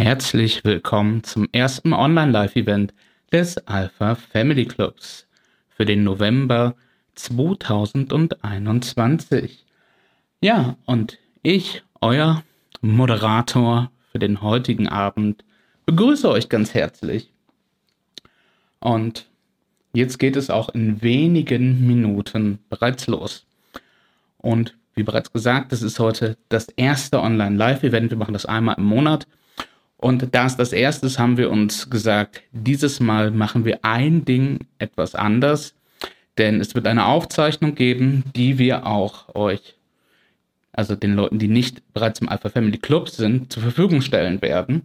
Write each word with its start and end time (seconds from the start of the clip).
Herzlich 0.00 0.64
willkommen 0.64 1.24
zum 1.24 1.48
ersten 1.50 1.92
Online-Live-Event 1.92 2.94
des 3.32 3.58
Alpha 3.66 4.14
Family 4.14 4.64
Clubs 4.64 5.26
für 5.70 5.84
den 5.84 6.04
November 6.04 6.76
2021. 7.16 9.64
Ja, 10.40 10.76
und 10.86 11.18
ich, 11.42 11.82
euer 12.00 12.44
Moderator 12.80 13.90
für 14.12 14.20
den 14.20 14.40
heutigen 14.40 14.86
Abend, 14.86 15.44
begrüße 15.84 16.30
euch 16.30 16.48
ganz 16.48 16.74
herzlich. 16.74 17.32
Und 18.78 19.26
jetzt 19.92 20.18
geht 20.18 20.36
es 20.36 20.48
auch 20.48 20.68
in 20.68 21.02
wenigen 21.02 21.88
Minuten 21.88 22.60
bereits 22.70 23.08
los. 23.08 23.46
Und 24.36 24.76
wie 24.94 25.02
bereits 25.02 25.32
gesagt, 25.32 25.72
das 25.72 25.82
ist 25.82 25.98
heute 25.98 26.36
das 26.50 26.68
erste 26.68 27.20
Online-Live-Event. 27.20 28.12
Wir 28.12 28.18
machen 28.18 28.34
das 28.34 28.46
einmal 28.46 28.76
im 28.78 28.84
Monat. 28.84 29.26
Und 29.98 30.32
das 30.32 30.72
erste 30.72 31.06
ist, 31.06 31.18
haben 31.18 31.36
wir 31.36 31.50
uns 31.50 31.90
gesagt, 31.90 32.42
dieses 32.52 33.00
Mal 33.00 33.32
machen 33.32 33.64
wir 33.64 33.84
ein 33.84 34.24
Ding 34.24 34.60
etwas 34.78 35.16
anders, 35.16 35.74
denn 36.38 36.60
es 36.60 36.76
wird 36.76 36.86
eine 36.86 37.06
Aufzeichnung 37.06 37.74
geben, 37.74 38.22
die 38.36 38.58
wir 38.58 38.86
auch 38.86 39.34
euch, 39.34 39.74
also 40.72 40.94
den 40.94 41.14
Leuten, 41.14 41.40
die 41.40 41.48
nicht 41.48 41.92
bereits 41.92 42.20
im 42.20 42.28
Alpha 42.28 42.48
Family 42.48 42.78
Club 42.78 43.08
sind, 43.08 43.52
zur 43.52 43.64
Verfügung 43.64 44.00
stellen 44.00 44.40
werden. 44.40 44.82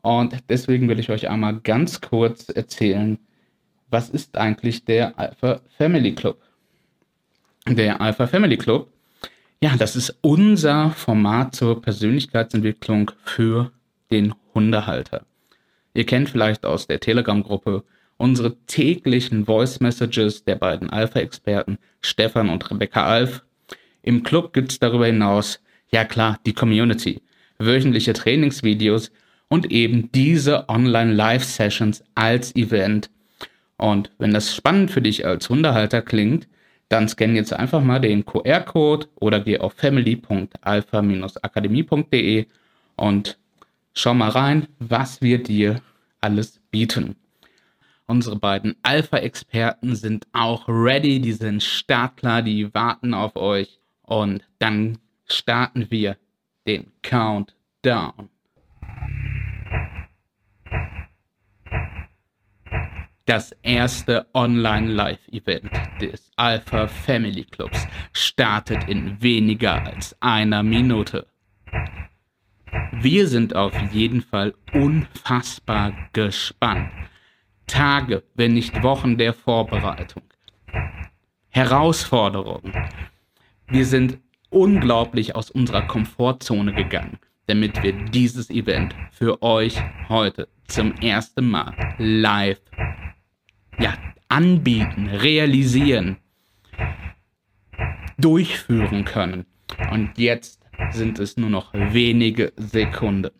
Und 0.00 0.34
deswegen 0.48 0.88
will 0.88 0.98
ich 0.98 1.10
euch 1.10 1.28
einmal 1.28 1.60
ganz 1.60 2.00
kurz 2.00 2.48
erzählen, 2.48 3.18
was 3.90 4.08
ist 4.08 4.38
eigentlich 4.38 4.86
der 4.86 5.18
Alpha 5.18 5.60
Family 5.76 6.14
Club? 6.14 6.40
Der 7.68 8.00
Alpha 8.00 8.26
Family 8.26 8.56
Club, 8.56 8.90
ja, 9.62 9.76
das 9.76 9.96
ist 9.96 10.16
unser 10.22 10.92
Format 10.92 11.54
zur 11.54 11.82
Persönlichkeitsentwicklung 11.82 13.10
für 13.22 13.70
den 14.10 14.34
Hundehalter. 14.54 15.24
Ihr 15.94 16.06
kennt 16.06 16.30
vielleicht 16.30 16.64
aus 16.64 16.86
der 16.86 17.00
Telegram-Gruppe 17.00 17.84
unsere 18.16 18.56
täglichen 18.66 19.46
Voice 19.46 19.80
Messages 19.80 20.44
der 20.44 20.56
beiden 20.56 20.90
Alpha-Experten 20.90 21.78
Stefan 22.00 22.50
und 22.50 22.70
Rebecca 22.70 23.06
Alf. 23.06 23.42
Im 24.02 24.22
Club 24.22 24.52
gibt 24.52 24.72
es 24.72 24.78
darüber 24.78 25.06
hinaus, 25.06 25.60
ja 25.90 26.04
klar, 26.04 26.38
die 26.44 26.52
Community, 26.52 27.22
wöchentliche 27.58 28.12
Trainingsvideos 28.12 29.10
und 29.48 29.72
eben 29.72 30.12
diese 30.12 30.68
Online-Live-Sessions 30.68 32.04
als 32.14 32.54
Event. 32.54 33.10
Und 33.76 34.10
wenn 34.18 34.32
das 34.32 34.54
spannend 34.54 34.90
für 34.90 35.02
dich 35.02 35.26
als 35.26 35.48
Hundehalter 35.48 36.02
klingt, 36.02 36.46
dann 36.90 37.08
scann 37.08 37.34
jetzt 37.36 37.52
einfach 37.52 37.82
mal 37.82 38.00
den 38.00 38.24
QR-Code 38.26 39.06
oder 39.20 39.40
geh 39.40 39.58
auf 39.58 39.74
family.alpha-akademie.de 39.74 42.46
und 42.96 43.38
Schau 44.02 44.14
mal 44.14 44.30
rein, 44.30 44.66
was 44.78 45.20
wir 45.20 45.42
dir 45.42 45.82
alles 46.22 46.58
bieten. 46.70 47.16
Unsere 48.06 48.36
beiden 48.36 48.76
Alpha-Experten 48.82 49.94
sind 49.94 50.26
auch 50.32 50.66
ready, 50.68 51.20
die 51.20 51.34
sind 51.34 51.62
startklar, 51.62 52.40
die 52.40 52.72
warten 52.72 53.12
auf 53.12 53.36
euch. 53.36 53.78
Und 54.00 54.42
dann 54.58 54.96
starten 55.26 55.90
wir 55.90 56.16
den 56.66 56.90
Countdown. 57.02 58.30
Das 63.26 63.52
erste 63.62 64.28
Online-Live-Event 64.32 65.72
des 66.00 66.30
Alpha 66.36 66.86
Family 66.86 67.44
Clubs 67.44 67.86
startet 68.14 68.88
in 68.88 69.20
weniger 69.20 69.84
als 69.84 70.16
einer 70.22 70.62
Minute. 70.62 71.26
Wir 72.92 73.26
sind 73.26 73.56
auf 73.56 73.74
jeden 73.92 74.22
Fall 74.22 74.54
unfassbar 74.72 75.92
gespannt. 76.12 76.90
Tage, 77.66 78.22
wenn 78.34 78.54
nicht 78.54 78.82
Wochen 78.82 79.16
der 79.16 79.32
Vorbereitung. 79.32 80.22
Herausforderungen. 81.48 82.72
Wir 83.68 83.86
sind 83.86 84.18
unglaublich 84.50 85.36
aus 85.36 85.50
unserer 85.50 85.82
Komfortzone 85.82 86.74
gegangen, 86.74 87.18
damit 87.46 87.82
wir 87.82 87.92
dieses 87.92 88.50
Event 88.50 88.94
für 89.12 89.42
euch 89.42 89.76
heute 90.08 90.48
zum 90.66 90.92
ersten 90.96 91.48
Mal 91.48 91.74
live 91.98 92.60
ja, 93.78 93.94
anbieten, 94.28 95.08
realisieren, 95.08 96.16
durchführen 98.18 99.04
können. 99.04 99.46
Und 99.90 100.18
jetzt 100.18 100.59
sind 100.92 101.18
es 101.18 101.36
nur 101.36 101.50
noch 101.50 101.72
wenige 101.72 102.52
Sekunden. 102.56 103.30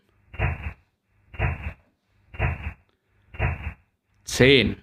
Zehn, 4.25 4.77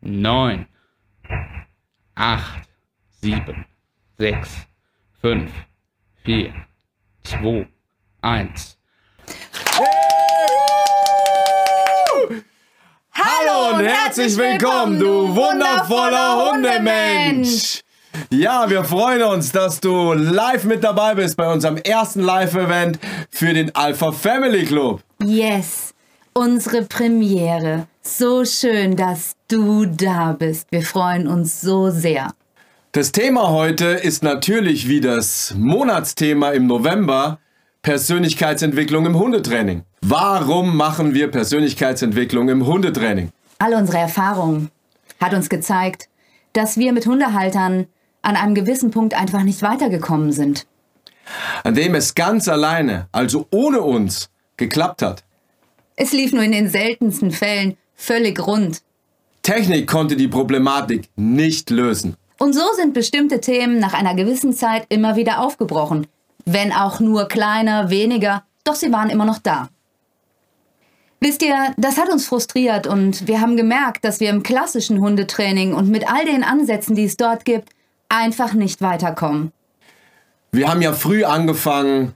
neun, 0.00 0.66
acht, 2.14 2.68
sieben, 3.08 3.64
sechs, 4.18 4.66
fünf, 5.20 5.50
vier, 6.22 6.52
zwei, 7.22 7.66
eins. 8.20 8.78
Hallo 13.12 13.74
und 13.76 13.84
herzlich 13.84 14.36
willkommen, 14.36 14.98
du 14.98 15.34
wundervoller 15.34 16.52
Hundemensch! 16.52 17.82
Ja, 18.32 18.70
wir 18.70 18.84
freuen 18.84 19.22
uns, 19.22 19.50
dass 19.50 19.80
du 19.80 20.12
live 20.12 20.62
mit 20.62 20.84
dabei 20.84 21.16
bist 21.16 21.36
bei 21.36 21.52
unserem 21.52 21.78
ersten 21.78 22.20
Live-Event 22.20 23.00
für 23.28 23.52
den 23.52 23.74
Alpha 23.74 24.12
Family 24.12 24.64
Club. 24.64 25.00
Yes, 25.20 25.94
unsere 26.32 26.82
Premiere. 26.82 27.88
So 28.02 28.44
schön, 28.44 28.94
dass 28.94 29.34
du 29.48 29.84
da 29.84 30.30
bist. 30.30 30.68
Wir 30.70 30.82
freuen 30.82 31.26
uns 31.26 31.60
so 31.60 31.90
sehr. 31.90 32.30
Das 32.92 33.10
Thema 33.10 33.50
heute 33.50 33.86
ist 33.86 34.22
natürlich 34.22 34.88
wie 34.88 35.00
das 35.00 35.52
Monatsthema 35.56 36.50
im 36.52 36.68
November 36.68 37.40
Persönlichkeitsentwicklung 37.82 39.06
im 39.06 39.18
Hundetraining. 39.18 39.82
Warum 40.02 40.76
machen 40.76 41.14
wir 41.14 41.32
Persönlichkeitsentwicklung 41.32 42.48
im 42.48 42.64
Hundetraining? 42.64 43.30
All 43.58 43.74
unsere 43.74 43.98
Erfahrung 43.98 44.68
hat 45.20 45.34
uns 45.34 45.48
gezeigt, 45.48 46.08
dass 46.52 46.76
wir 46.76 46.92
mit 46.92 47.06
Hundehaltern 47.06 47.88
an 48.22 48.36
einem 48.36 48.54
gewissen 48.54 48.90
Punkt 48.90 49.14
einfach 49.14 49.42
nicht 49.42 49.62
weitergekommen 49.62 50.32
sind. 50.32 50.66
An 51.64 51.74
dem 51.74 51.94
es 51.94 52.14
ganz 52.14 52.48
alleine, 52.48 53.08
also 53.12 53.46
ohne 53.50 53.80
uns, 53.82 54.30
geklappt 54.56 55.02
hat. 55.02 55.24
Es 55.96 56.12
lief 56.12 56.32
nur 56.32 56.42
in 56.42 56.52
den 56.52 56.68
seltensten 56.68 57.30
Fällen 57.30 57.76
völlig 57.94 58.46
rund. 58.46 58.82
Technik 59.42 59.86
konnte 59.86 60.16
die 60.16 60.28
Problematik 60.28 61.08
nicht 61.16 61.70
lösen. 61.70 62.16
Und 62.38 62.54
so 62.54 62.62
sind 62.74 62.94
bestimmte 62.94 63.40
Themen 63.40 63.78
nach 63.78 63.92
einer 63.94 64.14
gewissen 64.14 64.52
Zeit 64.52 64.86
immer 64.88 65.16
wieder 65.16 65.40
aufgebrochen. 65.40 66.06
Wenn 66.46 66.72
auch 66.72 67.00
nur 67.00 67.28
kleiner, 67.28 67.90
weniger, 67.90 68.44
doch 68.64 68.74
sie 68.74 68.92
waren 68.92 69.10
immer 69.10 69.26
noch 69.26 69.38
da. 69.38 69.68
Wisst 71.20 71.42
ihr, 71.42 71.74
das 71.76 71.98
hat 71.98 72.08
uns 72.08 72.26
frustriert 72.26 72.86
und 72.86 73.28
wir 73.28 73.42
haben 73.42 73.58
gemerkt, 73.58 74.06
dass 74.06 74.20
wir 74.20 74.30
im 74.30 74.42
klassischen 74.42 75.00
Hundetraining 75.00 75.74
und 75.74 75.90
mit 75.90 76.10
all 76.10 76.24
den 76.24 76.42
Ansätzen, 76.42 76.96
die 76.96 77.04
es 77.04 77.18
dort 77.18 77.44
gibt, 77.44 77.68
einfach 78.10 78.52
nicht 78.52 78.82
weiterkommen. 78.82 79.52
Wir 80.52 80.68
haben 80.68 80.82
ja 80.82 80.92
früh 80.92 81.24
angefangen 81.24 82.14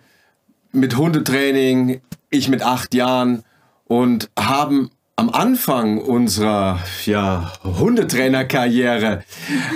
mit 0.73 0.97
Hundetraining, 0.97 2.03
ich 2.31 2.49
mit 2.49 2.63
acht 2.63 2.95
Jahren 2.95 3.45
und 3.87 4.29
haben 4.39 4.91
am 5.17 5.31
Anfang 5.31 5.99
unserer 5.99 6.81
ja, 7.07 7.53
Hundetrainerkarriere 7.63 9.23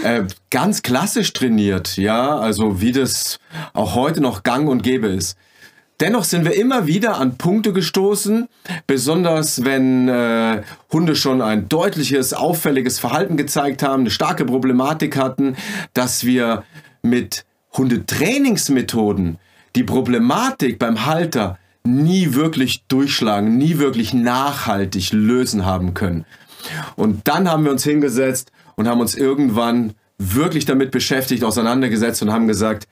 äh, 0.03 0.25
ganz 0.51 0.83
klassisch 0.83 1.33
trainiert, 1.33 1.97
ja, 1.97 2.37
also 2.37 2.81
wie 2.81 2.91
das 2.91 3.39
auch 3.73 3.95
heute 3.95 4.21
noch 4.21 4.43
gang 4.43 4.69
und 4.69 4.83
gäbe 4.83 5.07
ist. 5.07 5.39
Dennoch 6.01 6.23
sind 6.23 6.45
wir 6.45 6.55
immer 6.55 6.87
wieder 6.87 7.17
an 7.19 7.39
Punkte 7.39 7.73
gestoßen, 7.73 8.49
besonders 8.87 9.65
wenn 9.65 10.09
äh, 10.09 10.63
Hunde 10.93 11.17
schon 11.17 11.43
ein 11.43 11.69
deutliches, 11.69 12.35
auffälliges 12.35 13.01
Verhalten 13.01 13.37
gezeigt 13.37 13.83
haben, 13.83 14.03
eine 14.03 14.11
starke 14.11 14.45
Problematik 14.45 15.17
hatten, 15.17 15.57
dass 15.95 16.25
wir 16.25 16.63
mit 17.03 17.45
Hundetrainingsmethoden 17.77 19.39
die 19.75 19.83
Problematik 19.83 20.79
beim 20.79 21.05
Halter 21.05 21.59
nie 21.83 22.35
wirklich 22.35 22.85
durchschlagen, 22.87 23.57
nie 23.57 23.79
wirklich 23.79 24.15
nachhaltig 24.15 25.13
lösen 25.13 25.67
haben 25.67 25.95
können. 25.95 26.25
Und 26.95 27.27
dann 27.27 27.51
haben 27.51 27.65
wir 27.65 27.73
uns 27.73 27.83
hingesetzt 27.83 28.53
und 28.77 28.87
haben 28.87 29.01
uns 29.01 29.17
irgendwann 29.17 29.95
wirklich 30.19 30.65
damit 30.65 30.91
beschäftigt, 30.91 31.45
auseinandergesetzt 31.45 32.23
und 32.23 32.33
haben 32.33 32.47
gesagt, 32.47 32.87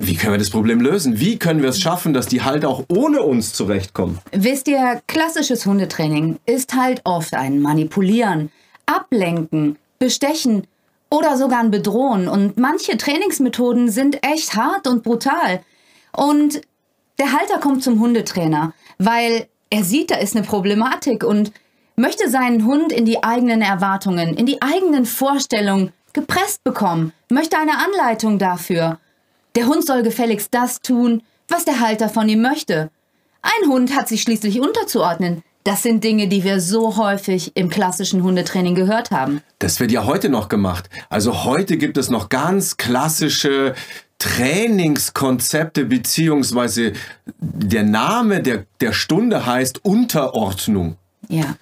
wie 0.00 0.16
können 0.16 0.32
wir 0.32 0.38
das 0.38 0.50
Problem 0.50 0.80
lösen? 0.80 1.20
Wie 1.20 1.38
können 1.38 1.60
wir 1.60 1.68
es 1.68 1.78
schaffen, 1.78 2.14
dass 2.14 2.26
die 2.26 2.42
halt 2.42 2.64
auch 2.64 2.84
ohne 2.88 3.22
uns 3.22 3.52
zurechtkommen? 3.52 4.18
Wisst 4.32 4.66
ihr, 4.66 5.02
klassisches 5.06 5.66
Hundetraining 5.66 6.38
ist 6.46 6.74
halt 6.74 7.02
oft 7.04 7.34
ein 7.34 7.60
Manipulieren, 7.60 8.50
Ablenken, 8.86 9.76
Bestechen 9.98 10.66
oder 11.10 11.36
sogar 11.36 11.60
ein 11.60 11.70
Bedrohen. 11.70 12.28
Und 12.28 12.56
manche 12.56 12.96
Trainingsmethoden 12.96 13.90
sind 13.90 14.24
echt 14.26 14.56
hart 14.56 14.86
und 14.86 15.02
brutal. 15.02 15.60
Und 16.16 16.62
der 17.18 17.32
Halter 17.32 17.58
kommt 17.58 17.82
zum 17.82 18.00
Hundetrainer, 18.00 18.72
weil 18.96 19.48
er 19.68 19.84
sieht, 19.84 20.10
da 20.10 20.16
ist 20.16 20.34
eine 20.34 20.46
Problematik 20.46 21.24
und 21.24 21.52
möchte 21.94 22.30
seinen 22.30 22.64
Hund 22.64 22.90
in 22.90 23.04
die 23.04 23.22
eigenen 23.22 23.60
Erwartungen, 23.60 24.34
in 24.34 24.46
die 24.46 24.62
eigenen 24.62 25.04
Vorstellungen 25.04 25.92
gepresst 26.14 26.64
bekommen, 26.64 27.12
möchte 27.28 27.58
eine 27.58 27.78
Anleitung 27.78 28.38
dafür. 28.38 28.98
Der 29.56 29.66
Hund 29.66 29.84
soll 29.84 30.02
gefälligst 30.02 30.48
das 30.52 30.80
tun, 30.80 31.22
was 31.48 31.64
der 31.64 31.80
Halter 31.80 32.08
von 32.08 32.28
ihm 32.28 32.42
möchte. 32.42 32.90
Ein 33.42 33.70
Hund 33.70 33.96
hat 33.96 34.08
sich 34.08 34.22
schließlich 34.22 34.60
unterzuordnen. 34.60 35.42
Das 35.64 35.82
sind 35.82 36.04
Dinge, 36.04 36.28
die 36.28 36.42
wir 36.44 36.60
so 36.60 36.96
häufig 36.96 37.52
im 37.54 37.68
klassischen 37.68 38.22
Hundetraining 38.22 38.74
gehört 38.74 39.10
haben. 39.10 39.42
Das 39.58 39.78
wird 39.78 39.90
ja 39.90 40.06
heute 40.06 40.30
noch 40.30 40.48
gemacht. 40.48 40.88
Also 41.10 41.44
heute 41.44 41.76
gibt 41.76 41.98
es 41.98 42.08
noch 42.08 42.28
ganz 42.30 42.76
klassische 42.76 43.74
Trainingskonzepte 44.18 45.84
beziehungsweise 45.84 46.92
der 47.40 47.82
Name 47.82 48.42
der, 48.42 48.64
der 48.80 48.92
Stunde 48.92 49.44
heißt 49.46 49.84
Unterordnung. 49.84 50.96
Ja. 51.28 51.56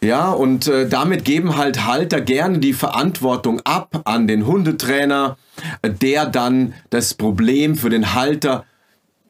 Ja, 0.00 0.30
und 0.30 0.68
äh, 0.68 0.88
damit 0.88 1.24
geben 1.24 1.56
halt 1.56 1.86
Halter 1.86 2.20
gerne 2.20 2.58
die 2.58 2.72
Verantwortung 2.72 3.60
ab 3.64 4.02
an 4.04 4.28
den 4.28 4.46
Hundetrainer, 4.46 5.36
der 5.82 6.26
dann 6.26 6.74
das 6.90 7.14
Problem 7.14 7.76
für 7.76 7.90
den 7.90 8.14
Halter 8.14 8.64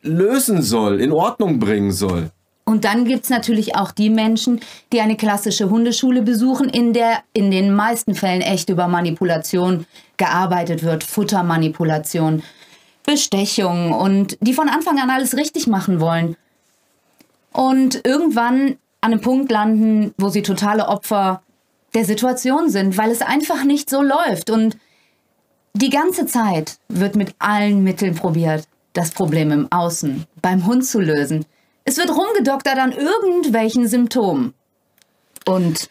lösen 0.03 0.63
soll, 0.63 1.01
in 1.01 1.13
Ordnung 1.13 1.59
bringen 1.59 1.93
soll. 1.93 2.31
Und 2.65 2.85
dann 2.85 3.07
gibt 3.07 3.25
es 3.25 3.31
natürlich 3.31 3.77
auch 3.77 3.93
die 3.93 4.11
Menschen, 4.11 4.61
die 4.93 5.01
eine 5.01 5.17
klassische 5.17 5.71
Hundeschule 5.71 6.21
besuchen, 6.21 6.69
in 6.69 6.93
der 6.93 7.23
in 7.33 7.51
den 7.51 7.75
meisten 7.75 8.15
Fällen 8.15 8.43
echt 8.43 8.69
über 8.69 8.89
Manipulation 8.89 9.87
gearbeitet 10.19 10.83
wird, 10.83 11.03
Futtermanipulation, 11.03 12.43
Bestechung 13.07 13.95
und 13.95 14.37
die 14.43 14.53
von 14.53 14.69
Anfang 14.69 14.99
an 14.99 15.09
alles 15.09 15.35
richtig 15.35 15.67
machen 15.67 15.99
wollen. 15.99 16.37
Und 17.53 18.07
irgendwann 18.07 18.77
an 19.01 19.13
einem 19.13 19.23
Punkt 19.23 19.51
landen, 19.51 20.13
wo 20.19 20.29
sie 20.29 20.43
totale 20.43 20.89
Opfer 20.89 21.43
der 21.95 22.05
Situation 22.05 22.69
sind, 22.69 22.99
weil 22.99 23.11
es 23.11 23.23
einfach 23.23 23.65
nicht 23.65 23.89
so 23.89 24.03
läuft. 24.03 24.51
Und 24.51 24.77
die 25.75 25.91
ganze 25.91 26.27
Zeit 26.27 26.79
wird 26.89 27.17
mit 27.17 27.35
allen 27.39 27.83
Mitteln 27.85 28.15
probiert, 28.15 28.65
das 28.93 29.11
Problem 29.11 29.51
im 29.51 29.71
Außen 29.71 30.27
beim 30.43 30.67
Hund 30.67 30.85
zu 30.85 31.01
lösen. 31.01 31.45
Es 31.85 31.97
wird 31.97 32.11
rumgedoktert 32.11 32.79
an 32.79 32.93
irgendwelchen 32.93 33.89
Symptomen. 33.89 34.55
Und 35.47 35.89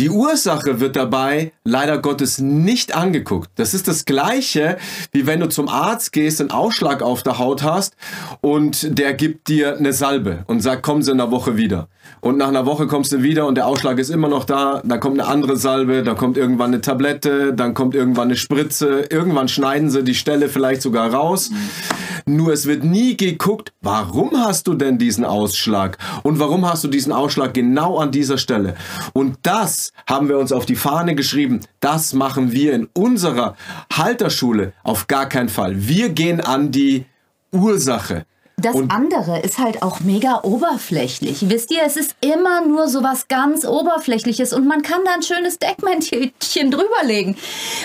die 0.00 0.08
Ursache 0.08 0.80
wird 0.80 0.96
dabei 0.96 1.52
leider 1.62 1.98
Gottes 1.98 2.38
nicht 2.38 2.94
angeguckt. 2.94 3.50
Das 3.56 3.74
ist 3.74 3.86
das 3.86 4.06
gleiche, 4.06 4.78
wie 5.12 5.26
wenn 5.26 5.40
du 5.40 5.48
zum 5.50 5.68
Arzt 5.68 6.12
gehst, 6.12 6.40
einen 6.40 6.50
Ausschlag 6.50 7.02
auf 7.02 7.22
der 7.22 7.38
Haut 7.38 7.62
hast 7.62 7.96
und 8.40 8.98
der 8.98 9.12
gibt 9.12 9.48
dir 9.48 9.76
eine 9.76 9.92
Salbe 9.92 10.44
und 10.46 10.60
sagt, 10.60 10.82
kommen 10.82 11.02
Sie 11.02 11.10
in 11.10 11.20
einer 11.20 11.30
Woche 11.30 11.58
wieder. 11.58 11.88
Und 12.20 12.36
nach 12.36 12.48
einer 12.48 12.66
Woche 12.66 12.86
kommst 12.86 13.12
du 13.12 13.22
wieder 13.22 13.46
und 13.46 13.54
der 13.54 13.66
Ausschlag 13.66 13.98
ist 13.98 14.10
immer 14.10 14.28
noch 14.28 14.44
da. 14.44 14.82
Da 14.84 14.98
kommt 14.98 15.20
eine 15.20 15.28
andere 15.28 15.56
Salbe, 15.56 16.02
da 16.02 16.14
kommt 16.14 16.36
irgendwann 16.36 16.72
eine 16.72 16.80
Tablette, 16.80 17.54
dann 17.54 17.74
kommt 17.74 17.94
irgendwann 17.94 18.28
eine 18.28 18.36
Spritze. 18.36 19.06
Irgendwann 19.10 19.48
schneiden 19.48 19.90
sie 19.90 20.04
die 20.04 20.14
Stelle 20.14 20.48
vielleicht 20.48 20.82
sogar 20.82 21.12
raus. 21.12 21.50
Mhm. 21.50 22.36
Nur 22.36 22.52
es 22.52 22.66
wird 22.66 22.84
nie 22.84 23.16
geguckt, 23.16 23.72
warum 23.80 24.32
hast 24.36 24.66
du 24.66 24.74
denn 24.74 24.98
diesen 24.98 25.24
Ausschlag? 25.24 25.98
Und 26.22 26.38
warum 26.38 26.68
hast 26.68 26.84
du 26.84 26.88
diesen 26.88 27.12
Ausschlag 27.12 27.54
genau 27.54 27.98
an 27.98 28.10
dieser 28.10 28.38
Stelle? 28.38 28.74
Und 29.12 29.38
das 29.42 29.92
haben 30.06 30.28
wir 30.28 30.38
uns 30.38 30.52
auf 30.52 30.66
die 30.66 30.76
Fahne 30.76 31.14
geschrieben. 31.14 31.60
Das 31.80 32.12
machen 32.12 32.52
wir 32.52 32.74
in 32.74 32.88
unserer 32.92 33.56
Halterschule 33.92 34.72
auf 34.82 35.06
gar 35.06 35.26
keinen 35.26 35.48
Fall. 35.48 35.88
Wir 35.88 36.10
gehen 36.10 36.40
an 36.40 36.70
die 36.70 37.06
Ursache. 37.52 38.26
Das 38.60 38.74
und 38.74 38.90
andere 38.90 39.40
ist 39.40 39.58
halt 39.58 39.82
auch 39.82 40.00
mega 40.00 40.40
oberflächlich. 40.42 41.48
Wisst 41.48 41.70
ihr, 41.70 41.82
es 41.84 41.96
ist 41.96 42.14
immer 42.20 42.66
nur 42.66 42.88
so 42.88 43.02
was 43.02 43.28
ganz 43.28 43.64
Oberflächliches 43.64 44.52
und 44.52 44.66
man 44.66 44.82
kann 44.82 45.04
da 45.04 45.14
ein 45.14 45.22
schönes 45.22 45.58
Deckmännchen 45.58 46.32
drüberlegen. 46.70 47.36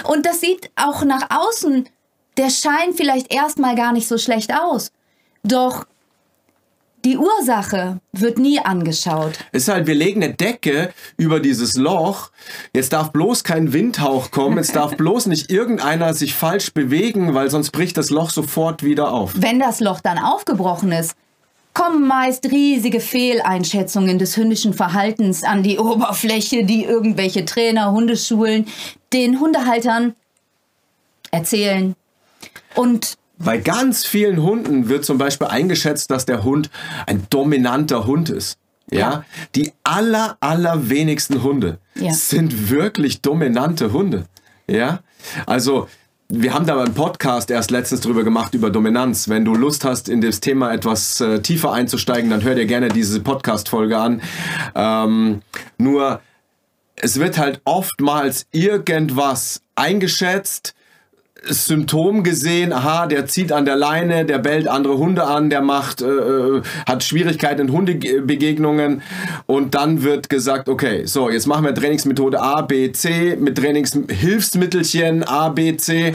Und 0.03 0.25
das 0.25 0.41
sieht 0.41 0.71
auch 0.75 1.03
nach 1.03 1.29
außen, 1.29 1.87
der 2.37 2.49
Schein 2.49 2.93
vielleicht 2.93 3.33
erstmal 3.33 3.75
gar 3.75 3.93
nicht 3.93 4.07
so 4.07 4.17
schlecht 4.17 4.53
aus. 4.53 4.91
Doch 5.43 5.85
die 7.05 7.17
Ursache 7.17 7.99
wird 8.13 8.39
nie 8.39 8.59
angeschaut. 8.59 9.33
Es 9.51 9.63
ist 9.63 9.69
halt, 9.69 9.85
wir 9.85 9.93
legen 9.93 10.23
eine 10.23 10.33
Decke 10.33 10.91
über 11.17 11.39
dieses 11.39 11.75
Loch. 11.75 12.31
Jetzt 12.73 12.93
darf 12.93 13.11
bloß 13.11 13.43
kein 13.43 13.73
Windhauch 13.73 14.31
kommen. 14.31 14.57
Jetzt 14.57 14.75
darf 14.75 14.97
bloß 14.97 15.27
nicht 15.27 15.51
irgendeiner 15.51 16.15
sich 16.15 16.33
falsch 16.33 16.73
bewegen, 16.73 17.35
weil 17.35 17.51
sonst 17.51 17.69
bricht 17.71 17.97
das 17.97 18.09
Loch 18.09 18.31
sofort 18.31 18.81
wieder 18.81 19.11
auf. 19.11 19.33
Wenn 19.35 19.59
das 19.59 19.79
Loch 19.79 20.01
dann 20.01 20.17
aufgebrochen 20.17 20.91
ist, 20.91 21.15
kommen 21.75 22.07
meist 22.07 22.45
riesige 22.45 22.99
Fehleinschätzungen 22.99 24.17
des 24.17 24.35
hündischen 24.35 24.73
Verhaltens 24.73 25.43
an 25.43 25.61
die 25.61 25.77
Oberfläche, 25.77 26.63
die 26.63 26.85
irgendwelche 26.85 27.45
Trainer, 27.45 27.91
Hundeschulen 27.91 28.65
den 29.13 29.39
Hundehaltern 29.39 30.15
erzählen. 31.29 31.95
Und 32.73 33.17
bei 33.37 33.57
ganz 33.57 34.05
vielen 34.05 34.41
Hunden 34.41 34.89
wird 34.89 35.05
zum 35.05 35.17
Beispiel 35.17 35.47
eingeschätzt, 35.47 36.11
dass 36.11 36.25
der 36.25 36.43
Hund 36.43 36.69
ein 37.05 37.27
dominanter 37.29 38.05
Hund 38.05 38.29
ist. 38.29 38.57
Ja, 38.91 38.99
ja. 38.99 39.25
die 39.55 39.73
aller, 39.83 40.37
aller 40.41 40.89
wenigsten 40.89 41.41
Hunde 41.41 41.79
ja. 41.95 42.13
sind 42.13 42.69
wirklich 42.69 43.21
dominante 43.21 43.91
Hunde. 43.93 44.25
Ja, 44.67 44.99
also 45.47 45.87
wir 46.29 46.53
haben 46.53 46.65
da 46.65 46.79
einen 46.79 46.93
Podcast 46.93 47.49
erst 47.49 47.71
letztens 47.71 48.01
drüber 48.01 48.23
gemacht 48.23 48.53
über 48.53 48.69
Dominanz. 48.69 49.27
Wenn 49.27 49.43
du 49.43 49.55
Lust 49.55 49.85
hast, 49.85 50.07
in 50.07 50.21
das 50.21 50.39
Thema 50.39 50.71
etwas 50.71 51.19
äh, 51.19 51.41
tiefer 51.41 51.71
einzusteigen, 51.71 52.29
dann 52.29 52.43
hör 52.43 52.55
dir 52.55 52.65
gerne 52.65 52.89
diese 52.89 53.19
Podcast-Folge 53.21 53.97
an. 53.97 54.21
Ähm, 54.75 55.41
nur 55.77 56.21
es 56.95 57.19
wird 57.19 57.37
halt 57.37 57.61
oftmals 57.65 58.47
irgendwas 58.51 59.61
eingeschätzt, 59.75 60.74
Symptom 61.47 62.23
gesehen, 62.23 62.73
aha, 62.73 63.07
der 63.07 63.25
zieht 63.25 63.51
an 63.51 63.65
der 63.65 63.75
Leine, 63.75 64.25
der 64.25 64.39
bellt 64.39 64.67
andere 64.67 64.97
Hunde 64.97 65.25
an, 65.25 65.49
der 65.49 65.61
macht, 65.61 66.01
äh, 66.01 66.05
äh 66.05 66.61
hat 66.85 67.03
Schwierigkeiten 67.03 67.61
in 67.61 67.71
Hundebegegnungen 67.71 69.01
und 69.45 69.75
dann 69.75 70.03
wird 70.03 70.29
gesagt, 70.29 70.69
okay, 70.69 71.05
so, 71.05 71.29
jetzt 71.29 71.47
machen 71.47 71.65
wir 71.65 71.73
Trainingsmethode 71.73 72.41
A, 72.41 72.61
B, 72.61 72.91
C 72.91 73.35
mit 73.35 73.57
Trainingshilfsmittelchen 73.57 75.23
A, 75.23 75.49
B, 75.49 75.77
C. 75.77 76.13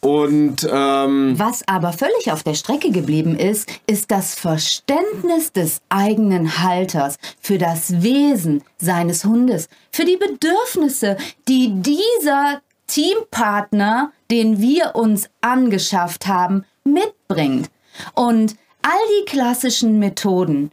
Und 0.00 0.68
ähm, 0.70 1.38
was 1.38 1.66
aber 1.66 1.92
völlig 1.92 2.30
auf 2.30 2.42
der 2.42 2.54
Strecke 2.54 2.90
geblieben 2.90 3.36
ist, 3.38 3.68
ist 3.86 4.10
das 4.10 4.34
Verständnis 4.34 5.52
des 5.52 5.80
eigenen 5.88 6.62
Halters 6.62 7.16
für 7.40 7.58
das 7.58 8.02
Wesen 8.02 8.62
seines 8.78 9.24
Hundes, 9.24 9.68
für 9.90 10.04
die 10.04 10.18
Bedürfnisse, 10.18 11.16
die 11.48 11.72
dieser 11.80 12.60
Teampartner, 12.86 14.12
den 14.30 14.60
wir 14.60 14.94
uns 14.94 15.28
angeschafft 15.40 16.26
haben, 16.26 16.64
mitbringt. 16.84 17.70
Und 18.14 18.56
all 18.82 18.92
die 19.20 19.24
klassischen 19.30 19.98
Methoden 19.98 20.70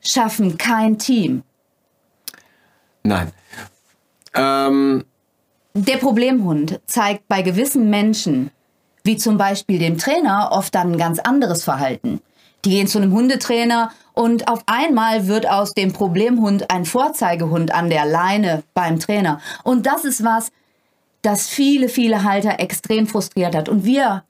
schaffen 0.00 0.58
kein 0.58 0.98
Team. 0.98 1.42
Nein. 3.02 3.32
Ähm. 4.34 5.04
Der 5.74 5.98
Problemhund 5.98 6.80
zeigt 6.86 7.28
bei 7.28 7.42
gewissen 7.42 7.90
Menschen, 7.90 8.50
wie 9.04 9.16
zum 9.16 9.38
Beispiel 9.38 9.78
dem 9.78 9.98
Trainer, 9.98 10.50
oft 10.52 10.74
dann 10.74 10.92
ein 10.92 10.98
ganz 10.98 11.20
anderes 11.20 11.62
Verhalten. 11.62 12.20
Die 12.64 12.70
gehen 12.70 12.88
zu 12.88 12.98
einem 12.98 13.12
Hundetrainer 13.12 13.92
und 14.12 14.48
auf 14.48 14.62
einmal 14.66 15.28
wird 15.28 15.48
aus 15.48 15.72
dem 15.72 15.92
Problemhund 15.92 16.70
ein 16.70 16.84
Vorzeigehund 16.84 17.72
an 17.72 17.88
der 17.88 18.04
Leine 18.04 18.64
beim 18.74 18.98
Trainer. 18.98 19.40
Und 19.62 19.86
das 19.86 20.04
ist 20.04 20.24
was, 20.24 20.50
das 21.22 21.48
viele, 21.48 21.88
viele 21.88 22.24
Halter 22.24 22.60
extrem 22.60 23.06
frustriert 23.06 23.54
hat. 23.54 23.68
Und 23.68 23.84
wir 23.84 24.24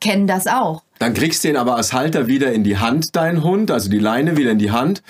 kennen 0.00 0.26
das 0.26 0.46
auch. 0.46 0.82
Dann 0.98 1.14
kriegst 1.14 1.44
du 1.44 1.48
ihn 1.48 1.56
aber 1.56 1.76
als 1.76 1.92
Halter 1.92 2.26
wieder 2.26 2.52
in 2.52 2.64
die 2.64 2.78
Hand, 2.78 3.16
deinen 3.16 3.42
Hund, 3.42 3.70
also 3.70 3.88
die 3.88 3.98
Leine 3.98 4.36
wieder 4.36 4.50
in 4.50 4.58
die 4.58 4.70
Hand. 4.70 5.02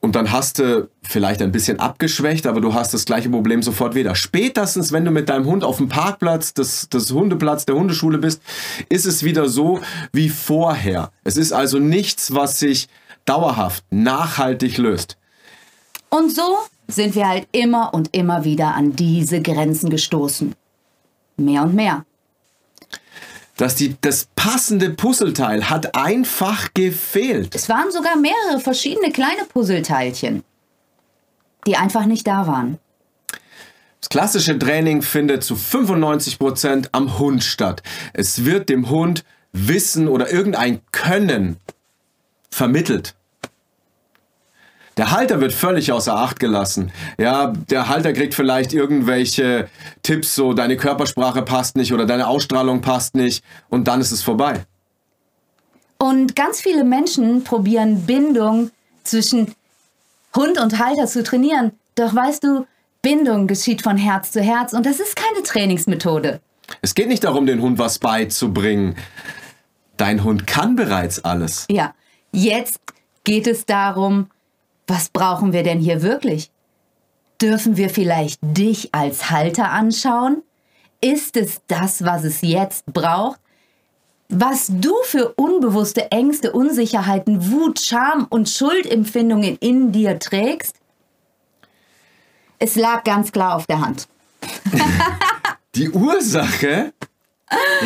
Und 0.00 0.14
dann 0.14 0.30
hast 0.30 0.60
du 0.60 0.88
vielleicht 1.02 1.42
ein 1.42 1.50
bisschen 1.50 1.80
abgeschwächt, 1.80 2.46
aber 2.46 2.60
du 2.60 2.72
hast 2.72 2.94
das 2.94 3.04
gleiche 3.04 3.30
Problem 3.30 3.62
sofort 3.62 3.94
wieder. 3.94 4.14
Spätestens, 4.14 4.92
wenn 4.92 5.04
du 5.04 5.10
mit 5.10 5.28
deinem 5.28 5.46
Hund 5.46 5.64
auf 5.64 5.78
dem 5.78 5.88
Parkplatz 5.88 6.54
des, 6.54 6.88
des 6.88 7.10
Hundeplatz 7.10 7.66
der 7.66 7.74
Hundeschule 7.74 8.18
bist, 8.18 8.40
ist 8.88 9.06
es 9.06 9.24
wieder 9.24 9.48
so 9.48 9.80
wie 10.12 10.28
vorher. 10.28 11.10
Es 11.24 11.36
ist 11.36 11.52
also 11.52 11.80
nichts, 11.80 12.32
was 12.32 12.60
sich 12.60 12.88
dauerhaft, 13.24 13.84
nachhaltig 13.90 14.78
löst. 14.78 15.16
Und 16.10 16.34
so 16.34 16.58
sind 16.88 17.14
wir 17.14 17.28
halt 17.28 17.46
immer 17.52 17.92
und 17.94 18.14
immer 18.16 18.44
wieder 18.44 18.74
an 18.74 18.96
diese 18.96 19.40
Grenzen 19.42 19.90
gestoßen. 19.90 20.54
Mehr 21.36 21.62
und 21.62 21.74
mehr. 21.74 22.04
Dass 23.56 23.74
die, 23.74 23.96
das 24.00 24.28
passende 24.34 24.90
Puzzleteil 24.90 25.68
hat 25.68 25.94
einfach 25.94 26.72
gefehlt. 26.74 27.54
Es 27.54 27.68
waren 27.68 27.90
sogar 27.90 28.16
mehrere 28.16 28.60
verschiedene 28.60 29.12
kleine 29.12 29.44
Puzzleteilchen, 29.52 30.42
die 31.66 31.76
einfach 31.76 32.06
nicht 32.06 32.26
da 32.26 32.46
waren. 32.46 32.78
Das 34.00 34.08
klassische 34.08 34.58
Training 34.58 35.02
findet 35.02 35.42
zu 35.42 35.56
95 35.56 36.38
Prozent 36.38 36.88
am 36.92 37.18
Hund 37.18 37.42
statt. 37.42 37.82
Es 38.12 38.44
wird 38.44 38.68
dem 38.68 38.88
Hund 38.88 39.24
Wissen 39.52 40.08
oder 40.08 40.30
irgendein 40.30 40.80
Können 40.92 41.56
vermittelt. 42.50 43.17
Der 44.98 45.12
Halter 45.12 45.40
wird 45.40 45.52
völlig 45.52 45.92
außer 45.92 46.14
Acht 46.14 46.40
gelassen. 46.40 46.90
Ja, 47.18 47.52
der 47.70 47.88
Halter 47.88 48.12
kriegt 48.12 48.34
vielleicht 48.34 48.74
irgendwelche 48.74 49.68
Tipps, 50.02 50.34
so 50.34 50.52
deine 50.54 50.76
Körpersprache 50.76 51.42
passt 51.42 51.76
nicht 51.76 51.92
oder 51.92 52.04
deine 52.04 52.26
Ausstrahlung 52.26 52.80
passt 52.80 53.14
nicht 53.14 53.44
und 53.68 53.86
dann 53.86 54.00
ist 54.00 54.10
es 54.10 54.22
vorbei. 54.22 54.66
Und 55.98 56.34
ganz 56.34 56.60
viele 56.60 56.82
Menschen 56.82 57.44
probieren 57.44 58.06
Bindung 58.06 58.72
zwischen 59.04 59.54
Hund 60.34 60.60
und 60.60 60.78
Halter 60.80 61.06
zu 61.06 61.22
trainieren. 61.22 61.72
Doch 61.94 62.14
weißt 62.14 62.42
du, 62.42 62.66
Bindung 63.00 63.46
geschieht 63.46 63.82
von 63.82 63.96
Herz 63.96 64.32
zu 64.32 64.40
Herz 64.40 64.72
und 64.72 64.84
das 64.84 64.98
ist 64.98 65.14
keine 65.14 65.44
Trainingsmethode. 65.44 66.40
Es 66.82 66.94
geht 66.94 67.08
nicht 67.08 67.22
darum, 67.22 67.46
den 67.46 67.62
Hund 67.62 67.78
was 67.78 68.00
beizubringen. 68.00 68.96
Dein 69.96 70.24
Hund 70.24 70.48
kann 70.48 70.74
bereits 70.74 71.24
alles. 71.24 71.66
Ja, 71.70 71.94
jetzt 72.32 72.80
geht 73.22 73.46
es 73.46 73.64
darum, 73.64 74.28
was 74.88 75.10
brauchen 75.10 75.52
wir 75.52 75.62
denn 75.62 75.78
hier 75.78 76.02
wirklich? 76.02 76.50
Dürfen 77.40 77.76
wir 77.76 77.88
vielleicht 77.90 78.40
dich 78.42 78.92
als 78.94 79.30
Halter 79.30 79.70
anschauen? 79.70 80.42
Ist 81.00 81.36
es 81.36 81.60
das, 81.68 82.04
was 82.04 82.24
es 82.24 82.40
jetzt 82.40 82.84
braucht? 82.86 83.38
Was 84.30 84.66
du 84.68 84.92
für 85.04 85.32
unbewusste 85.36 86.10
Ängste, 86.10 86.52
Unsicherheiten, 86.52 87.50
Wut, 87.52 87.80
Scham 87.80 88.26
und 88.28 88.48
Schuldempfindungen 88.48 89.56
in 89.60 89.92
dir 89.92 90.18
trägst? 90.18 90.74
Es 92.58 92.74
lag 92.74 93.04
ganz 93.04 93.30
klar 93.30 93.54
auf 93.54 93.66
der 93.66 93.80
Hand. 93.80 94.08
Die 95.76 95.90
Ursache, 95.90 96.92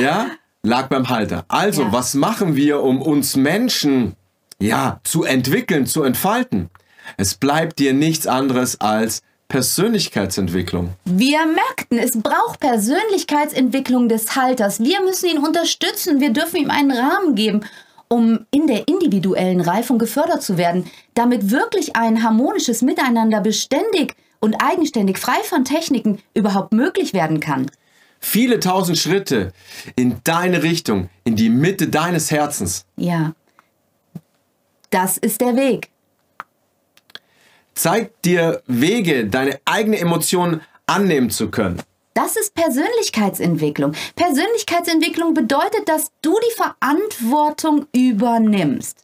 ja, 0.01 0.31
lag 0.63 0.89
beim 0.89 1.09
Halter. 1.11 1.45
Also, 1.49 1.83
Ja. 1.83 1.93
was 1.93 2.15
machen 2.15 2.57
wir, 2.57 2.81
um 2.83 3.03
uns 3.03 3.37
Menschen, 3.37 4.17
ja, 4.59 5.01
zu 5.05 5.25
entwickeln, 5.25 5.87
zu 5.87 6.03
entfalten? 6.03 6.71
Es 7.17 7.35
bleibt 7.35 7.79
dir 7.79 7.93
nichts 7.93 8.27
anderes 8.27 8.81
als 8.81 9.23
Persönlichkeitsentwicklung. 9.53 10.95
Wir 11.05 11.45
merkten, 11.45 11.99
es 11.99 12.13
braucht 12.13 12.61
Persönlichkeitsentwicklung 12.61 14.09
des 14.09 14.35
Halters. 14.35 14.81
Wir 14.81 15.03
müssen 15.03 15.29
ihn 15.29 15.39
unterstützen. 15.39 16.21
Wir 16.21 16.31
dürfen 16.31 16.57
ihm 16.57 16.71
einen 16.71 16.91
Rahmen 16.91 17.35
geben, 17.35 17.61
um 18.09 18.47
in 18.51 18.67
der 18.67 18.89
individuellen 18.89 19.61
Reifung 19.61 19.99
gefördert 19.99 20.43
zu 20.43 20.57
werden, 20.57 20.91
damit 21.13 21.51
wirklich 21.51 21.97
ein 21.97 22.23
harmonisches 22.23 22.81
Miteinander 22.81 23.43
beständig 23.43 24.15
und 24.41 24.57
eigenständig 24.57 25.19
frei 25.19 25.43
von 25.45 25.67
Techniken 25.67 26.19
überhaupt 26.33 26.73
möglich 26.73 27.13
werden 27.13 27.39
kann. 27.39 27.71
Viele 28.21 28.59
tausend 28.59 28.97
Schritte 28.97 29.53
in 29.97 30.17
deine 30.25 30.63
Richtung, 30.63 31.11
in 31.25 31.37
die 31.37 31.51
Mitte 31.51 31.89
deines 31.89 32.31
Herzens. 32.31 32.87
Ja. 32.97 33.35
Das 34.89 35.19
ist 35.19 35.43
der 35.43 35.57
Weg. 35.57 35.92
Zeigt 37.75 38.25
dir 38.25 38.63
Wege, 38.67 39.27
deine 39.27 39.61
eigene 39.65 39.99
Emotionen 39.99 40.61
annehmen 40.87 41.31
zu 41.31 41.51
können. 41.51 41.83
Das 42.15 42.37
ist 42.37 42.55
Persönlichkeitsentwicklung. 42.55 43.95
Persönlichkeitsentwicklung 44.17 45.33
bedeutet, 45.33 45.89
dass 45.89 46.11
du 46.21 46.35
die 46.39 46.55
Verantwortung 46.57 47.87
übernimmst. 47.93 48.99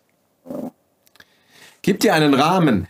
Gib 1.81 2.01
dir 2.01 2.15
einen 2.15 2.35
Rahmen, 2.35 2.87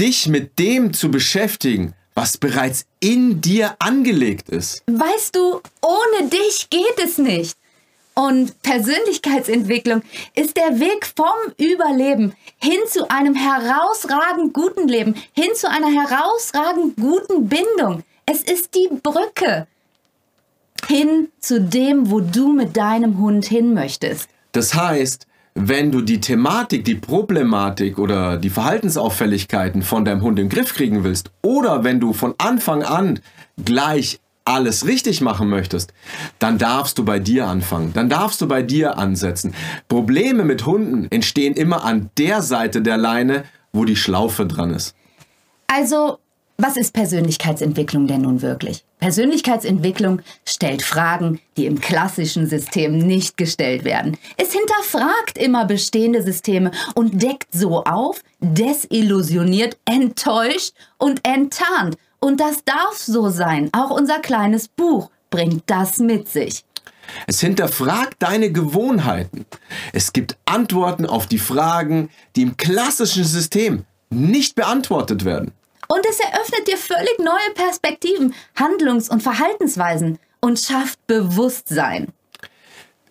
dich 0.00 0.26
mit 0.26 0.58
dem 0.58 0.92
zu 0.92 1.10
beschäftigen, 1.10 1.94
was 2.14 2.38
bereits 2.38 2.86
in 2.98 3.40
dir 3.40 3.76
angelegt 3.78 4.48
ist. 4.48 4.82
Weißt 4.86 5.36
du, 5.36 5.60
ohne 5.82 6.28
dich 6.28 6.68
geht 6.70 6.98
es 7.04 7.18
nicht. 7.18 7.56
Und 8.18 8.62
Persönlichkeitsentwicklung 8.62 10.00
ist 10.34 10.56
der 10.56 10.80
Weg 10.80 11.06
vom 11.14 11.52
Überleben 11.58 12.32
hin 12.56 12.78
zu 12.88 13.10
einem 13.10 13.34
herausragend 13.34 14.54
guten 14.54 14.88
Leben, 14.88 15.14
hin 15.34 15.50
zu 15.54 15.68
einer 15.68 15.88
herausragend 15.88 16.96
guten 16.96 17.46
Bindung. 17.46 18.04
Es 18.24 18.42
ist 18.42 18.74
die 18.74 18.88
Brücke 19.02 19.66
hin 20.88 21.28
zu 21.40 21.60
dem, 21.60 22.10
wo 22.10 22.20
du 22.20 22.52
mit 22.52 22.76
deinem 22.76 23.18
Hund 23.18 23.44
hin 23.44 23.74
möchtest. 23.74 24.30
Das 24.52 24.74
heißt, 24.74 25.26
wenn 25.54 25.92
du 25.92 26.00
die 26.00 26.20
Thematik, 26.20 26.84
die 26.84 26.94
Problematik 26.94 27.98
oder 27.98 28.38
die 28.38 28.50
Verhaltensauffälligkeiten 28.50 29.82
von 29.82 30.04
deinem 30.06 30.22
Hund 30.22 30.38
im 30.38 30.48
Griff 30.48 30.74
kriegen 30.74 31.04
willst 31.04 31.30
oder 31.42 31.84
wenn 31.84 32.00
du 32.00 32.12
von 32.12 32.34
Anfang 32.38 32.82
an 32.82 33.20
gleich 33.62 34.20
alles 34.46 34.86
richtig 34.86 35.20
machen 35.20 35.48
möchtest, 35.48 35.92
dann 36.38 36.58
darfst 36.58 36.98
du 36.98 37.04
bei 37.04 37.18
dir 37.18 37.46
anfangen. 37.46 37.92
Dann 37.92 38.08
darfst 38.08 38.40
du 38.40 38.48
bei 38.48 38.62
dir 38.62 38.96
ansetzen. 38.98 39.54
Probleme 39.88 40.44
mit 40.44 40.64
Hunden 40.64 41.08
entstehen 41.10 41.54
immer 41.54 41.84
an 41.84 42.10
der 42.16 42.42
Seite 42.42 42.80
der 42.80 42.96
Leine, 42.96 43.44
wo 43.72 43.84
die 43.84 43.96
Schlaufe 43.96 44.46
dran 44.46 44.70
ist. 44.70 44.94
Also, 45.66 46.18
was 46.58 46.78
ist 46.78 46.94
Persönlichkeitsentwicklung 46.94 48.06
denn 48.06 48.22
nun 48.22 48.40
wirklich? 48.40 48.84
Persönlichkeitsentwicklung 48.98 50.22
stellt 50.46 50.80
Fragen, 50.80 51.38
die 51.58 51.66
im 51.66 51.80
klassischen 51.80 52.46
System 52.46 52.96
nicht 52.96 53.36
gestellt 53.36 53.84
werden. 53.84 54.16
Es 54.38 54.52
hinterfragt 54.52 55.36
immer 55.36 55.66
bestehende 55.66 56.22
Systeme 56.22 56.70
und 56.94 57.22
deckt 57.22 57.52
so 57.52 57.84
auf, 57.84 58.22
desillusioniert, 58.40 59.76
enttäuscht 59.84 60.72
und 60.96 61.20
enttarnt. 61.26 61.98
Und 62.20 62.40
das 62.40 62.64
darf 62.64 62.96
so 62.96 63.28
sein. 63.28 63.70
Auch 63.72 63.90
unser 63.90 64.18
kleines 64.20 64.68
Buch 64.68 65.10
bringt 65.30 65.64
das 65.66 65.98
mit 65.98 66.28
sich. 66.28 66.64
Es 67.26 67.40
hinterfragt 67.40 68.16
deine 68.18 68.50
Gewohnheiten. 68.50 69.46
Es 69.92 70.12
gibt 70.12 70.36
Antworten 70.44 71.06
auf 71.06 71.26
die 71.26 71.38
Fragen, 71.38 72.10
die 72.34 72.42
im 72.42 72.56
klassischen 72.56 73.24
System 73.24 73.84
nicht 74.10 74.54
beantwortet 74.54 75.24
werden. 75.24 75.52
Und 75.88 76.04
es 76.08 76.18
eröffnet 76.18 76.66
dir 76.66 76.76
völlig 76.76 77.18
neue 77.18 77.54
Perspektiven, 77.54 78.34
Handlungs- 78.56 79.08
und 79.08 79.22
Verhaltensweisen 79.22 80.18
und 80.40 80.58
schafft 80.58 81.06
Bewusstsein. 81.06 82.08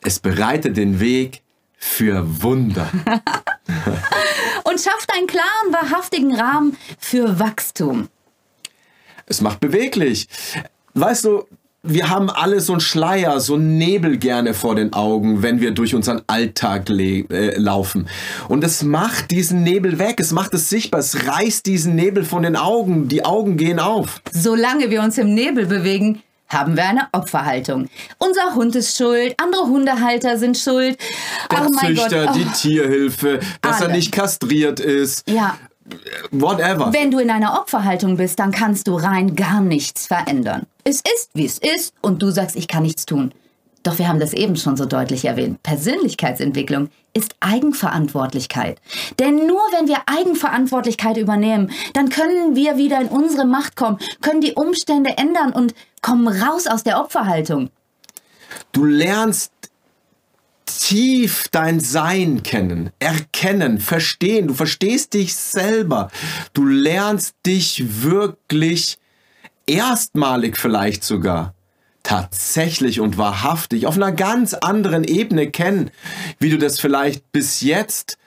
Es 0.02 0.20
bereitet 0.20 0.78
den 0.78 1.00
Weg 1.00 1.42
für 1.78 2.44
Wunder. 2.44 2.90
und 4.64 4.82
schafft 4.82 5.12
einen 5.14 5.28
klaren, 5.28 5.72
wahrhaftigen 5.72 6.36
Rahmen 6.36 6.78
für 7.00 7.40
Wachstum. 7.40 8.10
Es 9.26 9.42
macht 9.42 9.60
beweglich. 9.60 10.28
Weißt 10.94 11.26
du, 11.26 11.46
wir 11.88 12.10
haben 12.10 12.30
alle 12.30 12.60
so 12.62 12.74
einen 12.74 12.80
Schleier, 12.80 13.40
so 13.40 13.56
einen 13.56 13.78
Nebel 13.78 14.18
gerne 14.18 14.54
vor 14.54 14.76
den 14.76 14.94
Augen, 14.94 15.44
wenn 15.44 15.62
wir 15.62 15.72
durch 15.72 15.94
unseren 15.94 16.22
Alltag 16.28 16.90
äh, 16.90 17.58
laufen. 17.58 18.08
Und 18.48 18.64
es 18.64 18.84
macht 18.84 19.32
diesen 19.32 19.64
Nebel 19.64 20.00
weg, 20.00 20.20
es 20.20 20.32
macht 20.32 20.54
es 20.54 20.70
sichtbar, 20.70 21.00
es 21.00 21.28
reißt 21.28 21.66
diesen 21.66 21.96
Nebel 21.96 22.24
von 22.24 22.44
den 22.44 22.56
Augen, 22.56 23.08
die 23.08 23.24
Augen 23.24 23.58
gehen 23.58 23.80
auf. 23.80 24.22
Solange 24.32 24.90
wir 24.90 25.02
uns 25.02 25.18
im 25.18 25.34
Nebel 25.34 25.68
bewegen, 25.68 26.22
haben 26.48 26.76
wir 26.76 26.86
eine 26.86 27.08
Opferhaltung. 27.12 27.88
Unser 28.18 28.56
Hund 28.56 28.76
ist 28.76 28.98
schuld, 28.98 29.36
andere 29.38 29.64
Hundehalter 29.66 30.38
sind 30.38 30.58
schuld. 30.58 30.98
Der 31.52 31.66
oh 31.66 31.72
mein 31.72 31.96
Züchter, 31.96 32.26
Gott. 32.28 32.36
die 32.36 32.46
Tierhilfe, 32.46 33.40
dass 33.62 33.82
er 33.82 33.88
Alle. 33.88 33.96
nicht 33.96 34.12
kastriert 34.12 34.80
ist, 34.80 35.30
Ja, 35.30 35.58
whatever. 36.32 36.92
wenn 36.94 37.12
du 37.12 37.20
in 37.20 37.30
einer 37.30 37.60
Opferhaltung 37.60 38.18
bist, 38.18 38.40
dann 38.40 38.52
kannst 38.52 38.88
du 38.88 38.96
rein 38.96 39.36
gar 39.36 39.62
nichts 39.62 40.08
verändern. 40.08 40.66
Es 40.84 40.98
ist, 40.98 41.30
wie 41.34 41.46
es 41.46 41.58
ist, 41.58 41.94
und 42.02 42.22
du 42.22 42.32
sagst, 42.32 42.56
ich 42.56 42.68
kann 42.68 42.84
nichts 42.84 43.06
tun. 43.06 43.34
Doch 43.86 44.00
wir 44.00 44.08
haben 44.08 44.20
das 44.20 44.34
eben 44.34 44.56
schon 44.56 44.78
so 44.78 44.86
deutlich 44.86 45.26
erwähnt. 45.26 45.62
Persönlichkeitsentwicklung 45.62 46.90
ist 47.14 47.36
Eigenverantwortlichkeit. 47.40 48.80
Denn 49.20 49.46
nur 49.46 49.62
wenn 49.72 49.88
wir 49.88 49.98
Eigenverantwortlichkeit 50.08 51.18
übernehmen, 51.18 51.72
dann 51.94 52.10
können 52.10 52.56
wir 52.56 52.78
wieder 52.78 53.00
in 53.00 53.08
unsere 53.08 53.46
Macht 53.46 53.76
kommen, 53.76 54.00
können 54.22 54.42
die 54.42 54.54
Umstände 54.54 55.12
ändern 55.18 55.54
und 55.54 55.76
kommen 56.02 56.28
raus 56.28 56.66
aus 56.66 56.84
der 56.84 57.00
Opferhaltung. 57.00 57.70
Du 58.72 58.86
lernst 58.86 59.52
tief 60.66 61.48
dein 61.52 61.80
Sein 61.80 62.44
kennen, 62.44 62.92
erkennen, 63.00 63.80
verstehen. 63.80 64.48
Du 64.48 64.54
verstehst 64.54 65.14
dich 65.14 65.36
selber. 65.36 66.10
Du 66.54 66.66
lernst 66.66 67.36
dich 67.46 68.04
wirklich 68.04 68.98
erstmalig 69.68 70.58
vielleicht 70.58 71.04
sogar 71.04 71.54
tatsächlich 72.04 73.00
und 73.00 73.18
wahrhaftig 73.18 73.88
auf 73.88 73.96
einer 73.96 74.12
ganz 74.12 74.54
anderen 74.54 75.04
Ebene 75.04 75.50
kennen, 75.50 75.90
wie 76.40 76.52
du 76.52 76.58
das 76.58 76.80
vielleicht 76.80 77.32
bis 77.32 77.62
jetzt 77.62 78.18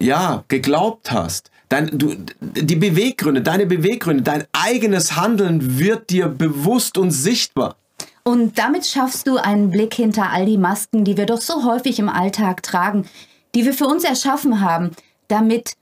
ja 0.00 0.44
geglaubt 0.48 1.12
hast. 1.12 1.50
Dein, 1.68 1.96
du, 1.96 2.16
die 2.40 2.76
Beweggründe, 2.76 3.40
deine 3.40 3.64
Beweggründe, 3.64 4.22
dein 4.22 4.44
eigenes 4.52 5.16
Handeln 5.16 5.78
wird 5.78 6.10
dir 6.10 6.28
bewusst 6.28 6.98
und 6.98 7.12
sichtbar. 7.12 7.76
Und 8.24 8.58
damit 8.58 8.86
schaffst 8.86 9.26
du 9.26 9.36
einen 9.36 9.70
Blick 9.70 9.94
hinter 9.94 10.30
all 10.30 10.46
die 10.46 10.58
Masken, 10.58 11.04
die 11.04 11.16
wir 11.16 11.26
doch 11.26 11.40
so 11.40 11.64
häufig 11.64 11.98
im 11.98 12.08
Alltag 12.08 12.62
tragen, 12.62 13.06
die 13.54 13.64
wir 13.64 13.74
für 13.74 13.86
uns 13.86 14.04
erschaffen 14.04 14.60
haben, 14.60 14.92
damit 15.28 15.72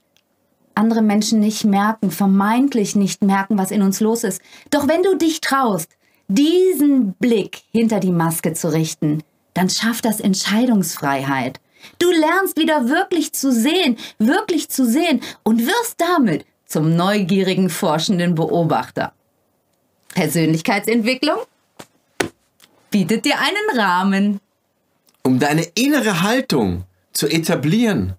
andere 0.74 1.02
Menschen 1.02 1.40
nicht 1.40 1.64
merken, 1.64 2.10
vermeintlich 2.10 2.96
nicht 2.96 3.22
merken, 3.22 3.58
was 3.58 3.70
in 3.70 3.82
uns 3.82 4.00
los 4.00 4.24
ist. 4.24 4.40
Doch 4.70 4.88
wenn 4.88 5.02
du 5.02 5.16
dich 5.16 5.40
traust, 5.40 5.90
diesen 6.28 7.12
Blick 7.14 7.62
hinter 7.72 8.00
die 8.00 8.12
Maske 8.12 8.54
zu 8.54 8.72
richten, 8.72 9.22
dann 9.52 9.68
schafft 9.68 10.04
das 10.04 10.20
Entscheidungsfreiheit. 10.20 11.60
Du 11.98 12.10
lernst 12.10 12.56
wieder 12.56 12.88
wirklich 12.88 13.32
zu 13.32 13.52
sehen, 13.52 13.96
wirklich 14.18 14.68
zu 14.68 14.86
sehen 14.86 15.20
und 15.42 15.66
wirst 15.66 15.96
damit 15.98 16.46
zum 16.66 16.94
neugierigen, 16.94 17.68
forschenden 17.68 18.34
Beobachter. 18.34 19.12
Persönlichkeitsentwicklung 20.14 21.38
bietet 22.90 23.24
dir 23.24 23.38
einen 23.38 23.78
Rahmen. 23.78 24.40
Um 25.22 25.38
deine 25.38 25.62
innere 25.74 26.22
Haltung 26.22 26.84
zu 27.12 27.28
etablieren 27.28 28.14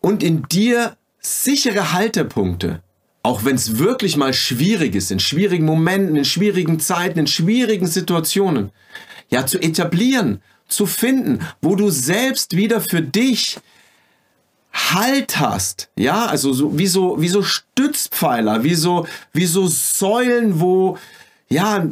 und 0.00 0.22
in 0.22 0.42
dir 0.44 0.96
sichere 1.20 1.92
Haltepunkte 1.92 2.82
auch 3.28 3.44
wenn 3.44 3.56
es 3.56 3.78
wirklich 3.78 4.16
mal 4.16 4.32
schwierig 4.32 4.94
ist, 4.94 5.10
in 5.10 5.20
schwierigen 5.20 5.66
Momenten, 5.66 6.16
in 6.16 6.24
schwierigen 6.24 6.80
Zeiten, 6.80 7.18
in 7.18 7.26
schwierigen 7.26 7.86
Situationen, 7.86 8.70
ja, 9.28 9.44
zu 9.44 9.58
etablieren, 9.58 10.40
zu 10.66 10.86
finden, 10.86 11.40
wo 11.60 11.74
du 11.74 11.90
selbst 11.90 12.56
wieder 12.56 12.80
für 12.80 13.02
dich 13.02 13.58
Halt 14.70 15.40
hast, 15.40 15.88
ja, 15.98 16.26
also 16.26 16.52
so, 16.52 16.78
wie 16.78 16.86
so, 16.86 17.20
wie 17.20 17.28
so 17.28 17.42
Stützpfeiler, 17.42 18.62
wie 18.64 18.74
so, 18.74 19.06
wie 19.32 19.46
so 19.46 19.66
Säulen, 19.66 20.60
wo, 20.60 20.98
ja, 21.48 21.88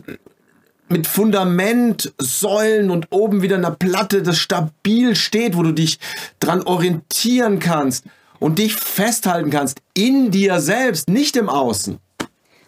mit 0.88 1.06
Fundament, 1.06 2.12
Säulen 2.18 2.90
und 2.90 3.08
oben 3.10 3.42
wieder 3.42 3.56
eine 3.56 3.72
Platte, 3.72 4.22
das 4.22 4.38
stabil 4.38 5.16
steht, 5.16 5.56
wo 5.56 5.62
du 5.62 5.72
dich 5.72 5.98
dran 6.40 6.62
orientieren 6.62 7.58
kannst 7.58 8.04
und 8.38 8.58
dich 8.58 8.74
festhalten 8.74 9.50
kannst 9.50 9.80
in 9.94 10.30
dir 10.30 10.60
selbst, 10.60 11.08
nicht 11.08 11.36
im 11.36 11.48
Außen. 11.48 11.98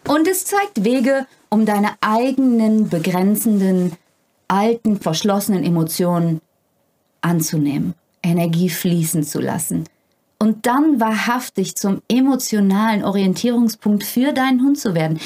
Und 0.06 0.26
es 0.26 0.46
zeigt 0.46 0.84
Wege, 0.84 1.26
um 1.50 1.66
deine 1.66 1.90
eigenen 2.00 2.88
begrenzenden, 2.88 3.92
alten, 4.48 4.98
verschlossenen 5.00 5.64
Emotionen 5.64 6.40
anzunehmen, 7.20 7.94
Energie 8.22 8.70
fließen 8.70 9.22
zu 9.22 9.40
lassen 9.40 9.84
und 10.38 10.66
dann 10.66 11.00
wahrhaftig 11.00 11.76
zum 11.76 12.02
emotionalen 12.08 13.04
Orientierungspunkt 13.04 14.04
für 14.04 14.32
deinen 14.32 14.62
Hund 14.62 14.78
zu 14.78 14.94
werden. 14.94 15.18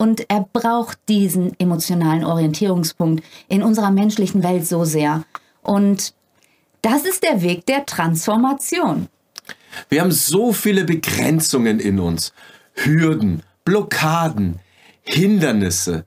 Und 0.00 0.30
er 0.30 0.48
braucht 0.50 0.98
diesen 1.10 1.52
emotionalen 1.60 2.24
Orientierungspunkt 2.24 3.22
in 3.48 3.62
unserer 3.62 3.90
menschlichen 3.90 4.42
Welt 4.42 4.66
so 4.66 4.86
sehr. 4.86 5.24
Und 5.60 6.14
das 6.80 7.04
ist 7.04 7.22
der 7.22 7.42
Weg 7.42 7.66
der 7.66 7.84
Transformation. 7.84 9.08
Wir 9.90 10.00
haben 10.00 10.10
so 10.10 10.54
viele 10.54 10.84
Begrenzungen 10.84 11.78
in 11.80 12.00
uns, 12.00 12.32
Hürden, 12.72 13.42
Blockaden, 13.66 14.60
Hindernisse, 15.02 16.06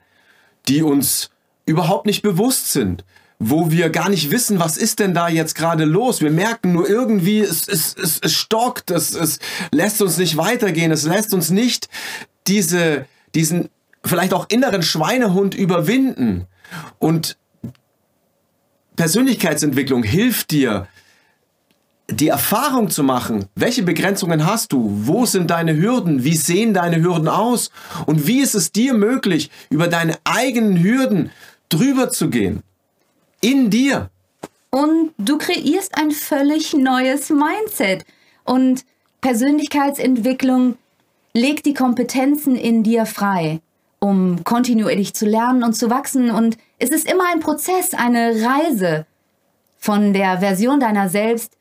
die 0.68 0.82
uns 0.82 1.30
überhaupt 1.68 2.08
nicht 2.08 2.24
bewusst 2.24 2.72
sind, 2.72 3.06
wo 3.38 3.70
wir 3.70 3.92
gar 3.92 4.10
nicht 4.10 4.32
wissen, 4.32 4.60
was 4.60 4.76
ist 4.76 4.98
denn 4.98 5.14
da 5.14 5.30
jetzt 5.30 5.54
gerade 5.54 5.86
los. 5.86 6.20
Wir 6.20 6.32
merken 6.32 6.74
nur 6.74 6.90
irgendwie, 6.90 7.42
es, 7.42 7.68
es, 7.68 7.96
es, 7.96 8.20
es 8.24 8.34
stockt, 8.34 8.90
es, 8.90 9.14
es 9.14 9.38
lässt 9.72 10.02
uns 10.02 10.18
nicht 10.18 10.36
weitergehen, 10.36 10.92
es 10.92 11.04
lässt 11.04 11.32
uns 11.32 11.52
nicht 11.52 11.90
diese, 12.48 13.06
diesen 13.36 13.70
vielleicht 14.06 14.34
auch 14.34 14.48
inneren 14.50 14.84
Schweinehund 14.84 15.56
überwinden. 15.56 16.48
Und 17.00 17.38
Persönlichkeitsentwicklung 18.96 20.04
hilft 20.04 20.52
dir, 20.52 20.88
die 22.10 22.28
Erfahrung 22.28 22.90
zu 22.90 23.04
machen, 23.04 23.46
welche 23.56 23.82
Begrenzungen 23.84 24.46
hast 24.46 24.74
du, 24.74 24.90
wo 25.06 25.26
sind 25.26 25.50
deine 25.50 25.78
Hürden, 25.78 26.24
wie 26.24 26.36
sehen 26.36 26.74
deine 26.74 27.02
Hürden 27.02 27.28
aus 27.28 27.72
und 28.06 28.28
wie 28.28 28.42
ist 28.42 28.56
es 28.56 28.72
dir 28.72 28.94
möglich, 28.94 29.50
über 29.70 29.88
deine 29.88 30.18
eigenen 30.24 30.84
Hürden 30.84 31.32
drüber 31.70 32.10
zu 32.10 32.30
gehen. 32.30 32.62
In 33.42 33.70
dir. 33.70 34.10
Und 34.70 35.12
du 35.18 35.38
kreierst 35.38 35.98
ein 35.98 36.12
völlig 36.12 36.74
neues 36.74 37.30
Mindset. 37.30 38.06
Und 38.44 38.86
Persönlichkeitsentwicklung 39.22 40.78
legt 41.34 41.66
die 41.66 41.74
Kompetenzen 41.74 42.56
in 42.56 42.84
dir 42.84 43.06
frei, 43.06 43.62
um 44.04 44.44
kontinuierlich 44.44 45.14
zu 45.14 45.26
lernen 45.26 45.64
und 45.64 45.74
zu 45.74 45.90
wachsen. 45.90 46.30
Und 46.30 46.58
es 46.78 46.90
ist 46.90 47.10
immer 47.10 47.24
ein 47.32 47.40
Prozess, 47.40 47.94
eine 47.94 48.34
Reise 48.46 49.06
von 49.80 50.14
der 50.14 50.40
Version 50.40 50.80
deiner 50.80 51.10
selbst 51.10 51.54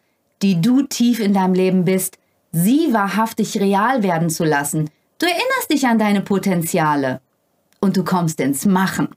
die 0.42 0.60
du 0.60 0.82
tief 0.82 1.20
in 1.20 1.32
deinem 1.32 1.54
Leben 1.54 1.84
bist, 1.84 2.18
sie 2.50 2.92
wahrhaftig 2.92 3.58
real 3.60 4.02
werden 4.02 4.28
zu 4.28 4.44
lassen. 4.44 4.90
Du 5.18 5.26
erinnerst 5.26 5.70
dich 5.70 5.86
an 5.86 5.98
deine 5.98 6.20
Potenziale 6.20 7.20
und 7.80 7.96
du 7.96 8.04
kommst 8.04 8.40
ins 8.40 8.66
Machen. 8.66 9.08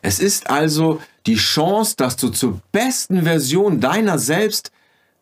Es 0.00 0.18
ist 0.18 0.50
also 0.50 1.00
die 1.26 1.36
Chance, 1.36 1.94
dass 1.96 2.16
du 2.16 2.30
zur 2.30 2.60
besten 2.72 3.22
Version 3.22 3.80
deiner 3.80 4.18
selbst 4.18 4.71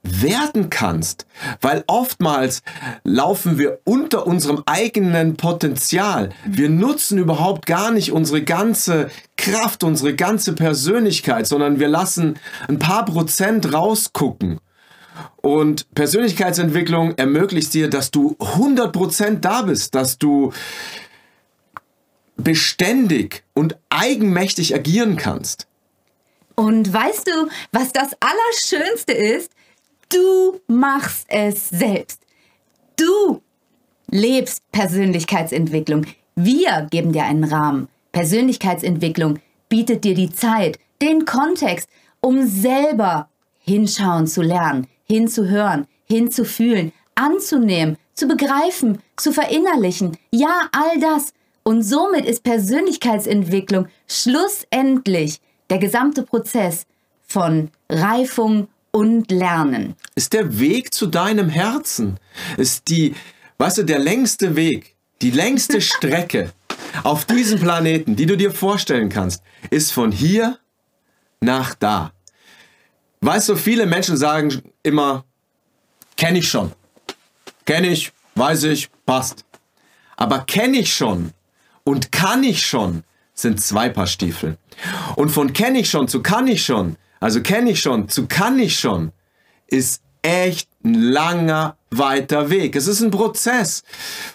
werden 0.03 0.71
kannst, 0.71 1.27
weil 1.61 1.85
oftmals 1.87 2.63
laufen 3.05 3.59
wir 3.59 3.81
unter 3.85 4.27
unserem 4.27 4.63
eigenen 4.65 5.37
Potenzial. 5.37 6.31
Wir 6.47 6.71
nutzen 6.71 7.19
überhaupt 7.19 7.67
gar 7.67 7.91
nicht 7.91 8.13
unsere 8.13 8.43
ganze 8.43 9.11
Kraft, 9.37 9.85
unsere 9.85 10.15
ganze 10.15 10.55
Persönlichkeit, 10.55 11.47
sondern 11.47 11.81
wir 11.81 11.89
lassen 11.89 12.39
ein 12.69 12.79
paar 12.79 13.05
Prozent 13.05 13.73
rausgucken. 13.73 14.61
Und 15.37 15.93
Persönlichkeitsentwicklung 15.95 17.17
ermöglicht 17.19 17.75
dir, 17.75 17.91
dass 17.91 18.11
du 18.11 18.37
100% 18.39 19.41
da 19.41 19.63
bist, 19.63 19.95
dass 19.95 20.19
du 20.19 20.53
beständig 22.37 23.45
und 23.53 23.77
eigenmächtig 23.91 24.75
agieren 24.75 25.17
kannst. 25.17 25.67
Und 26.55 26.93
weißt 26.93 27.27
du, 27.27 27.49
was 27.73 27.93
das 27.93 28.11
Allerschönste 28.21 29.13
ist? 29.13 29.51
Du 30.11 30.61
machst 30.67 31.27
es 31.29 31.71
selbst. 31.71 32.21
Du 32.97 33.41
lebst 34.11 34.63
Persönlichkeitsentwicklung. 34.73 36.05
Wir 36.35 36.89
geben 36.91 37.13
dir 37.13 37.25
einen 37.25 37.45
Rahmen. 37.45 37.89
Persönlichkeitsentwicklung 38.11 39.39
bietet 39.69 40.03
dir 40.03 40.15
die 40.15 40.33
Zeit, 40.33 40.81
den 41.01 41.25
Kontext, 41.27 41.89
um 42.21 42.45
selber 42.45 43.29
hinschauen 43.61 44.27
zu 44.27 44.43
lernen, 44.43 44.89
hinzuhören, 45.05 45.87
hinzufühlen, 46.07 46.93
anzunehmen, 47.15 47.97
zu 48.15 48.27
begreifen, 48.27 48.99
zu 49.17 49.33
verinnerlichen. 49.33 50.19
Ja, 50.33 50.69
all 50.73 50.99
das. 50.99 51.33
Und 51.63 51.83
somit 51.85 52.25
ist 52.25 52.43
Persönlichkeitsentwicklung 52.43 53.87
schlussendlich 54.09 55.41
der 55.71 55.79
gesamte 55.79 56.25
Prozess 56.25 56.85
von 57.23 57.71
Reifung 57.89 58.67
und 58.93 59.31
Lernen. 59.31 59.95
Ist 60.15 60.33
der 60.33 60.59
Weg 60.59 60.93
zu 60.93 61.07
deinem 61.07 61.49
Herzen. 61.49 62.19
Ist 62.57 62.89
die, 62.89 63.15
weißt 63.59 63.79
du, 63.79 63.83
der 63.85 63.99
längste 63.99 64.57
Weg, 64.57 64.97
die 65.23 65.31
längste 65.31 65.81
Strecke 65.81 66.53
auf 67.05 67.25
diesem 67.25 67.61
Planeten, 67.61 68.17
die 68.17 68.27
du 68.27 68.37
dir 68.37 68.51
vorstellen 68.51 69.09
kannst, 69.09 69.43
ist 69.71 69.93
von 69.93 70.13
hier 70.13 70.59
nach 71.41 71.75
da. 71.75 72.13
Weißt 73.21 73.49
du, 73.49 73.57
viele 73.57 73.87
Menschen 73.87 74.17
sagen 74.17 74.63
immer, 74.83 75.25
kenne 76.17 76.39
ich 76.39 76.49
schon. 76.49 76.73
Kenne 77.67 77.89
ich, 77.89 78.13
weiß 78.35 78.65
ich, 78.65 78.89
passt. 79.07 79.45
Aber 80.17 80.41
kenne 80.41 80.79
ich 80.79 80.93
schon 80.93 81.33
und 81.85 82.13
kann 82.13 82.43
ich 82.43 82.67
schon 82.67 83.05
sind 83.41 83.61
zwei 83.61 83.89
Paar 83.89 84.07
Stiefel. 84.07 84.57
Und 85.17 85.31
von 85.31 85.53
kenne 85.53 85.81
ich 85.81 85.91
schon 85.91 86.09
zu 86.09 86.23
kann 86.23 86.47
ich 86.47 86.65
schon, 86.65 86.97
also 87.21 87.41
kenne 87.43 87.71
ich 87.71 87.81
schon 87.81 88.09
zu 88.09 88.27
kann 88.27 88.59
ich 88.59 88.79
schon, 88.79 89.13
ist 89.69 90.03
echt 90.23 90.69
ein 90.85 90.95
langer, 90.95 91.77
weiter 91.91 92.51
Weg. 92.51 92.77
Es 92.77 92.87
ist 92.87 93.01
ein 93.01 93.11
Prozess. 93.11 93.83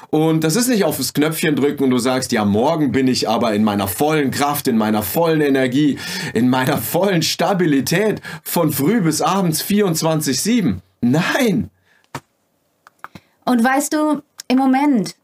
Und 0.10 0.44
das 0.44 0.56
ist 0.56 0.68
nicht 0.68 0.84
auf 0.84 0.98
das 0.98 1.14
Knöpfchen 1.14 1.56
drücken 1.56 1.86
und 1.86 1.90
du 1.90 1.98
sagst, 1.98 2.32
ja, 2.32 2.46
morgen 2.46 2.92
bin 2.92 3.08
ich 3.08 3.28
aber 3.30 3.54
in 3.54 3.64
meiner 3.64 3.88
vollen 3.88 4.32
Kraft, 4.32 4.68
in 4.68 4.78
meiner 4.78 5.04
vollen 5.04 5.42
Energie, 5.42 5.98
in 6.34 6.50
meiner 6.50 6.78
vollen 6.78 7.22
Stabilität 7.22 8.22
von 8.44 8.72
früh 8.72 9.02
bis 9.02 9.22
abends 9.22 9.64
24-7. 9.64 10.78
Nein. 11.02 11.70
Und 13.46 13.64
weißt 13.64 13.94
du, 13.94 14.22
im 14.48 14.58
Moment, 14.58 15.16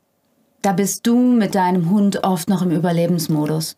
da 0.62 0.74
bist 0.74 1.08
du 1.08 1.18
mit 1.18 1.56
deinem 1.56 1.90
Hund 1.90 2.24
oft 2.24 2.50
noch 2.50 2.62
im 2.62 2.72
Überlebensmodus. 2.72 3.78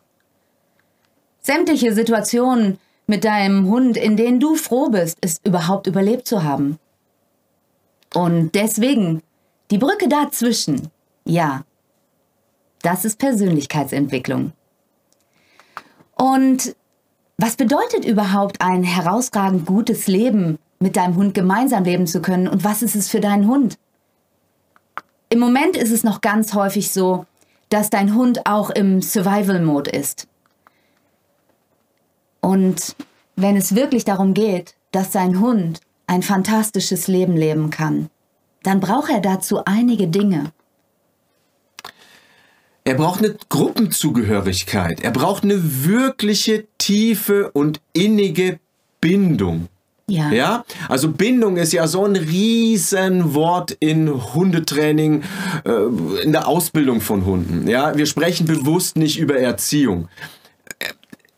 Sämtliche 1.39 1.93
Situationen 1.93 2.77
mit 3.07 3.23
deinem 3.23 3.67
Hund, 3.67 3.97
in 3.97 4.17
denen 4.17 4.39
du 4.39 4.55
froh 4.55 4.89
bist, 4.89 5.17
es 5.21 5.39
überhaupt 5.43 5.87
überlebt 5.87 6.27
zu 6.27 6.43
haben. 6.43 6.79
Und 8.13 8.53
deswegen, 8.55 9.21
die 9.71 9.77
Brücke 9.77 10.07
dazwischen, 10.07 10.89
ja, 11.25 11.63
das 12.81 13.05
ist 13.05 13.19
Persönlichkeitsentwicklung. 13.19 14.53
Und 16.15 16.75
was 17.37 17.55
bedeutet 17.55 18.05
überhaupt 18.05 18.61
ein 18.61 18.83
herausragend 18.83 19.65
gutes 19.65 20.07
Leben, 20.07 20.59
mit 20.79 20.95
deinem 20.97 21.15
Hund 21.15 21.33
gemeinsam 21.33 21.83
leben 21.83 22.07
zu 22.07 22.21
können? 22.21 22.47
Und 22.47 22.63
was 22.63 22.81
ist 22.83 22.95
es 22.95 23.09
für 23.09 23.19
deinen 23.19 23.47
Hund? 23.47 23.77
Im 25.29 25.39
Moment 25.39 25.75
ist 25.75 25.91
es 25.91 26.03
noch 26.03 26.21
ganz 26.21 26.53
häufig 26.53 26.91
so, 26.91 27.25
dass 27.69 27.89
dein 27.89 28.13
Hund 28.13 28.45
auch 28.45 28.69
im 28.69 29.01
Survival-Mode 29.01 29.89
ist. 29.89 30.27
Und 32.43 32.97
wenn 33.37 33.55
es 33.55 33.73
wirklich 33.73 34.03
darum 34.03 34.33
geht, 34.33 34.75
dass 34.91 35.11
dein 35.11 35.39
Hund 35.39 35.79
ein 36.07 36.21
fantastisches 36.21 37.07
Leben 37.07 37.37
leben 37.37 37.69
kann, 37.69 38.09
dann 38.63 38.81
braucht 38.81 39.09
er 39.09 39.21
dazu 39.21 39.63
einige 39.63 40.07
Dinge. 40.07 40.51
Er 42.83 42.95
braucht 42.95 43.19
eine 43.19 43.35
Gruppenzugehörigkeit. 43.47 45.01
Er 45.01 45.11
braucht 45.11 45.43
eine 45.43 45.85
wirkliche 45.85 46.65
tiefe 46.77 47.49
und 47.51 47.79
innige 47.93 48.59
Bindung. 48.99 49.69
Ja. 50.09 50.29
Ja, 50.31 50.65
also 50.89 51.09
Bindung 51.09 51.55
ist 51.55 51.71
ja 51.71 51.87
so 51.87 52.03
ein 52.03 52.17
Riesenwort 52.17 53.71
in 53.79 54.33
Hundetraining, 54.33 55.23
äh, 55.63 56.23
in 56.23 56.33
der 56.33 56.45
Ausbildung 56.45 56.99
von 56.99 57.25
Hunden. 57.25 57.69
Ja, 57.69 57.95
wir 57.95 58.05
sprechen 58.05 58.45
bewusst 58.45 58.97
nicht 58.97 59.17
über 59.17 59.37
Erziehung. 59.37 60.09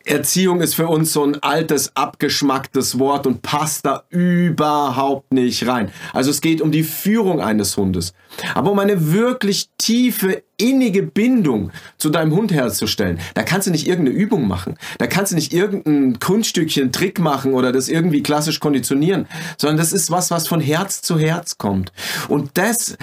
Erziehung 0.05 0.61
ist 0.61 0.75
für 0.75 0.87
uns 0.87 1.11
so 1.13 1.23
ein 1.23 1.41
altes, 1.41 1.95
abgeschmacktes 1.95 2.99
Wort 2.99 3.25
und 3.25 3.41
passt 3.41 3.85
da 3.85 4.03
überhaupt 4.09 5.33
nicht 5.33 5.67
rein. 5.67 5.91
Also 6.13 6.29
es 6.29 6.41
geht 6.41 6.61
um 6.61 6.71
die 6.71 6.83
Führung 6.83 7.41
eines 7.41 7.75
Hundes. 7.75 8.13
Aber 8.53 8.71
um 8.71 8.79
eine 8.79 9.11
wirklich 9.13 9.69
tiefe, 9.77 10.43
innige 10.57 11.03
Bindung 11.03 11.71
zu 11.97 12.09
deinem 12.09 12.35
Hund 12.35 12.51
herzustellen, 12.51 13.19
da 13.33 13.43
kannst 13.43 13.67
du 13.67 13.71
nicht 13.71 13.87
irgendeine 13.87 14.17
Übung 14.17 14.47
machen. 14.47 14.75
Da 14.99 15.07
kannst 15.07 15.31
du 15.31 15.35
nicht 15.35 15.53
irgendein 15.53 16.19
Kunststückchen, 16.19 16.91
Trick 16.91 17.19
machen 17.19 17.53
oder 17.53 17.71
das 17.71 17.89
irgendwie 17.89 18.21
klassisch 18.21 18.59
konditionieren, 18.59 19.27
sondern 19.57 19.77
das 19.77 19.91
ist 19.91 20.11
was, 20.11 20.29
was 20.29 20.47
von 20.47 20.61
Herz 20.61 21.01
zu 21.01 21.17
Herz 21.17 21.57
kommt. 21.57 21.91
Und 22.29 22.51
das 22.53 22.97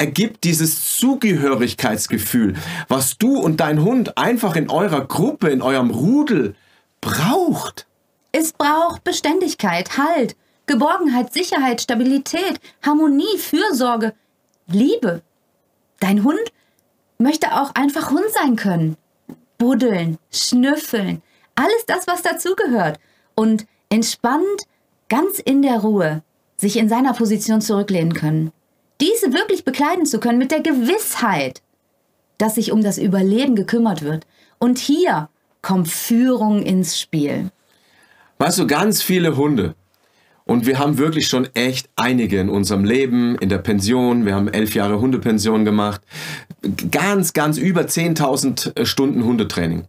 ergibt 0.00 0.44
dieses 0.44 0.89
Zugehörigkeitsgefühl, 1.00 2.56
was 2.88 3.16
du 3.16 3.38
und 3.38 3.60
dein 3.60 3.82
Hund 3.82 4.18
einfach 4.18 4.54
in 4.54 4.68
eurer 4.68 5.06
Gruppe, 5.06 5.48
in 5.48 5.62
eurem 5.62 5.90
Rudel 5.90 6.54
braucht. 7.00 7.86
Es 8.32 8.52
braucht 8.52 9.02
Beständigkeit, 9.02 9.96
Halt, 9.96 10.36
Geborgenheit, 10.66 11.32
Sicherheit, 11.32 11.80
Stabilität, 11.80 12.60
Harmonie, 12.82 13.38
Fürsorge, 13.38 14.12
Liebe. 14.66 15.22
Dein 16.00 16.22
Hund 16.22 16.52
möchte 17.16 17.58
auch 17.58 17.74
einfach 17.74 18.10
Hund 18.10 18.30
sein 18.34 18.56
können. 18.56 18.98
Buddeln, 19.56 20.18
schnüffeln, 20.30 21.22
alles 21.54 21.86
das, 21.86 22.06
was 22.08 22.20
dazugehört. 22.20 23.00
Und 23.34 23.66
entspannt, 23.88 24.66
ganz 25.08 25.38
in 25.38 25.62
der 25.62 25.78
Ruhe, 25.78 26.22
sich 26.58 26.76
in 26.76 26.90
seiner 26.90 27.14
Position 27.14 27.62
zurücklehnen 27.62 28.12
können 28.12 28.52
diese 29.00 29.32
wirklich 29.32 29.64
bekleiden 29.64 30.06
zu 30.06 30.20
können 30.20 30.38
mit 30.38 30.50
der 30.50 30.60
Gewissheit, 30.60 31.62
dass 32.38 32.54
sich 32.54 32.72
um 32.72 32.82
das 32.82 32.98
Überleben 32.98 33.56
gekümmert 33.56 34.02
wird. 34.02 34.26
Und 34.58 34.78
hier 34.78 35.28
kommt 35.62 35.88
Führung 35.88 36.62
ins 36.62 37.00
Spiel. 37.00 37.50
Weißt 38.38 38.58
du, 38.58 38.66
ganz 38.66 39.02
viele 39.02 39.36
Hunde. 39.36 39.74
Und 40.44 40.66
wir 40.66 40.78
haben 40.78 40.98
wirklich 40.98 41.28
schon 41.28 41.48
echt 41.54 41.88
einige 41.96 42.40
in 42.40 42.48
unserem 42.48 42.84
Leben, 42.84 43.36
in 43.36 43.48
der 43.48 43.58
Pension. 43.58 44.24
Wir 44.26 44.34
haben 44.34 44.48
elf 44.48 44.74
Jahre 44.74 45.00
Hundepension 45.00 45.64
gemacht. 45.64 46.00
Ganz, 46.90 47.32
ganz 47.32 47.56
über 47.58 47.82
10.000 47.82 48.76
äh, 48.76 48.86
Stunden 48.86 49.24
Hundetraining. 49.24 49.84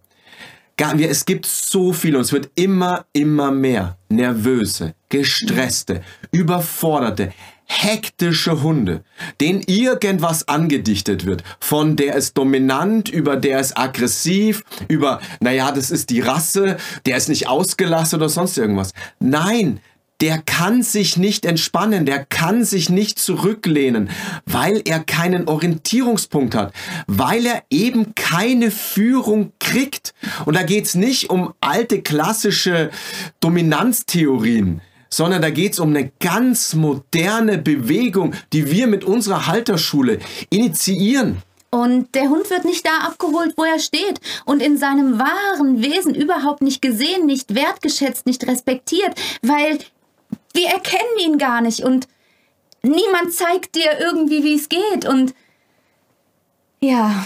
Es 0.77 1.25
gibt 1.25 1.45
so 1.45 1.93
viel 1.93 2.15
und 2.15 2.21
es 2.21 2.33
wird 2.33 2.49
immer, 2.55 3.05
immer 3.13 3.51
mehr 3.51 3.97
nervöse, 4.09 4.95
gestresste, 5.09 6.01
überforderte, 6.31 7.33
hektische 7.71 8.61
Hunde, 8.61 9.03
denen 9.39 9.61
irgendwas 9.65 10.47
angedichtet 10.47 11.25
wird, 11.25 11.43
von 11.59 11.95
der 11.95 12.15
ist 12.15 12.37
dominant, 12.37 13.07
über 13.09 13.37
der 13.37 13.59
ist 13.59 13.77
aggressiv, 13.77 14.63
über, 14.87 15.21
naja, 15.39 15.71
das 15.71 15.89
ist 15.89 16.09
die 16.09 16.19
Rasse, 16.19 16.77
der 17.05 17.17
ist 17.17 17.29
nicht 17.29 17.47
ausgelassen 17.47 18.17
oder 18.17 18.29
sonst 18.29 18.57
irgendwas. 18.57 18.93
Nein, 19.19 19.79
der 20.19 20.39
kann 20.39 20.83
sich 20.83 21.17
nicht 21.17 21.45
entspannen, 21.45 22.05
der 22.05 22.25
kann 22.25 22.63
sich 22.63 22.89
nicht 22.89 23.17
zurücklehnen, 23.17 24.09
weil 24.45 24.81
er 24.85 24.99
keinen 24.99 25.47
Orientierungspunkt 25.47 26.53
hat, 26.53 26.73
weil 27.07 27.45
er 27.45 27.63
eben 27.71 28.13
keine 28.15 28.69
Führung 28.69 29.53
kriegt. 29.59 30.13
Und 30.45 30.55
da 30.55 30.63
geht's 30.63 30.93
nicht 30.93 31.29
um 31.29 31.53
alte 31.61 32.01
klassische 32.01 32.91
Dominanztheorien 33.39 34.81
sondern 35.13 35.41
da 35.41 35.49
geht 35.49 35.73
es 35.73 35.79
um 35.79 35.89
eine 35.89 36.11
ganz 36.19 36.73
moderne 36.73 37.57
Bewegung, 37.57 38.33
die 38.53 38.71
wir 38.71 38.87
mit 38.87 39.03
unserer 39.03 39.47
Halterschule 39.47 40.19
initiieren. 40.49 41.43
Und 41.69 42.15
der 42.15 42.29
Hund 42.29 42.49
wird 42.49 42.65
nicht 42.65 42.85
da 42.85 43.07
abgeholt, 43.07 43.53
wo 43.55 43.63
er 43.63 43.79
steht 43.79 44.19
und 44.45 44.61
in 44.61 44.77
seinem 44.77 45.19
wahren 45.19 45.81
Wesen 45.81 46.13
überhaupt 46.13 46.61
nicht 46.61 46.81
gesehen, 46.81 47.25
nicht 47.25 47.55
wertgeschätzt, 47.55 48.25
nicht 48.25 48.45
respektiert, 48.45 49.15
weil 49.41 49.79
wir 50.53 50.67
erkennen 50.67 51.17
ihn 51.19 51.37
gar 51.37 51.61
nicht 51.61 51.83
und 51.83 52.09
niemand 52.83 53.33
zeigt 53.33 53.75
dir 53.75 53.99
irgendwie, 54.01 54.43
wie 54.43 54.55
es 54.55 54.67
geht 54.67 55.07
und 55.07 55.33
ja, 56.81 57.25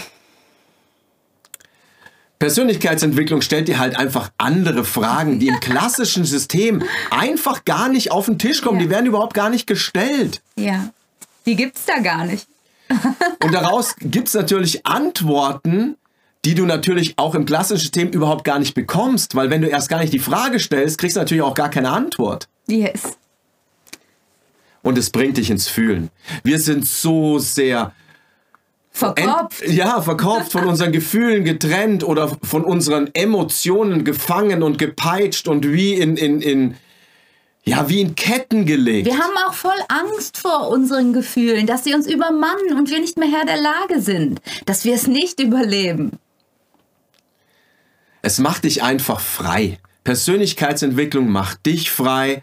Persönlichkeitsentwicklung 2.38 3.40
stellt 3.40 3.68
dir 3.68 3.78
halt 3.78 3.96
einfach 3.96 4.30
andere 4.38 4.84
Fragen, 4.84 5.38
die 5.38 5.48
im 5.48 5.60
klassischen 5.60 6.24
System 6.24 6.82
einfach 7.10 7.64
gar 7.64 7.88
nicht 7.88 8.12
auf 8.12 8.26
den 8.26 8.38
Tisch 8.38 8.62
kommen. 8.62 8.78
Ja. 8.78 8.84
Die 8.84 8.90
werden 8.90 9.06
überhaupt 9.06 9.34
gar 9.34 9.50
nicht 9.50 9.66
gestellt. 9.66 10.42
Ja, 10.56 10.90
die 11.46 11.56
gibt's 11.56 11.84
da 11.86 12.00
gar 12.00 12.24
nicht. 12.24 12.46
Und 13.42 13.52
daraus 13.52 13.96
gibt's 13.98 14.34
natürlich 14.34 14.86
Antworten, 14.86 15.96
die 16.44 16.54
du 16.54 16.64
natürlich 16.66 17.14
auch 17.18 17.34
im 17.34 17.44
klassischen 17.44 17.80
System 17.80 18.10
überhaupt 18.10 18.44
gar 18.44 18.60
nicht 18.60 18.74
bekommst, 18.74 19.34
weil 19.34 19.50
wenn 19.50 19.62
du 19.62 19.68
erst 19.68 19.88
gar 19.88 19.98
nicht 19.98 20.12
die 20.12 20.20
Frage 20.20 20.60
stellst, 20.60 20.98
kriegst 20.98 21.16
du 21.16 21.20
natürlich 21.20 21.42
auch 21.42 21.54
gar 21.54 21.70
keine 21.70 21.90
Antwort. 21.90 22.48
Yes. 22.68 23.16
Und 24.82 24.96
es 24.96 25.10
bringt 25.10 25.38
dich 25.38 25.50
ins 25.50 25.66
Fühlen. 25.66 26.10
Wir 26.44 26.60
sind 26.60 26.86
so 26.86 27.40
sehr 27.40 27.92
Verkopft. 28.96 29.60
Ent, 29.60 29.74
ja, 29.74 30.00
verkopft, 30.00 30.52
von 30.52 30.64
unseren 30.64 30.90
Gefühlen 30.90 31.44
getrennt 31.44 32.02
oder 32.02 32.34
von 32.42 32.64
unseren 32.64 33.14
Emotionen 33.14 34.04
gefangen 34.04 34.62
und 34.62 34.78
gepeitscht 34.78 35.48
und 35.48 35.70
wie 35.70 35.92
in, 35.92 36.16
in, 36.16 36.40
in, 36.40 36.76
ja, 37.62 37.90
wie 37.90 38.00
in 38.00 38.14
Ketten 38.14 38.64
gelegt. 38.64 39.06
Wir 39.06 39.18
haben 39.18 39.36
auch 39.46 39.52
voll 39.52 39.78
Angst 39.88 40.38
vor 40.38 40.70
unseren 40.70 41.12
Gefühlen, 41.12 41.66
dass 41.66 41.84
sie 41.84 41.92
uns 41.92 42.06
übermannen 42.06 42.72
und 42.78 42.88
wir 42.88 42.98
nicht 42.98 43.18
mehr 43.18 43.28
Herr 43.28 43.44
der 43.44 43.60
Lage 43.60 44.00
sind, 44.00 44.40
dass 44.64 44.86
wir 44.86 44.94
es 44.94 45.06
nicht 45.06 45.40
überleben. 45.40 46.12
Es 48.22 48.38
macht 48.38 48.64
dich 48.64 48.82
einfach 48.82 49.20
frei. 49.20 49.78
Persönlichkeitsentwicklung 50.04 51.28
macht 51.28 51.66
dich 51.66 51.90
frei, 51.90 52.42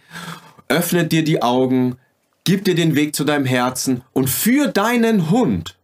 öffnet 0.67 1.11
dir 1.13 1.23
die 1.23 1.41
Augen, 1.41 1.97
gibt 2.43 2.67
dir 2.67 2.75
den 2.75 2.93
Weg 2.93 3.15
zu 3.15 3.23
deinem 3.23 3.45
Herzen 3.45 4.03
und 4.13 4.29
für 4.29 4.67
deinen 4.67 5.31
Hund 5.31 5.77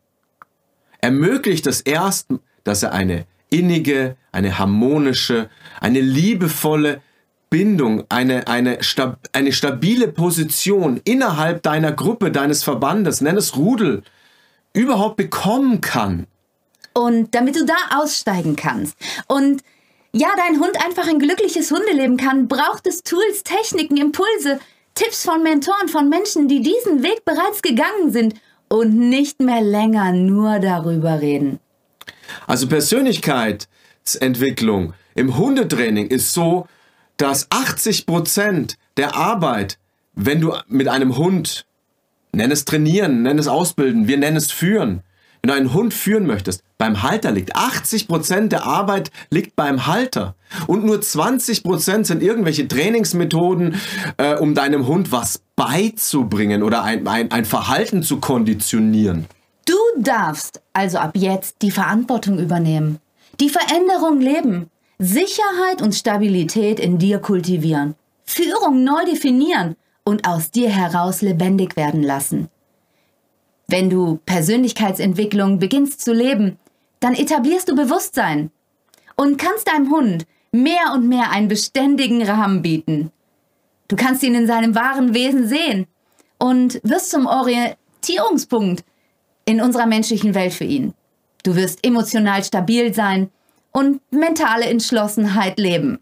ermöglicht 1.01 1.67
es 1.67 1.81
erst, 1.81 2.27
dass 2.63 2.83
er 2.83 2.91
eine 2.91 3.25
innige, 3.49 4.15
eine 4.31 4.59
harmonische, 4.59 5.49
eine 5.81 6.01
liebevolle 6.01 7.01
Bindung, 7.49 8.03
eine, 8.09 8.47
eine, 8.47 8.83
stab, 8.83 9.19
eine 9.33 9.51
stabile 9.51 10.07
Position 10.07 11.01
innerhalb 11.03 11.63
deiner 11.63 11.91
Gruppe, 11.91 12.31
deines 12.31 12.63
Verbandes, 12.63 13.21
nenn 13.21 13.37
es 13.37 13.57
Rudel, 13.57 14.03
überhaupt 14.73 15.17
bekommen 15.17 15.81
kann. 15.81 16.27
Und 16.93 17.33
damit 17.33 17.55
du 17.55 17.65
da 17.65 17.97
aussteigen 17.97 18.55
kannst 18.55 18.95
und 19.27 19.63
ja, 20.11 20.29
dein 20.37 20.59
Hund 20.59 20.75
einfach 20.83 21.07
ein 21.07 21.19
glückliches 21.19 21.71
Hundeleben 21.71 22.17
kann, 22.17 22.47
braucht 22.47 22.87
es 22.87 23.03
Tools, 23.03 23.43
Techniken, 23.43 23.97
Impulse, 23.97 24.59
Tipps 24.95 25.23
von 25.23 25.43
Mentoren, 25.43 25.87
von 25.87 26.09
Menschen, 26.09 26.47
die 26.47 26.61
diesen 26.61 27.03
Weg 27.03 27.23
bereits 27.25 27.61
gegangen 27.61 28.11
sind 28.11 28.33
und 28.69 28.97
nicht 28.97 29.41
mehr 29.41 29.61
länger 29.61 30.13
nur 30.13 30.59
darüber 30.59 31.19
reden. 31.21 31.59
Also 32.47 32.67
Persönlichkeitsentwicklung 32.67 34.93
im 35.15 35.37
Hundetraining 35.37 36.07
ist 36.07 36.33
so, 36.33 36.67
dass 37.17 37.47
80 37.49 38.05
Prozent 38.05 38.77
der 38.97 39.15
Arbeit, 39.15 39.79
wenn 40.13 40.39
du 40.39 40.53
mit 40.67 40.87
einem 40.87 41.17
Hund, 41.17 41.65
nenn 42.31 42.51
es 42.51 42.65
trainieren, 42.65 43.23
nenn 43.23 43.39
es 43.39 43.47
ausbilden, 43.47 44.07
wir 44.07 44.17
nennen 44.17 44.37
es 44.37 44.51
führen, 44.51 45.01
wenn 45.41 45.49
du 45.49 45.53
einen 45.55 45.73
Hund 45.73 45.93
führen 45.93 46.25
möchtest, 46.25 46.63
beim 46.77 47.03
Halter 47.03 47.31
liegt. 47.31 47.55
80 47.55 48.07
Prozent 48.07 48.51
der 48.51 48.65
Arbeit 48.65 49.11
liegt 49.29 49.55
beim 49.55 49.87
Halter. 49.87 50.35
Und 50.67 50.85
nur 50.85 51.01
20 51.01 51.63
Prozent 51.63 52.07
sind 52.07 52.23
irgendwelche 52.23 52.67
Trainingsmethoden, 52.67 53.79
äh, 54.17 54.35
um 54.35 54.55
deinem 54.55 54.87
Hund 54.87 55.11
was 55.11 55.41
beizubringen 55.55 56.63
oder 56.63 56.83
ein, 56.83 57.07
ein, 57.07 57.31
ein 57.31 57.45
Verhalten 57.45 58.03
zu 58.03 58.19
konditionieren. 58.19 59.27
Du 59.65 59.75
darfst 59.97 60.61
also 60.73 60.97
ab 60.97 61.11
jetzt 61.15 61.61
die 61.61 61.71
Verantwortung 61.71 62.39
übernehmen, 62.39 62.99
die 63.39 63.49
Veränderung 63.49 64.19
leben, 64.19 64.69
Sicherheit 64.97 65.81
und 65.81 65.93
Stabilität 65.93 66.79
in 66.79 66.97
dir 66.97 67.19
kultivieren, 67.19 67.95
Führung 68.25 68.83
neu 68.83 69.05
definieren 69.05 69.75
und 70.03 70.27
aus 70.27 70.51
dir 70.51 70.69
heraus 70.69 71.21
lebendig 71.21 71.75
werden 71.75 72.03
lassen. 72.03 72.49
Wenn 73.71 73.91
du 73.91 74.19
Persönlichkeitsentwicklung 74.25 75.59
beginnst 75.59 76.01
zu 76.01 76.11
leben, 76.11 76.57
dann 77.01 77.13
etablierst 77.13 77.69
du 77.69 77.75
Bewusstsein 77.75 78.49
und 79.15 79.37
kannst 79.37 79.67
deinem 79.67 79.91
Hund 79.91 80.25
mehr 80.51 80.91
und 80.95 81.07
mehr 81.07 81.29
einen 81.29 81.49
beständigen 81.49 82.23
Rahmen 82.23 82.63
bieten. 82.63 83.11
Du 83.87 83.95
kannst 83.95 84.23
ihn 84.23 84.33
in 84.33 84.47
seinem 84.47 84.73
wahren 84.73 85.13
Wesen 85.13 85.47
sehen 85.47 85.85
und 86.39 86.81
wirst 86.83 87.11
zum 87.11 87.27
Orientierungspunkt 87.27 88.83
in 89.45 89.61
unserer 89.61 89.85
menschlichen 89.85 90.33
Welt 90.33 90.53
für 90.53 90.63
ihn. 90.63 90.95
Du 91.43 91.55
wirst 91.55 91.85
emotional 91.85 92.43
stabil 92.43 92.91
sein 92.95 93.29
und 93.71 94.01
mentale 94.11 94.65
Entschlossenheit 94.65 95.59
leben. 95.59 95.99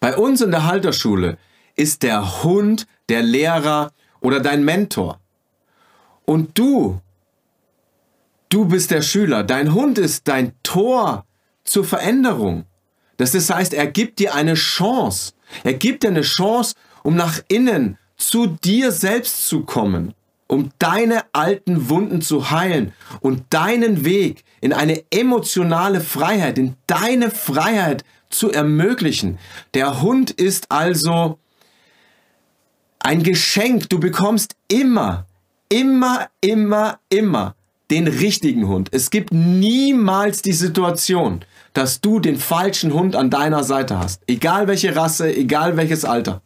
Bei 0.00 0.16
uns 0.16 0.40
in 0.40 0.50
der 0.50 0.64
Halterschule 0.64 1.36
ist 1.76 2.02
der 2.02 2.42
Hund 2.42 2.86
der 3.10 3.22
Lehrer 3.22 3.90
oder 4.22 4.40
dein 4.40 4.64
Mentor. 4.64 5.21
Und 6.24 6.58
du, 6.58 7.00
du 8.48 8.66
bist 8.66 8.90
der 8.90 9.02
Schüler. 9.02 9.42
Dein 9.42 9.74
Hund 9.74 9.98
ist 9.98 10.28
dein 10.28 10.52
Tor 10.62 11.26
zur 11.64 11.84
Veränderung. 11.84 12.64
Das 13.16 13.34
heißt, 13.34 13.74
er 13.74 13.86
gibt 13.86 14.18
dir 14.18 14.34
eine 14.34 14.54
Chance. 14.54 15.32
Er 15.64 15.74
gibt 15.74 16.02
dir 16.02 16.08
eine 16.08 16.22
Chance, 16.22 16.74
um 17.02 17.14
nach 17.14 17.40
innen 17.48 17.98
zu 18.16 18.46
dir 18.46 18.92
selbst 18.92 19.48
zu 19.48 19.64
kommen, 19.64 20.14
um 20.46 20.70
deine 20.78 21.24
alten 21.32 21.88
Wunden 21.88 22.22
zu 22.22 22.50
heilen 22.50 22.92
und 23.20 23.44
deinen 23.50 24.04
Weg 24.04 24.44
in 24.60 24.72
eine 24.72 25.04
emotionale 25.10 26.00
Freiheit, 26.00 26.58
in 26.58 26.76
deine 26.86 27.30
Freiheit 27.30 28.04
zu 28.30 28.50
ermöglichen. 28.50 29.38
Der 29.74 30.02
Hund 30.02 30.30
ist 30.30 30.70
also 30.70 31.38
ein 33.00 33.22
Geschenk. 33.22 33.88
Du 33.90 33.98
bekommst 34.00 34.56
immer 34.68 35.26
immer, 35.72 36.28
immer, 36.42 36.98
immer 37.08 37.56
den 37.90 38.06
richtigen 38.06 38.68
Hund. 38.68 38.90
Es 38.92 39.10
gibt 39.10 39.32
niemals 39.32 40.42
die 40.42 40.52
Situation, 40.52 41.44
dass 41.72 42.02
du 42.02 42.20
den 42.20 42.36
falschen 42.36 42.92
Hund 42.92 43.16
an 43.16 43.30
deiner 43.30 43.64
Seite 43.64 43.98
hast. 43.98 44.22
Egal 44.26 44.68
welche 44.68 44.94
Rasse, 44.94 45.34
egal 45.34 45.78
welches 45.78 46.04
Alter. 46.04 46.42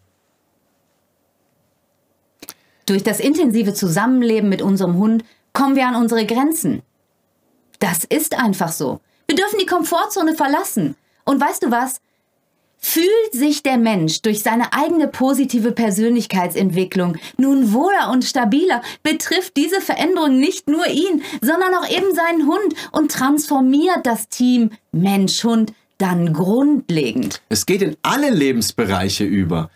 Durch 2.86 3.02
das 3.02 3.18
intensive 3.18 3.74
Zusammenleben 3.74 4.48
mit 4.48 4.62
unserem 4.62 4.94
Hund 4.94 5.24
kommen 5.52 5.74
wir 5.74 5.88
an 5.88 5.96
unsere 5.96 6.24
Grenzen. 6.24 6.82
Das 7.80 8.04
ist 8.04 8.38
einfach 8.38 8.70
so. 8.70 9.00
Wir 9.26 9.34
dürfen 9.34 9.58
die 9.60 9.66
Komfortzone 9.66 10.36
verlassen. 10.36 10.94
Und 11.24 11.40
weißt 11.40 11.64
du 11.64 11.72
was? 11.72 12.00
Fühlt 12.88 13.32
sich 13.32 13.64
der 13.64 13.78
Mensch 13.78 14.22
durch 14.22 14.44
seine 14.44 14.72
eigene 14.72 15.08
positive 15.08 15.72
Persönlichkeitsentwicklung 15.72 17.16
nun 17.36 17.72
wohler 17.72 18.12
und 18.12 18.24
stabiler, 18.24 18.80
betrifft 19.02 19.56
diese 19.56 19.80
Veränderung 19.80 20.38
nicht 20.38 20.68
nur 20.68 20.86
ihn, 20.86 21.20
sondern 21.40 21.74
auch 21.74 21.90
eben 21.90 22.14
seinen 22.14 22.46
Hund 22.46 22.74
und 22.92 23.10
transformiert 23.10 24.06
das 24.06 24.28
Team 24.28 24.70
Mensch-Hund 24.92 25.72
dann 25.98 26.32
grundlegend. 26.32 27.42
Es 27.48 27.66
geht 27.66 27.82
in 27.82 27.96
alle 28.02 28.30
Lebensbereiche 28.30 29.24
über. 29.24 29.68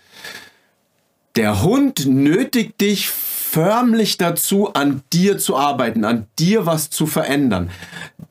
Der 1.35 1.63
Hund 1.65 2.07
nötigt 2.07 2.81
dich 2.81 3.09
förmlich 3.09 4.19
dazu, 4.19 4.73
an 4.73 5.03
dir 5.13 5.37
zu 5.39 5.57
arbeiten, 5.57 6.05
an 6.05 6.29
dir 6.39 6.65
was 6.65 6.91
zu 6.91 7.07
verändern, 7.07 7.71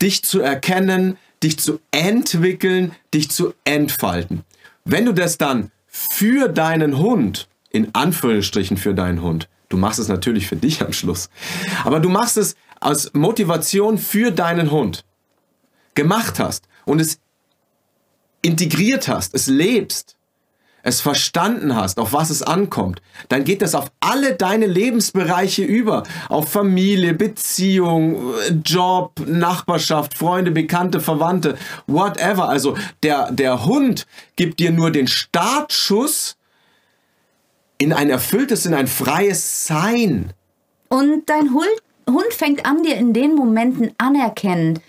dich 0.01 0.23
zu 0.23 0.39
erkennen, 0.39 1.17
dich 1.43 1.59
zu 1.59 1.81
entwickeln, 1.91 2.93
dich 3.13 3.29
zu 3.29 3.53
entfalten. 3.65 4.45
Wenn 4.85 5.05
du 5.05 5.13
das 5.13 5.37
dann 5.37 5.71
für 5.87 6.49
deinen 6.49 6.97
Hund, 6.97 7.47
in 7.71 7.93
Anführungsstrichen 7.93 8.77
für 8.77 8.93
deinen 8.93 9.21
Hund, 9.21 9.49
du 9.69 9.77
machst 9.77 9.99
es 9.99 10.07
natürlich 10.07 10.47
für 10.47 10.55
dich 10.55 10.81
am 10.81 10.93
Schluss, 10.93 11.29
aber 11.83 11.99
du 11.99 12.09
machst 12.09 12.37
es 12.37 12.55
als 12.79 13.13
Motivation 13.13 13.97
für 13.97 14.31
deinen 14.31 14.71
Hund, 14.71 15.05
gemacht 15.95 16.39
hast 16.39 16.67
und 16.85 17.01
es 17.01 17.19
integriert 18.41 19.07
hast, 19.07 19.33
es 19.33 19.47
lebst, 19.47 20.15
es 20.83 21.01
verstanden 21.01 21.75
hast, 21.75 21.99
auf 21.99 22.13
was 22.13 22.29
es 22.29 22.41
ankommt, 22.41 23.01
dann 23.27 23.43
geht 23.43 23.61
das 23.61 23.75
auf 23.75 23.91
alle 23.99 24.35
deine 24.35 24.65
Lebensbereiche 24.65 25.63
über. 25.63 26.03
Auf 26.29 26.49
Familie, 26.49 27.13
Beziehung, 27.13 28.33
Job, 28.63 29.19
Nachbarschaft, 29.25 30.17
Freunde, 30.17 30.51
Bekannte, 30.51 30.99
Verwandte, 30.99 31.57
whatever. 31.87 32.49
Also 32.49 32.77
der, 33.03 33.31
der 33.31 33.65
Hund 33.65 34.07
gibt 34.35 34.59
dir 34.59 34.71
nur 34.71 34.91
den 34.91 35.07
Startschuss 35.07 36.37
in 37.77 37.93
ein 37.93 38.09
erfülltes, 38.09 38.65
in 38.65 38.73
ein 38.73 38.87
freies 38.87 39.65
Sein. 39.65 40.33
Und 40.89 41.29
dein 41.29 41.53
Hund 41.53 42.33
fängt 42.33 42.65
an, 42.65 42.83
dir 42.83 42.95
in 42.95 43.13
den 43.13 43.35
Momenten 43.35 43.91
anerkennend 43.97 44.81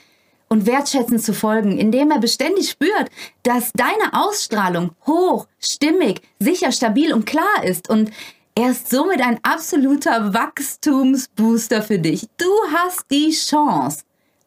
und 0.51 0.67
wertschätzend 0.67 1.23
zu 1.23 1.33
folgen, 1.33 1.79
indem 1.79 2.11
er 2.11 2.19
beständig 2.19 2.71
spürt, 2.71 3.09
dass 3.45 3.73
deine 3.73 4.13
Ausstrahlung 4.13 4.91
hoch, 5.07 5.47
stimmig, 5.61 6.23
sicher, 6.39 6.73
stabil 6.73 7.15
und 7.15 7.25
klar 7.25 7.65
ist 7.65 7.89
und 7.89 8.11
er 8.57 8.73
ist 8.73 8.91
somit 8.91 9.23
ein 9.23 9.39
absoluter 9.45 10.35
Wachstumsbooster 10.35 11.83
für 11.83 11.99
dich. 12.01 12.27
Du 12.37 12.51
hast 12.75 13.05
die 13.11 13.31
Chance, 13.31 14.03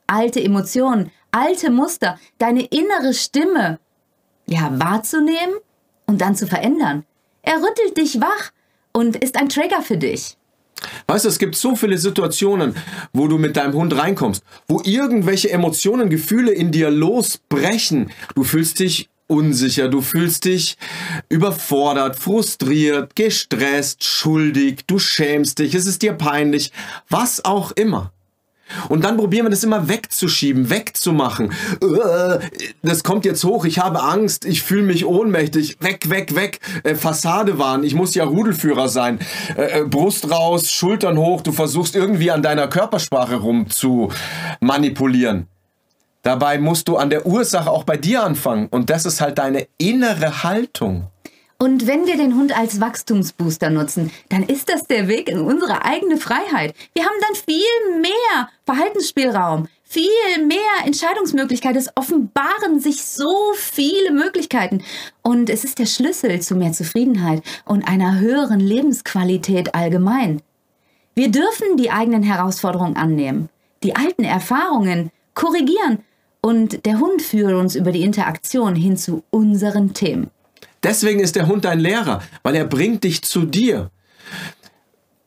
alte 0.05 0.43
Emotionen, 0.43 1.09
alte 1.31 1.71
Muster, 1.71 2.19
deine 2.37 2.65
innere 2.65 3.13
Stimme, 3.13 3.79
ja, 4.45 4.69
wahrzunehmen 4.77 5.55
und 6.05 6.19
dann 6.19 6.35
zu 6.35 6.47
verändern. 6.47 7.05
Er 7.43 7.55
rüttelt 7.55 7.97
dich 7.97 8.19
wach 8.19 8.51
und 8.91 9.15
ist 9.15 9.39
ein 9.39 9.49
Trigger 9.49 9.81
für 9.81 9.97
dich. 9.97 10.37
Weißt 11.07 11.25
du, 11.25 11.29
es 11.29 11.39
gibt 11.39 11.55
so 11.55 11.75
viele 11.75 11.97
Situationen, 11.97 12.75
wo 13.13 13.27
du 13.27 13.37
mit 13.37 13.55
deinem 13.57 13.73
Hund 13.73 13.97
reinkommst, 13.97 14.43
wo 14.67 14.81
irgendwelche 14.83 15.51
Emotionen, 15.51 16.09
Gefühle 16.09 16.51
in 16.51 16.71
dir 16.71 16.89
losbrechen. 16.89 18.11
Du 18.35 18.43
fühlst 18.43 18.79
dich 18.79 19.09
unsicher, 19.27 19.89
du 19.89 20.01
fühlst 20.01 20.45
dich 20.45 20.77
überfordert, 21.29 22.17
frustriert, 22.17 23.15
gestresst, 23.15 24.03
schuldig, 24.03 24.85
du 24.87 24.99
schämst 24.99 25.59
dich, 25.59 25.73
es 25.75 25.85
ist 25.85 26.01
dir 26.01 26.13
peinlich, 26.13 26.71
was 27.09 27.43
auch 27.43 27.71
immer. 27.71 28.11
Und 28.89 29.03
dann 29.03 29.17
probieren 29.17 29.45
wir 29.45 29.49
das 29.49 29.63
immer 29.63 29.87
wegzuschieben, 29.87 30.69
wegzumachen. 30.69 31.51
Äh, 31.81 32.39
das 32.81 33.03
kommt 33.03 33.25
jetzt 33.25 33.43
hoch, 33.43 33.65
ich 33.65 33.79
habe 33.79 34.01
Angst, 34.01 34.45
ich 34.45 34.61
fühle 34.61 34.83
mich 34.83 35.05
ohnmächtig. 35.05 35.77
Weg, 35.79 36.09
weg, 36.09 36.35
weg. 36.35 36.59
Äh, 36.83 36.95
Fassade 36.95 37.59
wahren, 37.59 37.83
ich 37.83 37.95
muss 37.95 38.15
ja 38.15 38.23
Rudelführer 38.23 38.89
sein. 38.89 39.19
Äh, 39.55 39.83
Brust 39.83 40.29
raus, 40.29 40.71
Schultern 40.71 41.17
hoch, 41.17 41.41
du 41.41 41.51
versuchst 41.51 41.95
irgendwie 41.95 42.31
an 42.31 42.41
deiner 42.41 42.67
Körpersprache 42.67 43.35
rum 43.35 43.69
zu 43.69 44.11
manipulieren. 44.59 45.47
Dabei 46.23 46.57
musst 46.57 46.87
du 46.87 46.95
an 46.95 47.09
der 47.09 47.25
Ursache 47.25 47.69
auch 47.69 47.83
bei 47.83 47.97
dir 47.97 48.23
anfangen. 48.23 48.67
Und 48.67 48.89
das 48.89 49.05
ist 49.05 49.19
halt 49.19 49.37
deine 49.37 49.67
innere 49.77 50.43
Haltung. 50.43 51.07
Und 51.63 51.87
wenn 51.87 52.07
wir 52.07 52.17
den 52.17 52.35
Hund 52.35 52.57
als 52.57 52.81
Wachstumsbooster 52.81 53.69
nutzen, 53.69 54.11
dann 54.27 54.43
ist 54.43 54.67
das 54.67 54.85
der 54.85 55.07
Weg 55.07 55.29
in 55.29 55.39
unsere 55.39 55.85
eigene 55.85 56.17
Freiheit. 56.17 56.75
Wir 56.93 57.05
haben 57.05 57.15
dann 57.21 57.35
viel 57.35 58.01
mehr 58.01 58.49
Verhaltensspielraum, 58.65 59.69
viel 59.85 60.45
mehr 60.45 60.85
Entscheidungsmöglichkeiten. 60.85 61.79
Es 61.79 61.89
offenbaren 61.95 62.81
sich 62.81 63.05
so 63.05 63.53
viele 63.55 64.11
Möglichkeiten. 64.11 64.83
Und 65.21 65.49
es 65.49 65.63
ist 65.63 65.79
der 65.79 65.85
Schlüssel 65.85 66.41
zu 66.41 66.55
mehr 66.55 66.73
Zufriedenheit 66.73 67.41
und 67.63 67.87
einer 67.87 68.19
höheren 68.19 68.59
Lebensqualität 68.59 69.73
allgemein. 69.73 70.41
Wir 71.15 71.31
dürfen 71.31 71.77
die 71.77 71.91
eigenen 71.91 72.23
Herausforderungen 72.23 72.97
annehmen, 72.97 73.47
die 73.83 73.95
alten 73.95 74.25
Erfahrungen 74.25 75.11
korrigieren. 75.33 75.99
Und 76.41 76.85
der 76.85 76.99
Hund 76.99 77.21
führt 77.21 77.53
uns 77.53 77.73
über 77.77 77.93
die 77.93 78.03
Interaktion 78.03 78.75
hin 78.75 78.97
zu 78.97 79.23
unseren 79.29 79.93
Themen. 79.93 80.29
Deswegen 80.83 81.19
ist 81.19 81.35
der 81.35 81.47
Hund 81.47 81.65
dein 81.65 81.79
Lehrer, 81.79 82.21
weil 82.43 82.55
er 82.55 82.65
bringt 82.65 83.03
dich 83.03 83.21
zu 83.21 83.45
dir. 83.45 83.89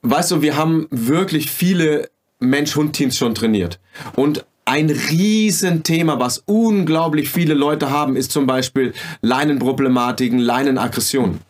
Weißt 0.02 0.30
du, 0.30 0.42
wir 0.42 0.56
haben 0.56 0.86
wirklich 0.90 1.50
viele 1.50 2.10
Mensch-Hund-Teams 2.38 3.16
schon 3.16 3.34
trainiert. 3.34 3.80
Und 4.14 4.44
ein 4.64 4.90
Riesenthema, 4.90 6.18
was 6.18 6.42
unglaublich 6.44 7.30
viele 7.30 7.54
Leute 7.54 7.90
haben, 7.90 8.16
ist 8.16 8.32
zum 8.32 8.46
Beispiel 8.46 8.92
Leinenproblematiken, 9.22 10.38
Leinenaggressionen. 10.38 11.40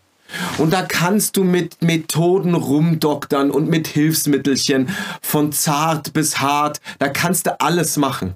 Und 0.58 0.72
da 0.72 0.82
kannst 0.82 1.36
du 1.36 1.44
mit 1.44 1.82
Methoden 1.82 2.54
rumdoktern 2.54 3.50
und 3.50 3.68
mit 3.68 3.86
Hilfsmittelchen 3.86 4.88
von 5.22 5.52
zart 5.52 6.12
bis 6.12 6.40
hart, 6.40 6.80
da 6.98 7.08
kannst 7.08 7.46
du 7.46 7.60
alles 7.60 7.96
machen. 7.96 8.34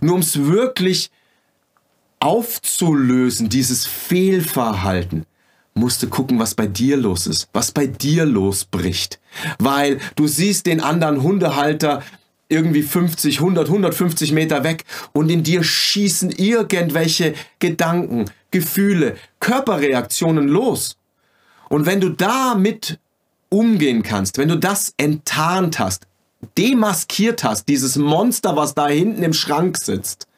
Nur 0.00 0.14
um 0.14 0.20
es 0.20 0.44
wirklich 0.44 1.10
aufzulösen, 2.20 3.48
dieses 3.48 3.86
Fehlverhalten, 3.86 5.26
musst 5.74 6.02
du 6.02 6.08
gucken, 6.08 6.38
was 6.38 6.54
bei 6.54 6.66
dir 6.66 6.96
los 6.96 7.26
ist, 7.26 7.48
was 7.52 7.72
bei 7.72 7.86
dir 7.86 8.24
losbricht. 8.24 9.20
Weil 9.58 9.98
du 10.16 10.26
siehst 10.26 10.66
den 10.66 10.80
anderen 10.80 11.22
Hundehalter 11.22 12.02
irgendwie 12.48 12.82
50, 12.82 13.38
100, 13.38 13.68
150 13.68 14.32
Meter 14.32 14.64
weg 14.64 14.84
und 15.12 15.30
in 15.30 15.42
dir 15.42 15.64
schießen 15.64 16.30
irgendwelche 16.30 17.34
Gedanken, 17.58 18.26
Gefühle, 18.50 19.16
Körperreaktionen 19.40 20.46
los. 20.48 20.96
Und 21.68 21.86
wenn 21.86 22.00
du 22.00 22.10
damit 22.10 22.98
umgehen 23.48 24.02
kannst, 24.02 24.38
wenn 24.38 24.48
du 24.48 24.56
das 24.56 24.94
enttarnt 24.96 25.78
hast, 25.78 26.06
demaskiert 26.58 27.42
hast, 27.42 27.68
dieses 27.68 27.96
Monster, 27.96 28.56
was 28.56 28.74
da 28.74 28.88
hinten 28.88 29.22
im 29.22 29.32
Schrank 29.32 29.78
sitzt, 29.78 30.28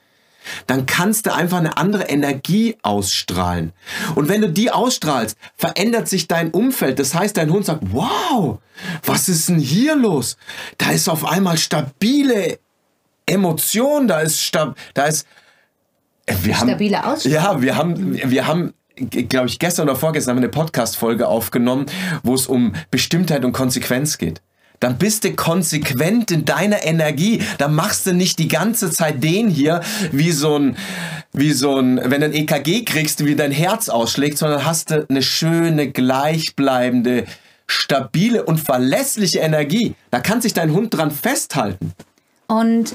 dann 0.66 0.86
kannst 0.86 1.26
du 1.26 1.34
einfach 1.34 1.58
eine 1.58 1.76
andere 1.76 2.04
Energie 2.04 2.76
ausstrahlen. 2.82 3.72
Und 4.14 4.28
wenn 4.28 4.40
du 4.40 4.50
die 4.50 4.70
ausstrahlst, 4.70 5.36
verändert 5.56 6.08
sich 6.08 6.28
dein 6.28 6.50
Umfeld. 6.50 6.98
Das 6.98 7.14
heißt, 7.14 7.36
dein 7.36 7.50
Hund 7.50 7.66
sagt, 7.66 7.82
wow, 7.92 8.58
was 9.04 9.28
ist 9.28 9.48
denn 9.48 9.58
hier 9.58 9.96
los? 9.96 10.36
Da 10.78 10.90
ist 10.90 11.08
auf 11.08 11.24
einmal 11.24 11.58
stabile 11.58 12.58
Emotion, 13.26 14.08
da 14.08 14.20
ist, 14.20 14.40
stab 14.40 14.76
da 14.94 15.04
ist, 15.04 15.26
äh, 16.26 16.34
wir 16.42 16.54
stabile 16.54 17.02
haben, 17.02 17.14
Ausstrahlung. 17.14 17.42
Ja, 17.42 17.62
wir 17.62 17.76
haben, 17.76 18.30
wir 18.30 18.46
haben 18.46 18.74
glaube 18.96 19.48
ich, 19.48 19.58
gestern 19.58 19.88
oder 19.88 19.96
vorgestern 19.96 20.32
haben 20.32 20.42
wir 20.42 20.48
eine 20.48 20.50
Podcast-Folge 20.50 21.28
aufgenommen, 21.28 21.86
wo 22.22 22.34
es 22.34 22.46
um 22.46 22.72
Bestimmtheit 22.90 23.44
und 23.44 23.52
Konsequenz 23.52 24.18
geht. 24.18 24.40
Dann 24.80 24.98
bist 24.98 25.24
du 25.24 25.32
konsequent 25.34 26.30
in 26.30 26.44
deiner 26.44 26.84
Energie. 26.84 27.42
Dann 27.58 27.74
machst 27.74 28.06
du 28.06 28.12
nicht 28.12 28.38
die 28.38 28.48
ganze 28.48 28.90
Zeit 28.90 29.22
den 29.22 29.48
hier, 29.48 29.80
wie 30.12 30.32
so 30.32 30.58
ein, 30.58 30.76
wie 31.32 31.52
so 31.52 31.78
ein, 31.78 32.00
wenn 32.04 32.20
du 32.20 32.26
ein 32.26 32.34
EKG 32.34 32.84
kriegst, 32.84 33.24
wie 33.24 33.36
dein 33.36 33.52
Herz 33.52 33.88
ausschlägt, 33.88 34.38
sondern 34.38 34.64
hast 34.64 34.90
du 34.90 35.06
eine 35.08 35.22
schöne, 35.22 35.90
gleichbleibende, 35.90 37.24
stabile 37.66 38.44
und 38.44 38.58
verlässliche 38.58 39.40
Energie. 39.40 39.94
Da 40.10 40.20
kann 40.20 40.40
sich 40.40 40.54
dein 40.54 40.72
Hund 40.72 40.94
dran 40.94 41.10
festhalten. 41.10 41.92
Und 42.46 42.94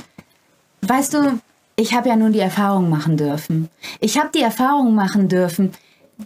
weißt 0.82 1.13
du, 1.13 1.39
ich 1.76 1.94
habe 1.94 2.10
ja 2.10 2.15
nun 2.15 2.34
die 2.34 2.39
Erfahrung 2.39 2.89
machen 2.89 3.17
dürfen. 3.17 3.70
Ich 4.00 4.17
habe 4.17 4.30
die 4.34 4.41
Erfahrung 4.41 4.94
machen 4.96 5.28
dürfen, 5.28 5.72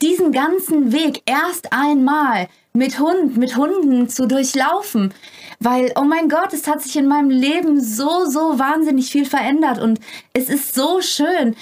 diesen 0.02 0.32
ganzen 0.32 0.92
Weg 0.92 1.22
erst 1.26 1.72
einmal 1.72 2.48
mit 2.74 3.00
Hund, 3.00 3.38
mit 3.38 3.56
Hunden 3.56 4.10
zu 4.10 4.28
durchlaufen. 4.28 5.14
Weil, 5.60 5.94
oh 5.96 6.04
mein 6.04 6.30
Gott, 6.30 6.54
es 6.54 6.68
hat 6.68 6.82
sich 6.82 6.96
in 6.98 7.08
meinem 7.08 7.30
Leben 7.30 7.82
so, 7.82 8.26
so 8.26 8.60
wahnsinnig 8.60 9.10
viel 9.10 9.26
verändert 9.26 9.80
und 9.80 10.00
es 10.34 10.50
ist 10.50 10.76
so 10.76 11.02
schön. 11.02 11.56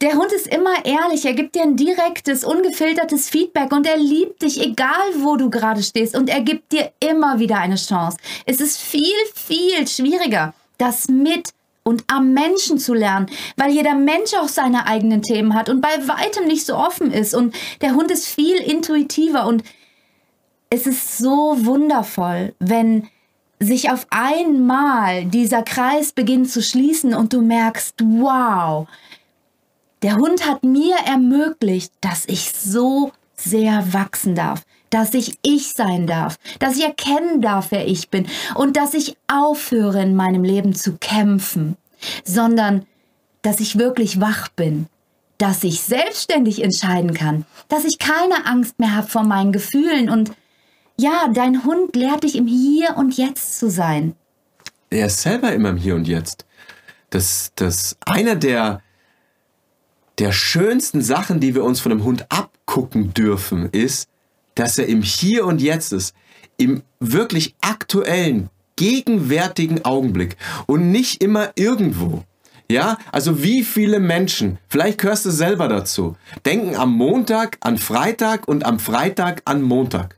Der 0.00 0.14
Hund 0.14 0.32
ist 0.32 0.48
immer 0.48 0.84
ehrlich, 0.84 1.24
er 1.24 1.34
gibt 1.34 1.54
dir 1.54 1.62
ein 1.62 1.76
direktes, 1.76 2.44
ungefiltertes 2.44 3.28
Feedback 3.30 3.72
und 3.72 3.86
er 3.86 3.96
liebt 3.96 4.42
dich, 4.42 4.60
egal 4.60 4.90
wo 5.18 5.36
du 5.36 5.50
gerade 5.50 5.82
stehst 5.82 6.16
und 6.16 6.28
er 6.28 6.40
gibt 6.40 6.72
dir 6.72 6.90
immer 7.00 7.38
wieder 7.38 7.58
eine 7.58 7.76
Chance. 7.76 8.18
Es 8.44 8.60
ist 8.60 8.80
viel, 8.80 9.14
viel 9.34 9.86
schwieriger, 9.86 10.52
das 10.78 11.08
mit 11.08 11.50
und 11.84 12.02
am 12.08 12.32
Menschen 12.32 12.78
zu 12.78 12.94
lernen, 12.94 13.26
weil 13.56 13.70
jeder 13.70 13.94
Mensch 13.94 14.34
auch 14.34 14.48
seine 14.48 14.86
eigenen 14.86 15.22
Themen 15.22 15.54
hat 15.54 15.68
und 15.68 15.80
bei 15.80 16.08
weitem 16.08 16.46
nicht 16.46 16.66
so 16.66 16.76
offen 16.76 17.12
ist. 17.12 17.34
Und 17.34 17.54
der 17.82 17.94
Hund 17.94 18.10
ist 18.10 18.26
viel 18.26 18.56
intuitiver 18.56 19.46
und 19.46 19.62
es 20.70 20.86
ist 20.86 21.18
so 21.18 21.56
wundervoll, 21.64 22.54
wenn 22.58 23.08
sich 23.60 23.90
auf 23.90 24.06
einmal 24.10 25.26
dieser 25.26 25.62
Kreis 25.62 26.12
beginnt 26.12 26.50
zu 26.50 26.62
schließen 26.62 27.14
und 27.14 27.32
du 27.32 27.42
merkst, 27.42 27.94
wow, 28.02 28.88
der 30.02 30.16
Hund 30.16 30.46
hat 30.46 30.64
mir 30.64 30.96
ermöglicht, 31.06 31.92
dass 32.00 32.24
ich 32.26 32.52
so 32.52 33.12
sehr 33.36 33.92
wachsen 33.92 34.34
darf, 34.34 34.62
dass 34.94 35.12
ich 35.12 35.38
ich 35.42 35.72
sein 35.72 36.06
darf, 36.06 36.38
dass 36.60 36.76
ich 36.76 36.84
erkennen 36.84 37.40
darf, 37.40 37.72
wer 37.72 37.88
ich 37.88 38.10
bin 38.10 38.28
und 38.54 38.76
dass 38.76 38.94
ich 38.94 39.16
aufhöre 39.26 40.00
in 40.00 40.14
meinem 40.14 40.44
Leben 40.44 40.72
zu 40.72 40.96
kämpfen, 40.98 41.76
sondern 42.24 42.86
dass 43.42 43.58
ich 43.58 43.76
wirklich 43.76 44.20
wach 44.20 44.48
bin, 44.50 44.86
dass 45.36 45.64
ich 45.64 45.80
selbstständig 45.80 46.62
entscheiden 46.62 47.12
kann, 47.12 47.44
dass 47.68 47.84
ich 47.84 47.98
keine 47.98 48.46
Angst 48.46 48.78
mehr 48.78 48.94
habe 48.94 49.08
vor 49.08 49.24
meinen 49.24 49.50
Gefühlen 49.50 50.08
und 50.08 50.30
ja, 50.96 51.26
dein 51.34 51.64
Hund 51.64 51.96
lehrt 51.96 52.22
dich 52.22 52.36
im 52.36 52.46
Hier 52.46 52.96
und 52.96 53.16
Jetzt 53.16 53.58
zu 53.58 53.68
sein. 53.68 54.14
Er 54.90 55.06
ist 55.06 55.22
selber 55.22 55.52
immer 55.52 55.70
im 55.70 55.76
Hier 55.76 55.96
und 55.96 56.06
Jetzt. 56.06 56.46
Das, 57.10 57.50
das 57.56 57.96
einer 58.06 58.36
der, 58.36 58.80
der 60.20 60.30
schönsten 60.30 61.02
Sachen, 61.02 61.40
die 61.40 61.56
wir 61.56 61.64
uns 61.64 61.80
von 61.80 61.90
einem 61.90 62.04
Hund 62.04 62.26
abgucken 62.30 63.12
dürfen, 63.12 63.68
ist, 63.72 64.08
dass 64.54 64.78
er 64.78 64.86
im 64.86 65.02
Hier 65.02 65.46
und 65.46 65.60
Jetzt 65.60 65.92
ist. 65.92 66.14
Im 66.56 66.82
wirklich 67.00 67.54
aktuellen, 67.60 68.48
gegenwärtigen 68.76 69.84
Augenblick 69.84 70.36
und 70.66 70.90
nicht 70.90 71.22
immer 71.22 71.50
irgendwo. 71.56 72.24
Ja, 72.70 72.98
also 73.12 73.42
wie 73.42 73.62
viele 73.62 74.00
Menschen, 74.00 74.58
vielleicht 74.68 74.98
gehörst 74.98 75.26
du 75.26 75.30
selber 75.30 75.68
dazu, 75.68 76.16
denken 76.46 76.76
am 76.76 76.92
Montag 76.92 77.58
an 77.60 77.76
Freitag 77.76 78.48
und 78.48 78.64
am 78.64 78.78
Freitag 78.78 79.42
an 79.44 79.60
Montag. 79.60 80.16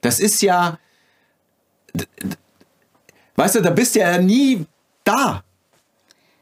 Das 0.00 0.18
ist 0.18 0.40
ja, 0.40 0.78
weißt 3.36 3.56
du, 3.56 3.60
da 3.60 3.70
bist 3.70 3.94
du 3.94 4.00
ja 4.00 4.18
nie 4.18 4.64
da. 5.04 5.44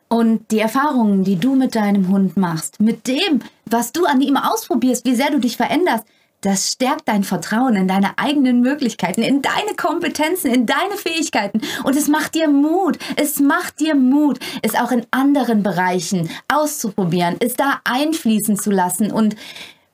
Und 0.08 0.50
die 0.50 0.60
Erfahrungen, 0.60 1.24
die 1.24 1.36
du 1.36 1.54
mit 1.54 1.74
deinem 1.74 2.08
Hund 2.08 2.36
machst, 2.36 2.80
mit 2.80 3.06
dem, 3.06 3.40
was 3.66 3.92
du 3.92 4.06
an 4.06 4.20
ihm 4.20 4.36
ausprobierst, 4.36 5.04
wie 5.04 5.14
sehr 5.14 5.30
du 5.30 5.38
dich 5.38 5.56
veränderst, 5.56 6.04
das 6.40 6.72
stärkt 6.72 7.06
dein 7.08 7.22
Vertrauen 7.22 7.76
in 7.76 7.88
deine 7.88 8.18
eigenen 8.18 8.60
Möglichkeiten, 8.60 9.22
in 9.22 9.42
deine 9.42 9.74
Kompetenzen, 9.76 10.50
in 10.52 10.66
deine 10.66 10.96
Fähigkeiten. 10.96 11.60
Und 11.84 11.96
es 11.96 12.08
macht 12.08 12.34
dir 12.34 12.48
Mut. 12.48 12.98
Es 13.16 13.40
macht 13.40 13.80
dir 13.80 13.94
Mut, 13.94 14.38
es 14.62 14.74
auch 14.74 14.90
in 14.90 15.06
anderen 15.10 15.62
Bereichen 15.62 16.30
auszuprobieren, 16.48 17.36
es 17.40 17.54
da 17.54 17.80
einfließen 17.84 18.56
zu 18.56 18.70
lassen 18.70 19.12
und 19.12 19.36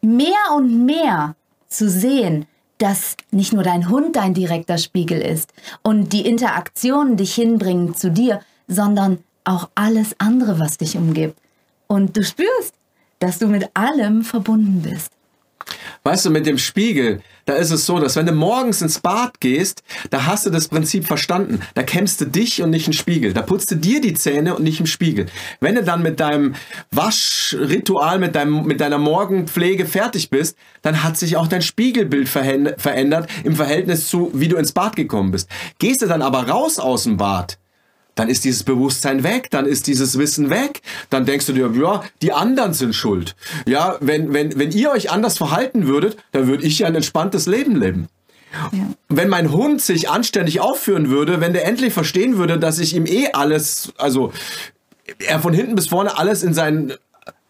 mehr 0.02 0.54
und 0.54 0.86
mehr 0.86 1.34
zu 1.68 1.90
sehen, 1.90 2.46
dass 2.78 3.16
nicht 3.30 3.52
nur 3.52 3.62
dein 3.62 3.88
Hund 3.88 4.16
dein 4.16 4.34
direkter 4.34 4.78
Spiegel 4.78 5.20
ist 5.20 5.52
und 5.82 6.12
die 6.12 6.26
Interaktionen 6.26 7.16
dich 7.16 7.34
hinbringen 7.34 7.94
zu 7.94 8.10
dir, 8.10 8.40
sondern 8.68 9.18
auch 9.44 9.70
alles 9.74 10.14
andere, 10.18 10.58
was 10.58 10.78
dich 10.78 10.96
umgibt. 10.96 11.38
Und 11.86 12.16
du 12.16 12.22
spürst, 12.22 12.74
dass 13.18 13.38
du 13.38 13.46
mit 13.46 13.70
allem 13.74 14.22
verbunden 14.22 14.82
bist. 14.82 15.15
Weißt 16.04 16.24
du, 16.24 16.30
mit 16.30 16.46
dem 16.46 16.58
Spiegel, 16.58 17.20
da 17.46 17.54
ist 17.54 17.70
es 17.70 17.86
so, 17.86 17.98
dass 17.98 18.16
wenn 18.16 18.26
du 18.26 18.32
morgens 18.32 18.82
ins 18.82 19.00
Bad 19.00 19.40
gehst, 19.40 19.82
da 20.10 20.26
hast 20.26 20.46
du 20.46 20.50
das 20.50 20.68
Prinzip 20.68 21.06
verstanden. 21.06 21.60
Da 21.74 21.82
kämmst 21.82 22.20
du 22.20 22.26
dich 22.26 22.62
und 22.62 22.70
nicht 22.70 22.86
einen 22.86 22.92
Spiegel. 22.92 23.32
Da 23.32 23.42
putzt 23.42 23.70
du 23.70 23.76
dir 23.76 24.00
die 24.00 24.14
Zähne 24.14 24.54
und 24.56 24.62
nicht 24.62 24.80
im 24.80 24.86
Spiegel. 24.86 25.26
Wenn 25.60 25.74
du 25.74 25.84
dann 25.84 26.02
mit 26.02 26.20
deinem 26.20 26.54
Waschritual, 26.90 28.18
mit, 28.18 28.34
deinem, 28.34 28.64
mit 28.66 28.80
deiner 28.80 28.98
Morgenpflege 28.98 29.86
fertig 29.86 30.30
bist, 30.30 30.56
dann 30.82 31.02
hat 31.02 31.16
sich 31.16 31.36
auch 31.36 31.48
dein 31.48 31.62
Spiegelbild 31.62 32.28
verändert 32.28 33.28
im 33.44 33.56
Verhältnis 33.56 34.08
zu, 34.08 34.30
wie 34.34 34.48
du 34.48 34.56
ins 34.56 34.72
Bad 34.72 34.96
gekommen 34.96 35.30
bist. 35.30 35.48
Gehst 35.78 36.02
du 36.02 36.06
dann 36.06 36.22
aber 36.22 36.48
raus 36.48 36.78
aus 36.78 37.04
dem 37.04 37.16
Bad, 37.16 37.58
dann 38.16 38.28
ist 38.28 38.44
dieses 38.44 38.64
Bewusstsein 38.64 39.22
weg, 39.22 39.50
dann 39.50 39.66
ist 39.66 39.86
dieses 39.86 40.18
Wissen 40.18 40.50
weg, 40.50 40.82
dann 41.10 41.24
denkst 41.24 41.46
du 41.46 41.52
dir, 41.52 41.70
ja, 41.80 42.02
die 42.22 42.32
anderen 42.32 42.74
sind 42.74 42.94
schuld. 42.94 43.36
Ja, 43.66 43.96
wenn, 44.00 44.32
wenn, 44.32 44.58
wenn 44.58 44.72
ihr 44.72 44.90
euch 44.90 45.10
anders 45.10 45.38
verhalten 45.38 45.86
würdet, 45.86 46.16
dann 46.32 46.48
würde 46.48 46.64
ich 46.64 46.80
ja 46.80 46.88
ein 46.88 46.96
entspanntes 46.96 47.46
Leben 47.46 47.76
leben. 47.76 48.08
Ja. 48.72 48.86
Wenn 49.08 49.28
mein 49.28 49.52
Hund 49.52 49.82
sich 49.82 50.08
anständig 50.08 50.60
aufführen 50.60 51.10
würde, 51.10 51.40
wenn 51.40 51.52
der 51.52 51.66
endlich 51.66 51.92
verstehen 51.92 52.38
würde, 52.38 52.58
dass 52.58 52.78
ich 52.78 52.94
ihm 52.96 53.06
eh 53.06 53.28
alles, 53.32 53.92
also 53.98 54.32
er 55.18 55.40
von 55.40 55.52
hinten 55.52 55.74
bis 55.74 55.88
vorne 55.88 56.18
alles 56.18 56.42
in 56.42 56.54
seinen 56.54 56.94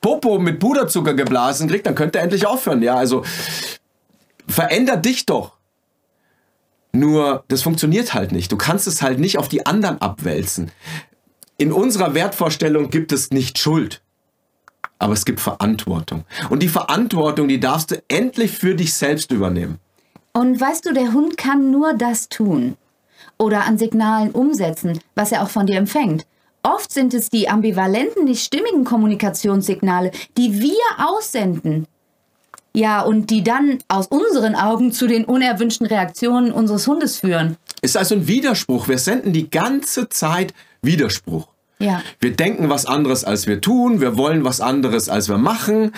Popo 0.00 0.38
mit 0.38 0.58
Puderzucker 0.58 1.14
geblasen 1.14 1.68
kriegt, 1.68 1.86
dann 1.86 1.94
könnte 1.94 2.18
er 2.18 2.24
endlich 2.24 2.46
aufhören. 2.46 2.82
Ja, 2.82 2.96
also 2.96 3.24
veränder 4.48 4.96
dich 4.96 5.26
doch. 5.26 5.55
Nur, 6.92 7.44
das 7.48 7.62
funktioniert 7.62 8.14
halt 8.14 8.32
nicht. 8.32 8.50
Du 8.52 8.56
kannst 8.56 8.86
es 8.86 9.02
halt 9.02 9.18
nicht 9.18 9.38
auf 9.38 9.48
die 9.48 9.66
anderen 9.66 10.00
abwälzen. 10.00 10.70
in 11.58 11.72
unserer 11.72 12.14
Wertvorstellung 12.14 12.90
gibt 12.90 13.12
es 13.12 13.30
nicht 13.30 13.58
Schuld. 13.58 14.02
Aber 14.98 15.12
es 15.12 15.24
gibt 15.24 15.40
Verantwortung. 15.40 16.24
Und 16.50 16.62
die 16.62 16.68
Verantwortung, 16.68 17.48
die 17.48 17.60
darfst 17.60 17.90
du 17.90 18.02
endlich 18.08 18.52
für 18.52 18.74
dich 18.74 18.94
selbst 18.94 19.30
übernehmen. 19.30 19.78
Und 20.32 20.60
weißt 20.60 20.84
du, 20.86 20.92
der 20.92 21.12
Hund 21.12 21.36
kann 21.38 21.70
nur 21.70 21.94
das 21.94 22.28
tun 22.28 22.76
oder 23.38 23.64
an 23.64 23.78
Signalen 23.78 24.32
umsetzen, 24.32 25.00
was 25.14 25.32
er 25.32 25.42
auch 25.42 25.50
von 25.50 25.66
dir 25.66 25.76
empfängt. 25.76 26.26
Oft 26.62 26.92
sind 26.92 27.14
es 27.14 27.30
die 27.30 27.48
ambivalenten, 27.48 28.24
nicht 28.24 28.44
stimmigen 28.44 28.84
Kommunikationssignale, 28.84 30.10
die 30.36 30.60
wir 30.60 31.06
aussenden. 31.06 31.86
Ja, 32.76 33.00
und 33.00 33.30
die 33.30 33.42
dann 33.42 33.78
aus 33.88 34.06
unseren 34.08 34.54
Augen 34.54 34.92
zu 34.92 35.06
den 35.06 35.24
unerwünschten 35.24 35.86
Reaktionen 35.86 36.52
unseres 36.52 36.86
Hundes 36.86 37.20
führen. 37.20 37.56
Ist 37.80 37.96
also 37.96 38.16
ein 38.16 38.28
Widerspruch. 38.28 38.86
Wir 38.86 38.98
senden 38.98 39.32
die 39.32 39.48
ganze 39.48 40.10
Zeit 40.10 40.52
Widerspruch. 40.82 41.48
Ja. 41.78 42.02
Wir 42.20 42.36
denken 42.36 42.68
was 42.68 42.84
anderes, 42.84 43.24
als 43.24 43.46
wir 43.46 43.62
tun. 43.62 44.02
Wir 44.02 44.18
wollen 44.18 44.44
was 44.44 44.60
anderes, 44.60 45.08
als 45.08 45.30
wir 45.30 45.38
machen. 45.38 45.92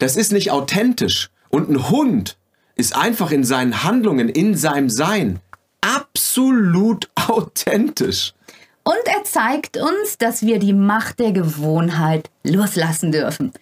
Das 0.00 0.16
ist 0.16 0.30
nicht 0.30 0.50
authentisch. 0.50 1.30
Und 1.48 1.70
ein 1.70 1.88
Hund 1.88 2.36
ist 2.74 2.94
einfach 2.94 3.30
in 3.30 3.42
seinen 3.42 3.82
Handlungen, 3.82 4.28
in 4.28 4.54
seinem 4.54 4.90
Sein 4.90 5.40
absolut 5.80 7.08
authentisch. 7.26 8.34
Und 8.84 9.06
er 9.06 9.24
zeigt 9.24 9.78
uns, 9.78 10.18
dass 10.18 10.42
wir 10.42 10.58
die 10.58 10.74
Macht 10.74 11.20
der 11.20 11.32
Gewohnheit 11.32 12.28
loslassen 12.42 13.12
dürfen. 13.12 13.52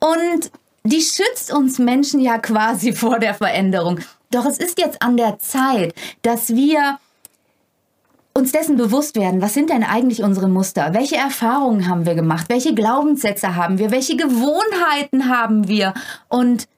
Und 0.00 0.50
die 0.84 1.00
schützt 1.00 1.52
uns 1.52 1.78
Menschen 1.78 2.20
ja 2.20 2.38
quasi 2.38 2.92
vor 2.94 3.18
der 3.18 3.34
Veränderung. 3.34 4.00
Doch 4.30 4.46
es 4.46 4.58
ist 4.58 4.78
jetzt 4.78 5.02
an 5.02 5.16
der 5.16 5.38
Zeit, 5.38 5.94
dass 6.22 6.50
wir 6.50 6.98
uns 8.32 8.52
dessen 8.52 8.76
bewusst 8.76 9.16
werden, 9.16 9.42
was 9.42 9.54
sind 9.54 9.70
denn 9.70 9.82
eigentlich 9.82 10.22
unsere 10.22 10.48
Muster? 10.48 10.94
Welche 10.94 11.16
Erfahrungen 11.16 11.88
haben 11.88 12.06
wir 12.06 12.14
gemacht? 12.14 12.46
Welche 12.48 12.74
Glaubenssätze 12.74 13.56
haben 13.56 13.78
wir? 13.78 13.90
Welche 13.90 14.16
Gewohnheiten 14.16 15.28
haben 15.28 15.66
wir? 15.66 15.94
Und 16.28 16.68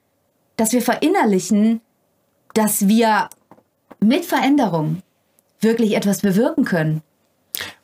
dass 0.56 0.72
wir 0.72 0.82
verinnerlichen, 0.82 1.80
dass 2.54 2.88
wir 2.88 3.28
mit 4.00 4.24
Veränderung 4.24 5.02
wirklich 5.60 5.94
etwas 5.94 6.20
bewirken 6.20 6.64
können. 6.64 7.02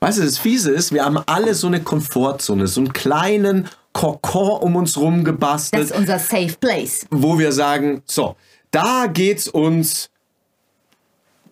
Weißt 0.00 0.18
du, 0.18 0.22
das 0.22 0.38
Fiese 0.38 0.72
ist, 0.72 0.92
wir 0.92 1.04
haben 1.04 1.18
alle 1.26 1.54
so 1.54 1.66
eine 1.66 1.82
Komfortzone, 1.82 2.66
so 2.66 2.80
einen 2.80 2.92
kleinen 2.92 3.68
Kokon 3.98 4.60
um 4.60 4.76
uns 4.76 4.96
rum 4.96 5.24
gebastelt. 5.24 5.82
Das 5.82 5.90
ist 5.90 5.96
unser 5.96 6.20
Safe 6.20 6.54
Place. 6.60 7.04
Wo 7.10 7.36
wir 7.36 7.50
sagen, 7.50 8.02
so, 8.06 8.36
da 8.70 9.06
geht's 9.06 9.48
uns 9.48 10.08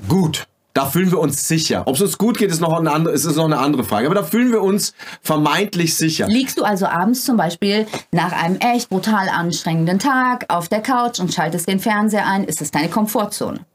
gut. 0.08 0.46
Da 0.72 0.86
fühlen 0.86 1.10
wir 1.10 1.18
uns 1.18 1.48
sicher. 1.48 1.82
Ob 1.86 1.96
es 1.96 2.02
uns 2.02 2.18
gut 2.18 2.38
geht, 2.38 2.52
ist 2.52 2.60
noch 2.60 2.78
eine 2.78 2.92
andere, 2.92 3.14
ist 3.14 3.24
noch 3.24 3.46
eine 3.46 3.58
andere 3.58 3.82
Frage. 3.82 4.06
Aber 4.06 4.14
da 4.14 4.22
fühlen 4.22 4.52
wir 4.52 4.62
uns 4.62 4.94
vermeintlich 5.22 5.96
sicher. 5.96 6.28
Liegst 6.28 6.56
du 6.56 6.62
also 6.62 6.86
abends 6.86 7.24
zum 7.24 7.36
Beispiel 7.36 7.86
nach 8.12 8.30
einem 8.30 8.58
echt 8.58 8.90
brutal 8.90 9.28
anstrengenden 9.28 9.98
Tag 9.98 10.44
auf 10.48 10.68
der 10.68 10.82
Couch 10.82 11.18
und 11.18 11.34
schaltest 11.34 11.66
den 11.66 11.80
Fernseher 11.80 12.26
ein, 12.26 12.44
ist 12.44 12.62
es 12.62 12.70
deine 12.70 12.88
Komfortzone. 12.88 13.66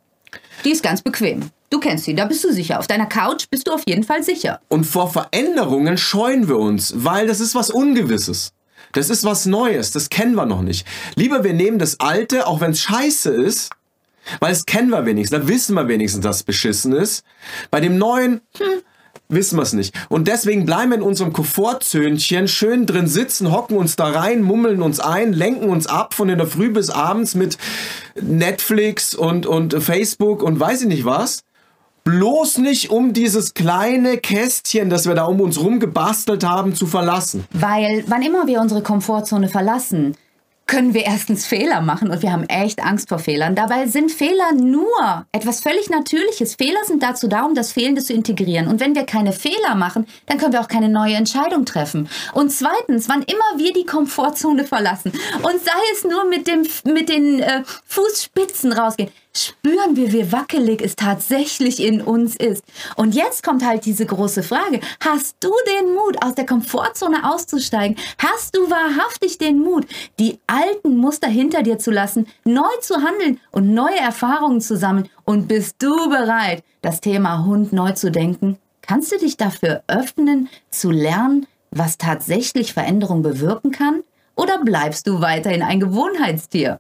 Die 0.64 0.72
ist 0.72 0.82
ganz 0.84 1.02
bequem. 1.02 1.50
Du 1.70 1.80
kennst 1.80 2.06
sie, 2.06 2.16
da 2.16 2.24
bist 2.24 2.44
du 2.46 2.54
sicher. 2.54 2.80
Auf 2.80 2.88
deiner 2.88 3.08
Couch 3.08 3.48
bist 3.50 3.68
du 3.68 3.74
auf 3.74 3.84
jeden 3.86 4.04
Fall 4.04 4.24
sicher. 4.24 4.62
Und 4.70 4.86
vor 4.86 5.10
Veränderungen 5.10 5.98
scheuen 5.98 6.48
wir 6.48 6.58
uns, 6.58 6.94
weil 6.96 7.28
das 7.28 7.42
ist 7.42 7.54
was 7.54 7.70
Ungewisses. 7.70 8.54
Das 8.94 9.10
ist 9.10 9.24
was 9.24 9.46
Neues, 9.46 9.92
das 9.92 10.10
kennen 10.10 10.36
wir 10.36 10.46
noch 10.46 10.62
nicht. 10.62 10.86
Lieber 11.16 11.44
wir 11.44 11.54
nehmen 11.54 11.80
das 11.80 12.00
Alte, 12.00 12.48
auch 12.48 12.62
wenn 12.62 12.72
es 12.72 12.82
scheiße 12.82 13.32
ist, 13.32 13.72
weil 14.40 14.52
es 14.52 14.66
kennen 14.66 14.90
wir 14.90 15.06
wenigstens, 15.06 15.40
da 15.40 15.48
wissen 15.48 15.74
wir 15.76 15.88
wenigstens, 15.88 16.24
dass 16.24 16.38
es 16.38 16.44
beschissen 16.44 16.94
ist. 16.94 17.24
Bei 17.70 17.80
dem 17.80 17.98
Neuen, 17.98 18.42
hm, 18.58 18.82
wissen 19.30 19.58
wir 19.58 19.64
es 19.64 19.74
nicht. 19.74 19.96
Und 20.10 20.28
deswegen 20.28 20.66
bleiben 20.66 20.92
wir 20.92 20.98
in 20.98 21.04
unserem 21.04 21.34
Komfortzönchen 21.34 22.48
schön 22.48 22.86
drin 22.86 23.08
sitzen, 23.08 23.52
hocken 23.52 23.78
uns 23.78 23.96
da 23.96 24.10
rein, 24.10 24.42
mummeln 24.42 24.82
uns 24.82 25.00
ein, 25.00 25.34
lenken 25.34 25.70
uns 25.70 25.88
ab 25.88 26.14
von 26.14 26.30
in 26.30 26.38
der 26.38 26.48
Früh 26.48 26.70
bis 26.70 26.90
abends 26.90 27.36
mit 27.36 27.58
Netflix 28.22 29.16
und, 29.16 29.46
und 29.46 29.82
Facebook 29.82 30.44
und 30.44 30.60
weiß 30.60 30.82
ich 30.82 30.88
nicht 30.88 31.06
was. 31.06 31.44
Bloß 32.04 32.58
nicht 32.58 32.90
um 32.90 33.14
dieses 33.14 33.54
kleine 33.54 34.18
Kästchen, 34.18 34.90
das 34.90 35.08
wir 35.08 35.14
da 35.14 35.26
um 35.26 35.40
uns 35.40 35.60
rum 35.60 35.80
gebastelt 35.80 36.44
haben, 36.44 36.74
zu 36.74 36.88
verlassen. 36.88 37.46
Weil 37.52 38.04
wann 38.08 38.24
immer 38.24 38.48
wir 38.48 38.60
unsere 38.60 38.82
Komfortzone 38.82 39.50
verlassen, 39.50 40.16
können 40.72 40.94
wir 40.94 41.06
erstens 41.06 41.46
Fehler 41.46 41.82
machen 41.82 42.12
und 42.12 42.22
wir 42.22 42.32
haben 42.32 42.46
echt 42.46 42.82
Angst 42.82 43.10
vor 43.10 43.20
Fehlern. 43.20 43.56
Dabei 43.56 43.88
sind 43.88 44.10
Fehler 44.10 44.54
nur 44.54 45.26
etwas 45.34 45.60
völlig 45.60 45.90
Natürliches. 45.90 46.56
Fehler 46.56 46.80
sind 46.86 47.04
dazu 47.04 47.28
da, 47.28 47.44
um 47.44 47.56
das 47.56 47.74
Fehlende 47.74 48.02
zu 48.02 48.14
integrieren. 48.14 48.70
Und 48.70 48.80
wenn 48.80 48.96
wir 48.96 49.04
keine 49.04 49.34
Fehler 49.34 49.76
machen, 49.76 50.08
dann 50.28 50.38
können 50.38 50.54
wir 50.54 50.62
auch 50.62 50.70
keine 50.70 50.88
neue 50.88 51.16
Entscheidung 51.16 51.66
treffen. 51.66 52.08
Und 52.34 52.54
zweitens, 52.54 53.10
wann 53.10 53.24
immer 53.24 53.58
wir 53.58 53.74
die 53.74 53.86
Komfortzone 53.86 54.64
verlassen 54.64 55.12
und 55.44 55.62
sei 55.62 55.82
es 55.94 56.06
nur 56.06 56.24
mit, 56.24 56.48
dem, 56.48 56.66
mit 56.86 57.10
den 57.10 57.42
äh, 57.42 57.64
Fußspitzen 57.88 58.72
rausgehen, 58.72 59.12
spüren 59.36 59.96
wir, 59.96 60.12
wie 60.12 60.32
wackelig 60.32 60.82
es 60.82 60.96
tatsächlich 60.96 61.82
in 61.82 62.02
uns 62.02 62.36
ist. 62.36 62.64
Und 62.96 63.16
jetzt 63.16 63.44
kommt 63.44 63.66
halt 63.66 63.86
diese 63.86 64.06
große 64.06 64.44
Frage. 64.44 64.80
Hast 65.00 65.38
du 65.40 65.52
den 65.80 65.94
Mut, 65.94 66.24
aus 66.24 66.36
der 66.36 66.46
Komfortzone 66.46 67.30
auszusteigen? 67.30 67.98
Hast 68.18 68.56
du 68.56 68.70
wahrhaftig 68.70 69.38
den 69.38 69.60
Mut, 69.60 69.86
die 70.20 70.40
alten 70.48 70.98
Muster 70.98 71.28
hinter 71.28 71.64
dir 71.64 71.80
zu 71.80 71.92
lassen, 71.92 72.28
neu 72.44 72.70
zu 72.82 72.96
handeln 72.96 73.40
und 73.52 73.74
neue 73.74 74.00
Erfahrungen 74.00 74.62
zu 74.62 74.76
sammeln? 74.78 75.10
Und 75.26 75.48
bist 75.48 75.78
du 75.80 76.10
bereit, 76.10 76.64
das 76.82 77.02
Thema 77.02 77.46
Hund 77.46 77.74
neu 77.74 77.92
zu 77.94 78.12
denken? 78.12 78.58
Kannst 78.82 79.12
du 79.12 79.18
dich 79.18 79.38
dafür 79.38 79.84
öffnen, 79.88 80.50
zu 80.70 80.92
lernen, 80.92 81.48
was 81.70 81.98
tatsächlich 81.98 82.74
Veränderung 82.74 83.22
bewirken 83.22 83.72
kann? 83.72 84.04
Oder 84.36 84.64
bleibst 84.64 85.08
du 85.08 85.22
weiterhin 85.22 85.62
ein 85.62 85.80
Gewohnheitstier? 85.80 86.80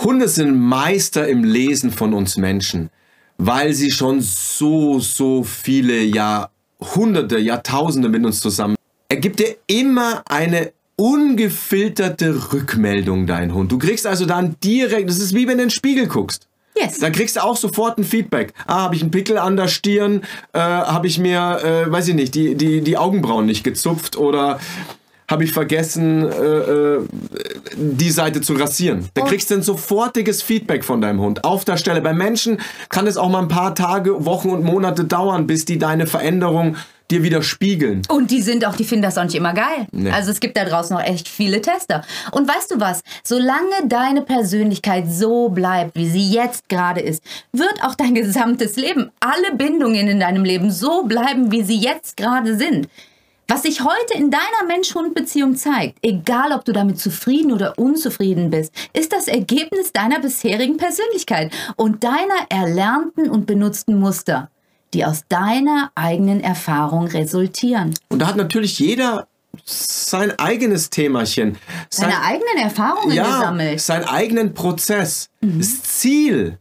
Hunde 0.00 0.28
sind 0.28 0.58
Meister 0.58 1.28
im 1.28 1.44
Lesen 1.44 1.90
von 1.90 2.14
uns 2.14 2.36
Menschen, 2.36 2.90
weil 3.38 3.72
sie 3.72 3.90
schon 3.90 4.20
so, 4.20 4.98
so 4.98 5.42
viele 5.42 6.02
Jahrhunderte, 6.02 7.38
Jahrtausende 7.38 8.08
mit 8.08 8.24
uns 8.24 8.40
zusammen. 8.40 8.76
Er 9.08 9.16
gibt 9.16 9.40
dir 9.40 9.56
immer 9.66 10.22
eine 10.28 10.72
ungefilterte 10.96 12.52
Rückmeldung, 12.52 13.26
dein 13.26 13.54
Hund. 13.54 13.72
Du 13.72 13.78
kriegst 13.78 14.06
also 14.06 14.26
dann 14.26 14.56
direkt, 14.62 15.08
das 15.08 15.18
ist 15.18 15.34
wie 15.34 15.46
wenn 15.48 15.58
du 15.58 15.64
in 15.64 15.68
den 15.68 15.70
Spiegel 15.70 16.06
guckst. 16.06 16.46
Yes. 16.76 16.98
Da 16.98 17.10
kriegst 17.10 17.36
du 17.36 17.44
auch 17.44 17.56
sofort 17.56 17.98
ein 17.98 18.04
Feedback. 18.04 18.52
Ah, 18.66 18.82
habe 18.82 18.96
ich 18.96 19.02
einen 19.02 19.12
Pickel 19.12 19.38
an 19.38 19.56
der 19.56 19.68
Stirn? 19.68 20.22
Äh, 20.52 20.58
habe 20.58 21.06
ich 21.06 21.18
mir, 21.18 21.60
äh, 21.62 21.90
weiß 21.90 22.08
ich 22.08 22.14
nicht, 22.14 22.34
die, 22.34 22.56
die, 22.56 22.80
die 22.80 22.96
Augenbrauen 22.96 23.46
nicht 23.46 23.62
gezupft? 23.62 24.16
Oder 24.16 24.58
habe 25.30 25.44
ich 25.44 25.52
vergessen, 25.52 26.22
äh, 26.30 26.34
äh, 26.34 27.00
die 27.76 28.10
Seite 28.10 28.40
zu 28.40 28.54
rasieren. 28.54 29.08
Da 29.14 29.22
Und- 29.22 29.28
kriegst 29.28 29.50
du 29.50 29.54
ein 29.54 29.62
sofortiges 29.62 30.42
Feedback 30.42 30.84
von 30.84 31.00
deinem 31.00 31.20
Hund. 31.20 31.44
Auf 31.44 31.64
der 31.64 31.76
Stelle. 31.76 32.00
Bei 32.00 32.12
Menschen 32.12 32.58
kann 32.88 33.06
es 33.06 33.16
auch 33.16 33.28
mal 33.30 33.40
ein 33.42 33.48
paar 33.48 33.74
Tage, 33.74 34.24
Wochen 34.26 34.50
und 34.50 34.64
Monate 34.64 35.04
dauern, 35.04 35.46
bis 35.46 35.64
die 35.64 35.78
deine 35.78 36.06
Veränderung 36.06 36.76
dir 37.10 37.22
wieder 37.22 37.42
spiegeln. 37.42 38.00
Und 38.08 38.30
die 38.30 38.40
sind 38.40 38.64
auch, 38.66 38.76
die 38.76 38.84
finden 38.84 39.02
das 39.02 39.18
auch 39.18 39.24
nicht 39.24 39.34
immer 39.34 39.52
geil. 39.52 39.86
Nee. 39.92 40.10
Also 40.10 40.30
es 40.30 40.40
gibt 40.40 40.56
da 40.56 40.64
draußen 40.64 40.96
noch 40.96 41.04
echt 41.04 41.28
viele 41.28 41.60
Tester. 41.60 42.02
Und 42.30 42.48
weißt 42.48 42.70
du 42.70 42.80
was? 42.80 43.02
Solange 43.22 43.86
deine 43.86 44.22
Persönlichkeit 44.22 45.04
so 45.10 45.50
bleibt, 45.50 45.94
wie 45.96 46.08
sie 46.08 46.30
jetzt 46.30 46.68
gerade 46.70 47.00
ist, 47.00 47.22
wird 47.52 47.74
auch 47.82 47.94
dein 47.94 48.14
gesamtes 48.14 48.76
Leben, 48.76 49.10
alle 49.20 49.54
Bindungen 49.56 50.08
in 50.08 50.18
deinem 50.20 50.44
Leben 50.44 50.70
so 50.70 51.04
bleiben, 51.04 51.50
wie 51.52 51.62
sie 51.62 51.78
jetzt 51.78 52.16
gerade 52.16 52.56
sind. 52.56 52.88
Was 53.46 53.62
sich 53.62 53.82
heute 53.82 54.14
in 54.14 54.30
deiner 54.30 54.66
Mensch-Hund-Beziehung 54.66 55.54
zeigt, 55.56 55.98
egal 56.02 56.52
ob 56.52 56.64
du 56.64 56.72
damit 56.72 56.98
zufrieden 56.98 57.52
oder 57.52 57.78
unzufrieden 57.78 58.50
bist, 58.50 58.72
ist 58.94 59.12
das 59.12 59.28
Ergebnis 59.28 59.92
deiner 59.92 60.18
bisherigen 60.20 60.78
Persönlichkeit 60.78 61.52
und 61.76 62.02
deiner 62.04 62.46
erlernten 62.48 63.28
und 63.28 63.46
benutzten 63.46 63.98
Muster, 63.98 64.50
die 64.94 65.04
aus 65.04 65.24
deiner 65.28 65.90
eigenen 65.94 66.40
Erfahrung 66.40 67.06
resultieren. 67.06 67.94
Und 68.08 68.20
da 68.20 68.28
hat 68.28 68.36
natürlich 68.36 68.78
jeder 68.78 69.26
sein 69.64 70.36
eigenes 70.38 70.88
Themachen. 70.90 71.58
Sein, 71.90 72.10
Deine 72.10 72.22
eigenen 72.22 72.56
Erfahrungen 72.58 73.14
ja, 73.14 73.24
gesammelt. 73.24 73.80
seinen 73.80 74.04
eigenen 74.04 74.54
Prozess. 74.54 75.28
Das 75.40 75.82
Ziel, 75.82 76.58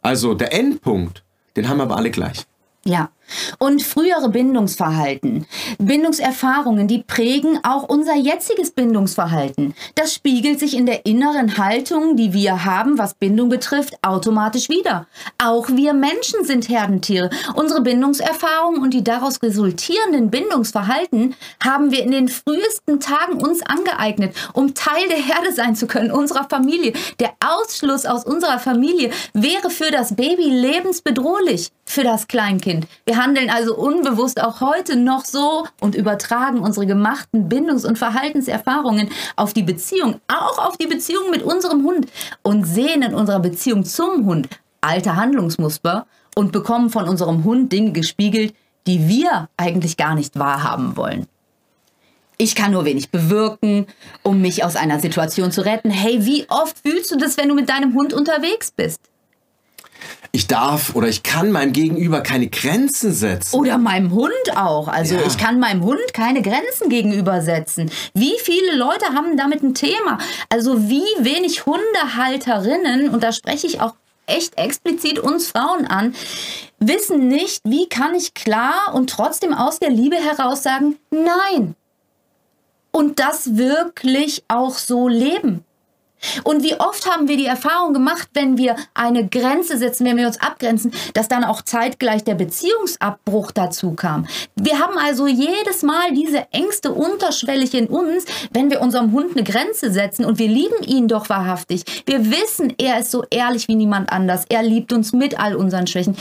also 0.00 0.34
der 0.34 0.52
Endpunkt, 0.54 1.22
den 1.56 1.68
haben 1.68 1.80
aber 1.80 1.96
alle 1.96 2.10
gleich. 2.10 2.46
Ja. 2.84 3.10
Und 3.58 3.82
frühere 3.82 4.28
Bindungsverhalten, 4.28 5.46
Bindungserfahrungen, 5.78 6.88
die 6.88 7.02
prägen 7.02 7.60
auch 7.62 7.88
unser 7.88 8.14
jetziges 8.14 8.70
Bindungsverhalten. 8.70 9.74
Das 9.94 10.14
spiegelt 10.14 10.58
sich 10.58 10.76
in 10.76 10.86
der 10.86 11.06
inneren 11.06 11.58
Haltung, 11.58 12.16
die 12.16 12.32
wir 12.32 12.64
haben, 12.64 12.98
was 12.98 13.14
Bindung 13.14 13.48
betrifft, 13.48 13.94
automatisch 14.02 14.68
wieder. 14.68 15.06
Auch 15.38 15.68
wir 15.68 15.92
Menschen 15.92 16.44
sind 16.44 16.68
Herdentiere. 16.68 17.30
Unsere 17.54 17.80
Bindungserfahrungen 17.82 18.82
und 18.82 18.94
die 18.94 19.04
daraus 19.04 19.42
resultierenden 19.42 20.30
Bindungsverhalten 20.30 21.34
haben 21.62 21.90
wir 21.90 22.02
in 22.02 22.10
den 22.10 22.28
frühesten 22.28 23.00
Tagen 23.00 23.34
uns 23.34 23.62
angeeignet, 23.62 24.34
um 24.52 24.74
Teil 24.74 25.08
der 25.08 25.18
Herde 25.18 25.52
sein 25.52 25.76
zu 25.76 25.86
können, 25.86 26.10
unserer 26.10 26.48
Familie. 26.48 26.92
Der 27.20 27.32
Ausschluss 27.44 28.06
aus 28.06 28.24
unserer 28.24 28.58
Familie 28.58 29.10
wäre 29.32 29.70
für 29.70 29.90
das 29.90 30.16
Baby 30.16 30.44
lebensbedrohlich, 30.44 31.70
für 31.84 32.04
das 32.04 32.28
Kleinkind. 32.28 32.86
Wir 33.04 33.16
handeln 33.22 33.50
also 33.50 33.76
unbewusst 33.76 34.42
auch 34.42 34.60
heute 34.60 34.96
noch 34.96 35.24
so 35.24 35.66
und 35.80 35.94
übertragen 35.94 36.58
unsere 36.58 36.86
gemachten 36.86 37.48
Bindungs- 37.48 37.84
und 37.84 37.98
Verhaltenserfahrungen 37.98 39.08
auf 39.36 39.52
die 39.52 39.62
Beziehung, 39.62 40.20
auch 40.28 40.58
auf 40.58 40.76
die 40.76 40.86
Beziehung 40.86 41.30
mit 41.30 41.42
unserem 41.42 41.84
Hund 41.84 42.06
und 42.42 42.64
sehen 42.64 43.02
in 43.02 43.14
unserer 43.14 43.40
Beziehung 43.40 43.84
zum 43.84 44.26
Hund 44.26 44.48
alte 44.80 45.16
Handlungsmuster 45.16 46.06
und 46.34 46.52
bekommen 46.52 46.90
von 46.90 47.08
unserem 47.08 47.44
Hund 47.44 47.72
Dinge 47.72 47.92
gespiegelt, 47.92 48.54
die 48.86 49.08
wir 49.08 49.48
eigentlich 49.56 49.96
gar 49.96 50.14
nicht 50.14 50.38
wahrhaben 50.38 50.96
wollen. 50.96 51.26
Ich 52.38 52.56
kann 52.56 52.72
nur 52.72 52.84
wenig 52.84 53.10
bewirken, 53.10 53.86
um 54.24 54.40
mich 54.40 54.64
aus 54.64 54.74
einer 54.74 54.98
Situation 54.98 55.52
zu 55.52 55.64
retten. 55.64 55.90
Hey, 55.90 56.26
wie 56.26 56.46
oft 56.48 56.76
fühlst 56.78 57.12
du 57.12 57.16
das, 57.16 57.36
wenn 57.36 57.48
du 57.48 57.54
mit 57.54 57.68
deinem 57.68 57.94
Hund 57.94 58.12
unterwegs 58.12 58.72
bist? 58.72 59.11
Ich 60.34 60.46
darf 60.46 60.94
oder 60.94 61.08
ich 61.08 61.22
kann 61.22 61.52
meinem 61.52 61.74
Gegenüber 61.74 62.22
keine 62.22 62.48
Grenzen 62.48 63.12
setzen. 63.12 63.54
Oder 63.54 63.76
meinem 63.76 64.12
Hund 64.12 64.56
auch. 64.56 64.88
Also 64.88 65.16
Ja. 65.16 65.20
ich 65.26 65.36
kann 65.36 65.60
meinem 65.60 65.84
Hund 65.84 66.14
keine 66.14 66.40
Grenzen 66.40 66.88
gegenüber 66.88 67.42
setzen. 67.42 67.90
Wie 68.14 68.34
viele 68.42 68.76
Leute 68.76 69.06
haben 69.14 69.36
damit 69.36 69.62
ein 69.62 69.74
Thema? 69.74 70.16
Also 70.48 70.88
wie 70.88 71.04
wenig 71.18 71.66
Hundehalterinnen, 71.66 73.10
und 73.10 73.22
da 73.22 73.32
spreche 73.32 73.66
ich 73.66 73.82
auch 73.82 73.94
echt 74.26 74.56
explizit 74.56 75.18
uns 75.18 75.48
Frauen 75.48 75.86
an, 75.86 76.14
wissen 76.78 77.28
nicht, 77.28 77.60
wie 77.64 77.88
kann 77.88 78.14
ich 78.14 78.32
klar 78.32 78.94
und 78.94 79.10
trotzdem 79.10 79.52
aus 79.52 79.80
der 79.80 79.90
Liebe 79.90 80.16
heraus 80.16 80.62
sagen, 80.62 80.96
nein. 81.10 81.74
Und 82.90 83.18
das 83.18 83.56
wirklich 83.56 84.44
auch 84.48 84.78
so 84.78 85.08
leben. 85.08 85.64
Und 86.44 86.62
wie 86.62 86.78
oft 86.78 87.10
haben 87.10 87.28
wir 87.28 87.36
die 87.36 87.46
Erfahrung 87.46 87.92
gemacht, 87.92 88.28
wenn 88.34 88.56
wir 88.58 88.76
eine 88.94 89.26
Grenze 89.26 89.76
setzen, 89.76 90.06
wenn 90.06 90.16
wir 90.16 90.26
uns 90.26 90.40
abgrenzen, 90.40 90.92
dass 91.14 91.28
dann 91.28 91.44
auch 91.44 91.62
zeitgleich 91.62 92.24
der 92.24 92.34
Beziehungsabbruch 92.34 93.50
dazu 93.50 93.92
kam. 93.94 94.26
Wir 94.56 94.78
haben 94.78 94.98
also 94.98 95.26
jedes 95.26 95.82
Mal 95.82 96.12
diese 96.12 96.46
Ängste 96.52 96.92
unterschwellig 96.92 97.74
in 97.74 97.88
uns, 97.88 98.24
wenn 98.52 98.70
wir 98.70 98.80
unserem 98.80 99.12
Hund 99.12 99.36
eine 99.36 99.44
Grenze 99.44 99.92
setzen 99.92 100.24
und 100.24 100.38
wir 100.38 100.48
lieben 100.48 100.82
ihn 100.84 101.08
doch 101.08 101.28
wahrhaftig. 101.28 101.84
Wir 102.06 102.30
wissen, 102.30 102.74
er 102.78 103.00
ist 103.00 103.10
so 103.10 103.24
ehrlich 103.30 103.68
wie 103.68 103.76
niemand 103.76 104.10
anders. 104.10 104.44
Er 104.48 104.62
liebt 104.62 104.92
uns 104.92 105.12
mit 105.12 105.38
all 105.38 105.56
unseren 105.56 105.86
Schwächen. 105.86 106.16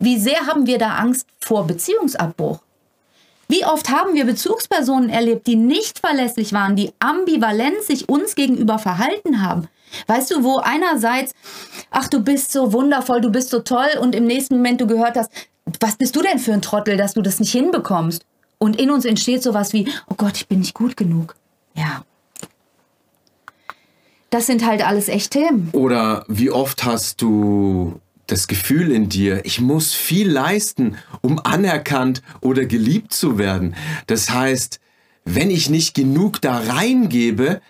Wie 0.00 0.18
sehr 0.18 0.46
haben 0.46 0.66
wir 0.66 0.78
da 0.78 0.96
Angst 0.96 1.26
vor 1.40 1.66
Beziehungsabbruch? 1.66 2.60
Wie 3.48 3.64
oft 3.64 3.90
haben 3.90 4.14
wir 4.14 4.24
Bezugspersonen 4.24 5.10
erlebt, 5.10 5.46
die 5.46 5.56
nicht 5.56 5.98
verlässlich 5.98 6.52
waren, 6.52 6.76
die 6.76 6.92
ambivalent 6.98 7.82
sich 7.82 8.08
uns 8.08 8.34
gegenüber 8.34 8.78
verhalten 8.78 9.42
haben? 9.42 9.68
Weißt 10.06 10.30
du, 10.30 10.42
wo 10.42 10.58
einerseits, 10.58 11.32
ach, 11.90 12.08
du 12.08 12.20
bist 12.20 12.52
so 12.52 12.72
wundervoll, 12.72 13.20
du 13.20 13.30
bist 13.30 13.50
so 13.50 13.60
toll 13.60 13.90
und 14.00 14.14
im 14.14 14.24
nächsten 14.24 14.56
Moment 14.56 14.80
du 14.80 14.86
gehört 14.86 15.16
hast, 15.16 15.30
was 15.80 15.96
bist 15.96 16.14
du 16.16 16.22
denn 16.22 16.38
für 16.38 16.52
ein 16.52 16.62
Trottel, 16.62 16.96
dass 16.96 17.14
du 17.14 17.22
das 17.22 17.40
nicht 17.40 17.52
hinbekommst? 17.52 18.24
Und 18.58 18.80
in 18.80 18.90
uns 18.90 19.04
entsteht 19.04 19.42
sowas 19.42 19.72
wie, 19.72 19.88
oh 20.08 20.14
Gott, 20.16 20.36
ich 20.36 20.48
bin 20.48 20.60
nicht 20.60 20.74
gut 20.74 20.96
genug. 20.96 21.36
Ja. 21.74 22.04
Das 24.30 24.46
sind 24.46 24.66
halt 24.66 24.84
alles 24.84 25.08
echt 25.08 25.30
Themen. 25.32 25.68
Oder 25.72 26.24
wie 26.28 26.50
oft 26.50 26.84
hast 26.84 27.22
du 27.22 28.00
das 28.26 28.46
Gefühl 28.46 28.90
in 28.90 29.08
dir, 29.08 29.44
ich 29.44 29.60
muss 29.60 29.92
viel 29.92 30.30
leisten, 30.30 30.96
um 31.20 31.38
anerkannt 31.38 32.22
oder 32.40 32.64
geliebt 32.64 33.12
zu 33.12 33.38
werden. 33.38 33.74
Das 34.06 34.30
heißt, 34.30 34.80
wenn 35.24 35.50
ich 35.50 35.70
nicht 35.70 35.94
genug 35.94 36.40
da 36.40 36.58
reingebe, 36.58 37.60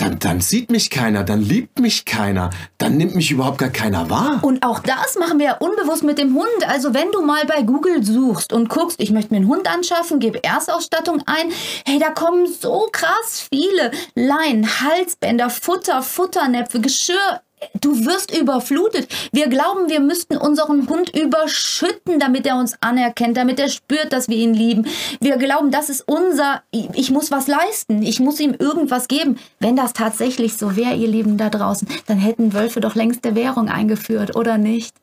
dann, 0.00 0.18
dann 0.18 0.40
sieht 0.40 0.70
mich 0.70 0.90
keiner, 0.90 1.24
dann 1.24 1.42
liebt 1.42 1.80
mich 1.80 2.04
keiner, 2.04 2.50
dann 2.78 2.96
nimmt 2.96 3.16
mich 3.16 3.30
überhaupt 3.30 3.58
gar 3.58 3.70
keiner 3.70 4.08
wahr. 4.10 4.40
Und 4.42 4.64
auch 4.64 4.78
das 4.78 5.16
machen 5.18 5.38
wir 5.38 5.46
ja 5.46 5.56
unbewusst 5.56 6.04
mit 6.04 6.18
dem 6.18 6.34
Hund. 6.34 6.68
Also 6.68 6.94
wenn 6.94 7.10
du 7.10 7.22
mal 7.22 7.44
bei 7.46 7.62
Google 7.62 8.04
suchst 8.04 8.52
und 8.52 8.68
guckst, 8.68 9.00
ich 9.00 9.10
möchte 9.10 9.32
mir 9.32 9.38
einen 9.38 9.48
Hund 9.48 9.68
anschaffen, 9.68 10.20
gebe 10.20 10.42
Erstausstattung 10.42 11.22
ein, 11.26 11.50
hey, 11.84 11.98
da 11.98 12.10
kommen 12.10 12.46
so 12.46 12.88
krass 12.92 13.48
viele 13.52 13.90
Leinen, 14.14 14.80
Halsbänder, 14.80 15.50
Futter, 15.50 16.02
Futternäpfe, 16.02 16.80
Geschirr. 16.80 17.40
Du 17.80 18.04
wirst 18.04 18.36
überflutet. 18.36 19.08
Wir 19.32 19.48
glauben, 19.48 19.88
wir 19.88 20.00
müssten 20.00 20.36
unseren 20.36 20.88
Hund 20.88 21.16
überschütten, 21.16 22.18
damit 22.18 22.46
er 22.46 22.56
uns 22.56 22.74
anerkennt, 22.80 23.36
damit 23.36 23.58
er 23.60 23.68
spürt, 23.68 24.12
dass 24.12 24.28
wir 24.28 24.36
ihn 24.36 24.54
lieben. 24.54 24.86
Wir 25.20 25.36
glauben, 25.36 25.70
das 25.70 25.88
ist 25.88 26.04
unser, 26.06 26.62
ich 26.70 27.10
muss 27.10 27.30
was 27.30 27.46
leisten, 27.46 28.02
ich 28.02 28.20
muss 28.20 28.40
ihm 28.40 28.54
irgendwas 28.58 29.08
geben. 29.08 29.38
Wenn 29.60 29.76
das 29.76 29.92
tatsächlich 29.92 30.56
so 30.56 30.76
wäre, 30.76 30.94
ihr 30.94 31.08
Lieben 31.08 31.36
da 31.36 31.50
draußen, 31.50 31.88
dann 32.06 32.18
hätten 32.18 32.52
Wölfe 32.52 32.80
doch 32.80 32.94
längst 32.94 33.24
der 33.24 33.34
Währung 33.34 33.68
eingeführt, 33.68 34.36
oder 34.36 34.58
nicht? 34.58 34.94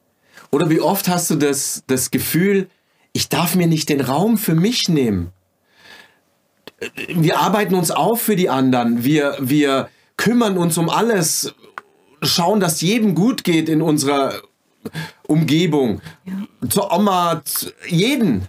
Oder 0.51 0.69
wie 0.69 0.81
oft 0.81 1.07
hast 1.07 1.29
du 1.29 1.35
das, 1.35 1.83
das 1.87 2.11
Gefühl, 2.11 2.69
ich 3.13 3.29
darf 3.29 3.55
mir 3.55 3.67
nicht 3.67 3.89
den 3.89 4.01
Raum 4.01 4.37
für 4.37 4.55
mich 4.55 4.89
nehmen. 4.89 5.31
Wir 7.07 7.39
arbeiten 7.39 7.75
uns 7.75 7.91
auf 7.91 8.21
für 8.21 8.35
die 8.35 8.49
anderen. 8.49 9.03
Wir, 9.03 9.37
wir 9.39 9.89
kümmern 10.17 10.57
uns 10.57 10.77
um 10.77 10.89
alles. 10.89 11.53
Schauen, 12.25 12.59
dass 12.59 12.81
jedem 12.81 13.15
gut 13.15 13.43
geht 13.43 13.69
in 13.69 13.81
unserer 13.81 14.41
Umgebung. 15.27 16.01
Zur 16.69 16.91
Oma, 16.91 17.41
zu 17.43 17.71
jeden. 17.87 18.47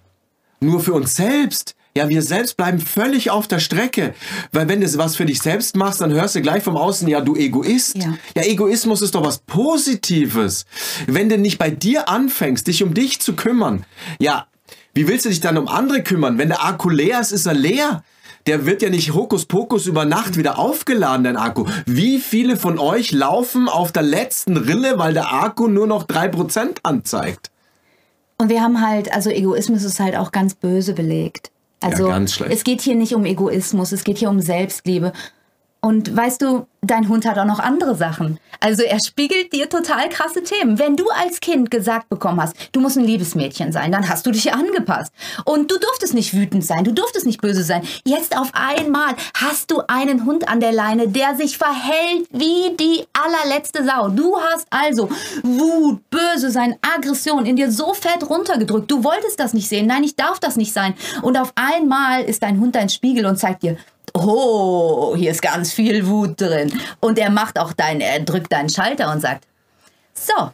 Nur 0.60 0.80
für 0.80 0.94
uns 0.94 1.14
selbst. 1.14 1.74
Ja, 1.96 2.10
wir 2.10 2.20
selbst 2.20 2.58
bleiben 2.58 2.78
völlig 2.78 3.30
auf 3.30 3.48
der 3.48 3.58
Strecke. 3.58 4.14
Weil 4.52 4.68
wenn 4.68 4.82
du 4.82 4.98
was 4.98 5.16
für 5.16 5.24
dich 5.24 5.40
selbst 5.40 5.76
machst, 5.76 6.02
dann 6.02 6.12
hörst 6.12 6.34
du 6.34 6.42
gleich 6.42 6.62
vom 6.62 6.76
Außen, 6.76 7.08
ja, 7.08 7.22
du 7.22 7.34
Egoist. 7.36 7.96
Ja. 7.96 8.18
Ja, 8.34 8.42
Egoismus 8.42 9.00
ist 9.00 9.14
doch 9.14 9.24
was 9.24 9.38
Positives. 9.38 10.66
Wenn 11.06 11.30
du 11.30 11.38
nicht 11.38 11.56
bei 11.56 11.70
dir 11.70 12.10
anfängst, 12.10 12.66
dich 12.66 12.82
um 12.82 12.92
dich 12.92 13.20
zu 13.20 13.34
kümmern, 13.34 13.86
ja, 14.18 14.46
wie 14.92 15.08
willst 15.08 15.24
du 15.24 15.30
dich 15.30 15.40
dann 15.40 15.56
um 15.56 15.68
andere 15.68 16.02
kümmern? 16.02 16.36
Wenn 16.36 16.48
der 16.48 16.64
Akku 16.64 16.90
leer 16.90 17.20
ist, 17.20 17.32
ist 17.32 17.46
er 17.46 17.54
leer. 17.54 18.04
Der 18.47 18.64
wird 18.64 18.80
ja 18.80 18.90
nicht 18.90 19.12
Hokuspokus 19.12 19.86
über 19.86 20.05
Nacht 20.05 20.36
wieder 20.36 20.59
aufgeladen, 20.59 21.24
dein 21.24 21.36
Akku. 21.36 21.66
Wie 21.84 22.20
viele 22.20 22.57
von 22.57 22.78
euch 22.78 23.11
laufen 23.11 23.68
auf 23.68 23.90
der 23.90 24.03
letzten 24.03 24.57
Rille, 24.57 24.99
weil 24.99 25.14
der 25.14 25.32
Akku 25.32 25.66
nur 25.66 25.88
noch 25.88 26.07
3% 26.07 26.78
anzeigt? 26.84 27.51
Und 28.38 28.49
wir 28.49 28.62
haben 28.62 28.86
halt, 28.86 29.12
also 29.12 29.30
Egoismus 29.30 29.82
ist 29.82 29.99
halt 29.99 30.16
auch 30.16 30.30
ganz 30.30 30.55
böse 30.55 30.92
belegt. 30.92 31.51
Also 31.80 32.07
ganz 32.07 32.34
schlecht. 32.34 32.53
es 32.53 32.64
geht 32.64 32.80
hier 32.80 32.94
nicht 32.94 33.14
um 33.14 33.24
Egoismus, 33.24 33.92
es 33.92 34.05
geht 34.05 34.18
hier 34.18 34.30
um 34.30 34.40
Selbstliebe. 34.40 35.12
Und 35.87 36.16
weißt 36.16 36.43
du, 36.43 36.66
dein 36.80 37.09
Hund 37.09 37.24
hat 37.26 37.39
auch 37.39 37.45
noch 37.45 37.61
andere 37.61 37.95
Sachen. 37.95 38.41
Also 38.59 38.82
er 38.82 38.99
spiegelt 38.99 39.53
dir 39.53 39.68
total 39.68 40.09
krasse 40.09 40.43
Themen. 40.43 40.80
Wenn 40.80 40.97
du 40.97 41.05
als 41.11 41.39
Kind 41.39 41.70
gesagt 41.70 42.09
bekommen 42.09 42.41
hast, 42.41 42.57
du 42.72 42.80
musst 42.80 42.97
ein 42.97 43.05
Liebesmädchen 43.05 43.70
sein, 43.70 43.93
dann 43.93 44.09
hast 44.09 44.26
du 44.26 44.32
dich 44.32 44.53
angepasst. 44.53 45.12
Und 45.45 45.70
du 45.70 45.78
durftest 45.78 46.12
nicht 46.12 46.34
wütend 46.34 46.64
sein, 46.64 46.82
du 46.82 46.93
durftest 46.93 47.24
nicht 47.24 47.41
böse 47.41 47.62
sein. 47.62 47.87
Jetzt 48.05 48.37
auf 48.37 48.51
einmal 48.53 49.14
hast 49.34 49.70
du 49.70 49.80
einen 49.87 50.26
Hund 50.26 50.49
an 50.49 50.59
der 50.59 50.72
Leine, 50.72 51.07
der 51.07 51.37
sich 51.37 51.57
verhält 51.57 52.26
wie 52.32 52.74
die 52.76 53.05
allerletzte 53.12 53.84
Sau. 53.84 54.09
Du 54.09 54.37
hast 54.41 54.66
also 54.70 55.09
Wut, 55.45 56.01
böse 56.11 56.51
sein, 56.51 56.74
Aggression 56.82 57.47
in 57.47 57.55
dir 57.55 57.70
so 57.70 57.95
fett 57.95 58.28
runtergedrückt. 58.28 58.91
Du 58.91 59.05
wolltest 59.05 59.39
das 59.39 59.55
nicht 59.55 59.68
sehen. 59.68 59.87
Nein, 59.87 60.03
ich 60.03 60.16
darf 60.16 60.41
das 60.41 60.57
nicht 60.57 60.72
sein. 60.72 60.95
Und 61.22 61.37
auf 61.37 61.53
einmal 61.55 62.24
ist 62.24 62.43
dein 62.43 62.59
Hund 62.59 62.74
dein 62.74 62.89
Spiegel 62.89 63.24
und 63.26 63.37
zeigt 63.37 63.62
dir, 63.62 63.76
oh, 64.16 65.14
hier 65.16 65.30
ist 65.30 65.42
ganz 65.42 65.72
viel 65.72 66.06
Wut 66.06 66.40
drin. 66.40 66.72
Und 67.00 67.18
er 67.18 67.30
macht 67.30 67.58
auch 67.58 67.72
dein, 67.72 68.00
er 68.00 68.20
drückt 68.20 68.52
deinen 68.52 68.68
Schalter 68.68 69.12
und 69.12 69.20
sagt, 69.20 69.44
so, 70.14 70.50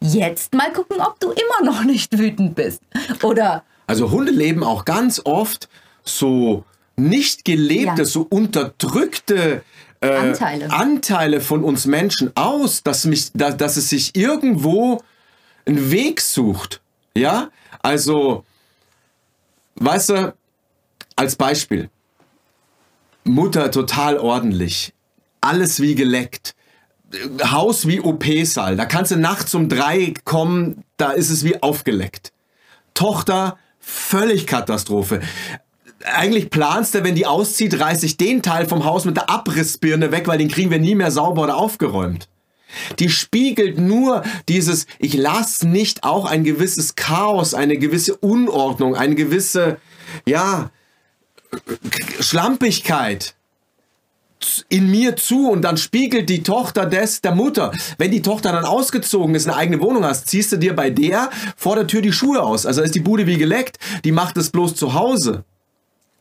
jetzt 0.00 0.54
mal 0.54 0.72
gucken, 0.72 1.00
ob 1.00 1.18
du 1.20 1.30
immer 1.30 1.70
noch 1.70 1.84
nicht 1.84 2.16
wütend 2.18 2.54
bist. 2.54 2.80
Oder, 3.22 3.64
Also 3.86 4.10
Hunde 4.10 4.32
leben 4.32 4.64
auch 4.64 4.84
ganz 4.84 5.20
oft 5.24 5.68
so 6.04 6.64
nicht 6.96 7.44
gelebte, 7.44 8.02
Ja. 8.02 8.04
so 8.04 8.26
unterdrückte 8.28 9.62
äh, 10.00 10.14
Anteile. 10.16 10.70
Anteile 10.70 11.40
von 11.40 11.64
uns 11.64 11.86
Menschen 11.86 12.32
aus, 12.36 12.82
dass, 12.82 13.04
mich, 13.04 13.30
dass, 13.34 13.56
dass 13.56 13.76
es 13.76 13.88
sich 13.88 14.14
irgendwo 14.16 15.00
einen 15.64 15.90
Weg 15.90 16.20
sucht. 16.20 16.80
Ja, 17.16 17.50
also, 17.82 18.44
weißt 19.76 20.08
du, 20.10 20.34
als 21.16 21.36
Beispiel, 21.36 21.88
Mutter 23.24 23.70
total 23.70 24.18
ordentlich, 24.18 24.92
alles 25.40 25.80
wie 25.80 25.94
geleckt, 25.94 26.54
Haus 27.44 27.86
wie 27.86 28.00
OP-Saal, 28.00 28.76
da 28.76 28.86
kannst 28.86 29.10
du 29.10 29.16
nachts 29.16 29.54
um 29.54 29.68
drei 29.68 30.14
kommen, 30.24 30.84
da 30.96 31.10
ist 31.10 31.30
es 31.30 31.44
wie 31.44 31.62
aufgeleckt. 31.62 32.32
Tochter, 32.94 33.58
völlig 33.78 34.46
Katastrophe. 34.46 35.20
Eigentlich 36.04 36.50
planst 36.50 36.94
du, 36.94 37.04
wenn 37.04 37.14
die 37.14 37.26
auszieht, 37.26 37.78
reiß 37.78 38.02
ich 38.02 38.16
den 38.16 38.42
Teil 38.42 38.66
vom 38.66 38.84
Haus 38.84 39.04
mit 39.04 39.16
der 39.16 39.30
Abrissbirne 39.30 40.10
weg, 40.10 40.26
weil 40.26 40.38
den 40.38 40.48
kriegen 40.48 40.70
wir 40.70 40.80
nie 40.80 40.94
mehr 40.94 41.10
sauber 41.10 41.42
oder 41.42 41.56
aufgeräumt. 41.56 42.28
Die 42.98 43.10
spiegelt 43.10 43.78
nur 43.78 44.22
dieses, 44.48 44.86
ich 44.98 45.14
lasse 45.14 45.68
nicht 45.68 46.04
auch 46.04 46.24
ein 46.24 46.42
gewisses 46.42 46.94
Chaos, 46.94 47.54
eine 47.54 47.76
gewisse 47.76 48.16
Unordnung, 48.16 48.96
eine 48.96 49.14
gewisse, 49.14 49.78
ja, 50.26 50.70
Schlampigkeit 52.20 53.34
in 54.68 54.90
mir 54.90 55.16
zu 55.16 55.50
und 55.50 55.62
dann 55.62 55.76
spiegelt 55.76 56.28
die 56.28 56.42
Tochter 56.42 56.86
des 56.86 57.20
der 57.20 57.34
Mutter. 57.34 57.72
Wenn 57.98 58.10
die 58.10 58.22
Tochter 58.22 58.52
dann 58.52 58.64
ausgezogen 58.64 59.34
ist, 59.34 59.46
eine 59.46 59.56
eigene 59.56 59.80
Wohnung 59.80 60.04
hast, 60.04 60.28
ziehst 60.28 60.52
du 60.52 60.56
dir 60.56 60.74
bei 60.74 60.90
der 60.90 61.30
vor 61.56 61.76
der 61.76 61.86
Tür 61.86 62.02
die 62.02 62.12
Schuhe 62.12 62.42
aus. 62.42 62.66
Also 62.66 62.82
ist 62.82 62.94
die 62.94 63.00
Bude 63.00 63.26
wie 63.26 63.38
geleckt. 63.38 63.78
Die 64.04 64.12
macht 64.12 64.36
es 64.36 64.50
bloß 64.50 64.74
zu 64.74 64.94
Hause. 64.94 65.44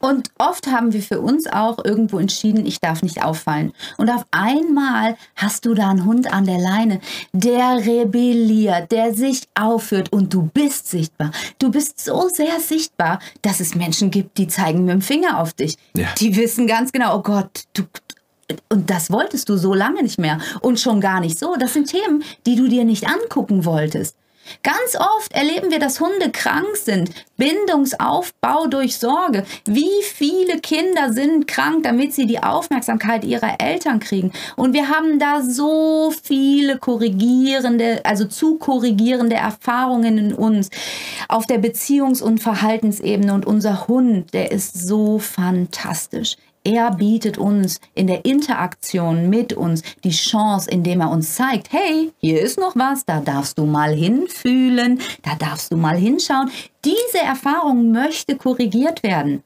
Und 0.02 0.32
oft 0.38 0.68
haben 0.68 0.94
wir 0.94 1.02
für 1.02 1.22
uns 1.22 1.48
auch 1.48 1.84
irgendwo 1.84 2.20
entschieden, 2.20 2.66
ich 2.66 2.80
darf 2.80 3.04
nicht 3.04 3.24
auffallen. 3.24 3.72
Und 3.98 4.10
auf 4.10 4.26
einmal 4.32 5.16
hast 5.36 5.66
du 5.66 5.74
da 5.74 5.90
einen 5.90 6.06
Hund 6.06 6.32
an 6.32 6.46
der 6.46 6.60
Leine, 6.60 7.00
der 7.34 7.86
rebelliert, 7.86 8.92
der 8.92 9.14
sich 9.14 9.44
aufführt 9.56 10.12
und 10.12 10.34
du 10.34 10.50
bist 10.54 10.90
sichtbar. 10.90 11.32
Du 11.60 11.72
bist 11.72 12.04
so 12.04 12.30
sehr 12.30 12.60
sichtbar, 12.60 13.20
dass 13.42 13.60
es 13.60 13.76
Menschen 13.76 14.12
gibt, 14.12 14.38
die 14.38 14.48
zeigen 14.48 14.86
mit 14.86 14.94
dem 14.94 15.02
Finger 15.02 15.40
auf 15.40 15.54
dich. 15.54 15.78
Ja. 15.96 16.08
Die 16.20 16.36
wissen 16.36 16.68
ganz 16.68 16.92
genau, 16.92 17.18
oh 17.18 17.22
Gott, 17.22 17.66
du, 17.74 17.84
und 18.70 18.90
das 18.90 19.12
wolltest 19.12 19.50
du 19.50 19.58
so 19.58 19.74
lange 19.74 20.04
nicht 20.04 20.20
mehr 20.20 20.40
und 20.62 20.80
schon 20.80 21.00
gar 21.02 21.20
nicht 21.20 21.38
so. 21.38 21.56
Das 21.58 21.74
sind 21.74 21.90
Themen, 21.90 22.24
die 22.46 22.56
du 22.56 22.68
dir 22.68 22.84
nicht 22.84 23.08
angucken 23.08 23.66
wolltest. 23.66 24.16
Ganz 24.64 24.96
oft 24.96 25.34
erleben 25.34 25.72
wir, 25.72 25.80
dass 25.80 26.00
Hunde 26.00 26.32
krank 26.32 26.76
sind. 26.76 27.12
Bindungsaufbau 27.38 28.68
durch 28.68 28.98
Sorge. 28.98 29.46
Wie 29.66 30.04
viele 30.04 30.60
Kinder 30.60 31.14
sind 31.14 31.48
krank, 31.48 31.84
damit 31.84 32.14
sie 32.14 32.28
die 32.28 32.44
Aufmerksamkeit 32.44 33.24
ihrer 33.24 33.60
Eltern 33.60 34.00
kriegen? 34.00 34.32
Und 34.56 34.74
wir 34.74 34.90
haben 34.90 35.18
da 35.20 35.42
so 35.42 36.14
viele 36.24 36.78
korrigierende, 36.78 38.02
also 38.04 38.26
zu 38.26 38.58
korrigierende 38.58 39.36
Erfahrungen 39.36 40.18
in 40.18 40.34
uns 40.34 40.70
auf 41.28 41.46
der 41.46 41.62
Beziehungs- 41.62 42.22
und 42.22 42.40
Verhaltensebene. 42.40 43.34
Und 43.34 43.46
unser 43.46 43.88
Hund, 43.88 44.34
der 44.34 44.52
ist 44.52 44.88
so 44.88 45.18
fantastisch. 45.18 46.36
Er 46.64 46.92
bietet 46.92 47.40
uns 47.40 47.80
in 47.96 48.06
der 48.06 48.24
Interaktion 48.24 49.32
mit 49.32 49.52
uns 49.52 49.82
die 50.04 50.12
Chance, 50.12 50.70
indem 50.70 51.02
er 51.02 51.10
uns 51.10 51.34
zeigt, 51.34 51.74
hey, 51.74 52.12
hier 52.20 52.40
ist 52.40 52.60
noch 52.60 52.76
was, 52.76 53.04
da 53.04 53.20
darfst 53.20 53.58
du 53.58 53.66
mal 53.66 53.96
hinfühlen, 53.96 55.00
da 55.24 55.34
darfst 55.36 55.72
du 55.72 55.78
mal 55.78 55.98
hinschauen. 55.98 56.52
Diese 56.86 57.18
Erfahrung 57.18 57.92
möchte 57.92 58.36
korrigiert 58.36 59.02
werden. 59.02 59.42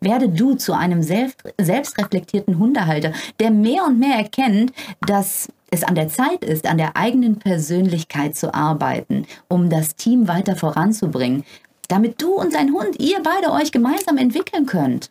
Werde 0.00 0.28
du 0.28 0.54
zu 0.54 0.72
einem 0.72 1.00
selbst, 1.02 1.38
selbstreflektierten 1.60 2.58
Hundehalter, 2.58 3.12
der 3.38 3.52
mehr 3.52 3.84
und 3.84 4.00
mehr 4.00 4.16
erkennt, 4.16 4.72
dass 5.06 5.48
es 5.70 5.84
an 5.84 5.94
der 5.94 6.08
Zeit 6.08 6.44
ist, 6.44 6.66
an 6.66 6.78
der 6.78 6.96
eigenen 6.96 7.38
Persönlichkeit 7.38 8.36
zu 8.36 8.52
arbeiten, 8.52 9.26
um 9.48 9.70
das 9.70 9.94
Team 9.94 10.26
weiter 10.26 10.56
voranzubringen, 10.56 11.44
damit 11.86 12.20
du 12.20 12.32
und 12.32 12.52
dein 12.52 12.72
Hund, 12.72 12.98
ihr 12.98 13.20
beide 13.22 13.52
euch 13.52 13.70
gemeinsam 13.70 14.16
entwickeln 14.16 14.66
könnt. 14.66 15.10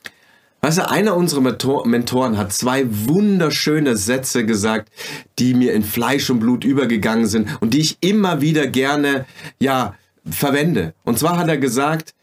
Weißt 0.66 0.80
du, 0.80 0.90
einer 0.90 1.16
unserer 1.16 1.42
Mentoren 1.86 2.40
hat 2.40 2.52
zwei 2.52 2.86
wunderschöne 2.90 3.96
Sätze 3.96 4.48
gesagt, 4.48 4.92
die 5.38 5.54
mir 5.54 5.74
in 5.74 5.84
Fleisch 5.84 6.28
und 6.32 6.40
Blut 6.40 6.64
übergegangen 6.64 7.28
sind 7.28 7.62
und 7.62 7.76
die 7.76 7.82
ich 7.82 8.00
immer 8.02 8.42
wieder 8.42 8.66
gerne, 8.66 9.28
ja, 9.60 9.94
verwende. 10.28 10.96
Und 11.04 11.20
zwar 11.20 11.38
hat 11.38 11.50
er 11.50 11.60
gesagt, 11.60 12.16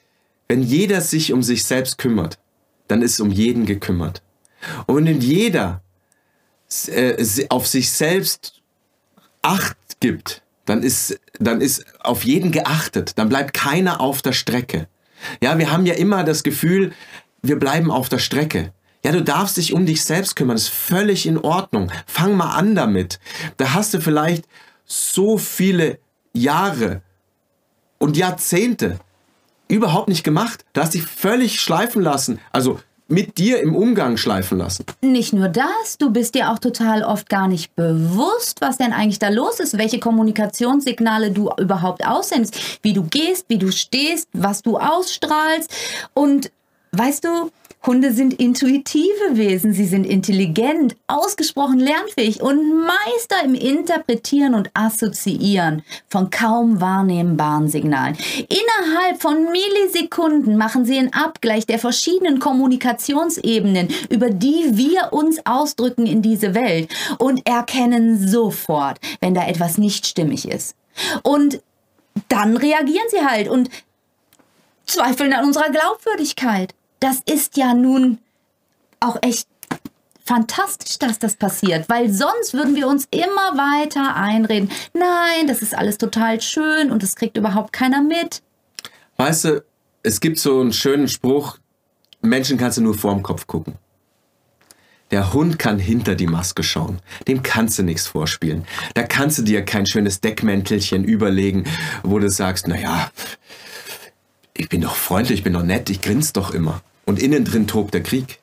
wenn 0.48 0.60
jeder 0.60 1.02
sich 1.02 1.32
um 1.32 1.44
sich 1.44 1.64
selbst 1.64 1.98
kümmert, 1.98 2.40
dann 2.88 3.00
ist 3.00 3.20
um 3.20 3.30
jeden 3.30 3.64
gekümmert. 3.64 4.24
Und 4.86 5.06
wenn 5.06 5.20
jeder 5.20 5.80
äh, 6.88 7.24
auf 7.48 7.68
sich 7.68 7.92
selbst 7.92 8.60
Acht 9.42 9.76
gibt, 10.00 10.42
dann 10.64 10.82
ist, 10.82 11.16
dann 11.38 11.60
ist 11.60 11.84
auf 12.00 12.24
jeden 12.24 12.50
geachtet, 12.50 13.12
dann 13.18 13.28
bleibt 13.28 13.54
keiner 13.54 14.00
auf 14.00 14.20
der 14.20 14.32
Strecke. 14.32 14.88
Ja, 15.40 15.58
wir 15.58 15.70
haben 15.70 15.86
ja 15.86 15.94
immer 15.94 16.24
das 16.24 16.42
Gefühl, 16.42 16.92
wir 17.42 17.58
bleiben 17.58 17.90
auf 17.90 18.08
der 18.08 18.18
Strecke. 18.18 18.72
Ja, 19.04 19.10
du 19.10 19.22
darfst 19.22 19.56
dich 19.56 19.72
um 19.72 19.84
dich 19.84 20.04
selbst 20.04 20.36
kümmern, 20.36 20.56
ist 20.56 20.68
völlig 20.68 21.26
in 21.26 21.38
Ordnung. 21.38 21.90
Fang 22.06 22.36
mal 22.36 22.52
an 22.52 22.74
damit. 22.74 23.18
Da 23.56 23.74
hast 23.74 23.94
du 23.94 24.00
vielleicht 24.00 24.44
so 24.84 25.38
viele 25.38 25.98
Jahre 26.32 27.02
und 27.98 28.16
Jahrzehnte 28.16 29.00
überhaupt 29.66 30.08
nicht 30.08 30.22
gemacht. 30.22 30.64
Du 30.72 30.80
hast 30.80 30.94
dich 30.94 31.02
völlig 31.02 31.60
schleifen 31.60 32.02
lassen. 32.02 32.38
Also 32.52 32.78
mit 33.08 33.38
dir 33.38 33.60
im 33.60 33.74
Umgang 33.74 34.16
schleifen 34.16 34.58
lassen. 34.58 34.86
Nicht 35.02 35.32
nur 35.32 35.48
das, 35.48 35.98
du 35.98 36.10
bist 36.10 36.34
dir 36.34 36.50
auch 36.50 36.58
total 36.58 37.02
oft 37.02 37.28
gar 37.28 37.46
nicht 37.46 37.74
bewusst, 37.76 38.60
was 38.60 38.78
denn 38.78 38.92
eigentlich 38.92 39.18
da 39.18 39.28
los 39.28 39.60
ist, 39.60 39.76
welche 39.76 39.98
Kommunikationssignale 39.98 41.30
du 41.30 41.50
überhaupt 41.58 42.06
aussendest, 42.06 42.78
wie 42.82 42.94
du 42.94 43.02
gehst, 43.02 43.46
wie 43.48 43.58
du 43.58 43.70
stehst, 43.70 44.28
was 44.32 44.62
du 44.62 44.78
ausstrahlst 44.78 45.70
und 46.14 46.50
Weißt 46.94 47.24
du, 47.24 47.50
Hunde 47.86 48.12
sind 48.12 48.34
intuitive 48.34 49.30
Wesen, 49.32 49.72
sie 49.72 49.86
sind 49.86 50.04
intelligent, 50.04 50.94
ausgesprochen 51.06 51.80
lernfähig 51.80 52.42
und 52.42 52.84
Meister 52.84 53.42
im 53.44 53.54
Interpretieren 53.54 54.54
und 54.54 54.70
Assoziieren 54.74 55.82
von 56.06 56.28
kaum 56.28 56.82
wahrnehmbaren 56.82 57.68
Signalen. 57.68 58.16
Innerhalb 58.36 59.22
von 59.22 59.50
Millisekunden 59.50 60.58
machen 60.58 60.84
sie 60.84 60.98
einen 60.98 61.14
Abgleich 61.14 61.64
der 61.64 61.78
verschiedenen 61.78 62.40
Kommunikationsebenen, 62.40 63.88
über 64.10 64.28
die 64.28 64.76
wir 64.76 65.14
uns 65.14 65.38
ausdrücken 65.46 66.06
in 66.06 66.20
diese 66.20 66.54
Welt 66.54 66.94
und 67.18 67.46
erkennen 67.48 68.28
sofort, 68.28 68.98
wenn 69.20 69.32
da 69.32 69.48
etwas 69.48 69.78
nicht 69.78 70.06
stimmig 70.06 70.46
ist. 70.46 70.76
Und 71.22 71.62
dann 72.28 72.58
reagieren 72.58 73.08
sie 73.08 73.24
halt 73.24 73.48
und 73.48 73.70
zweifeln 74.84 75.32
an 75.32 75.46
unserer 75.46 75.70
Glaubwürdigkeit 75.70 76.74
das 77.02 77.20
ist 77.26 77.56
ja 77.56 77.74
nun 77.74 78.18
auch 79.00 79.16
echt 79.22 79.48
fantastisch, 80.24 80.98
dass 80.98 81.18
das 81.18 81.34
passiert, 81.34 81.88
weil 81.88 82.12
sonst 82.12 82.54
würden 82.54 82.76
wir 82.76 82.86
uns 82.86 83.08
immer 83.10 83.56
weiter 83.56 84.14
einreden. 84.14 84.70
Nein, 84.94 85.48
das 85.48 85.62
ist 85.62 85.74
alles 85.74 85.98
total 85.98 86.40
schön 86.40 86.92
und 86.92 87.02
das 87.02 87.16
kriegt 87.16 87.36
überhaupt 87.36 87.72
keiner 87.72 88.02
mit. 88.02 88.42
Weißt 89.16 89.44
du, 89.46 89.64
es 90.04 90.20
gibt 90.20 90.38
so 90.38 90.60
einen 90.60 90.72
schönen 90.72 91.08
Spruch, 91.08 91.58
Menschen 92.20 92.56
kannst 92.56 92.78
du 92.78 92.82
nur 92.82 92.94
vorm 92.94 93.22
Kopf 93.24 93.48
gucken. 93.48 93.74
Der 95.10 95.34
Hund 95.34 95.58
kann 95.58 95.78
hinter 95.78 96.14
die 96.14 96.28
Maske 96.28 96.62
schauen. 96.62 97.00
Dem 97.26 97.42
kannst 97.42 97.78
du 97.78 97.82
nichts 97.82 98.06
vorspielen. 98.06 98.64
Da 98.94 99.02
kannst 99.02 99.38
du 99.38 99.42
dir 99.42 99.62
kein 99.64 99.86
schönes 99.86 100.20
Deckmäntelchen 100.20 101.04
überlegen, 101.04 101.64
wo 102.02 102.18
du 102.18 102.30
sagst, 102.30 102.68
naja, 102.68 103.10
ich 104.54 104.68
bin 104.68 104.80
doch 104.80 104.94
freundlich, 104.94 105.40
ich 105.40 105.44
bin 105.44 105.52
doch 105.52 105.64
nett, 105.64 105.90
ich 105.90 106.00
grinse 106.00 106.32
doch 106.32 106.54
immer 106.54 106.80
und 107.12 107.22
innen 107.22 107.44
drin 107.44 107.66
tobt 107.66 107.92
der 107.92 108.02
Krieg, 108.02 108.38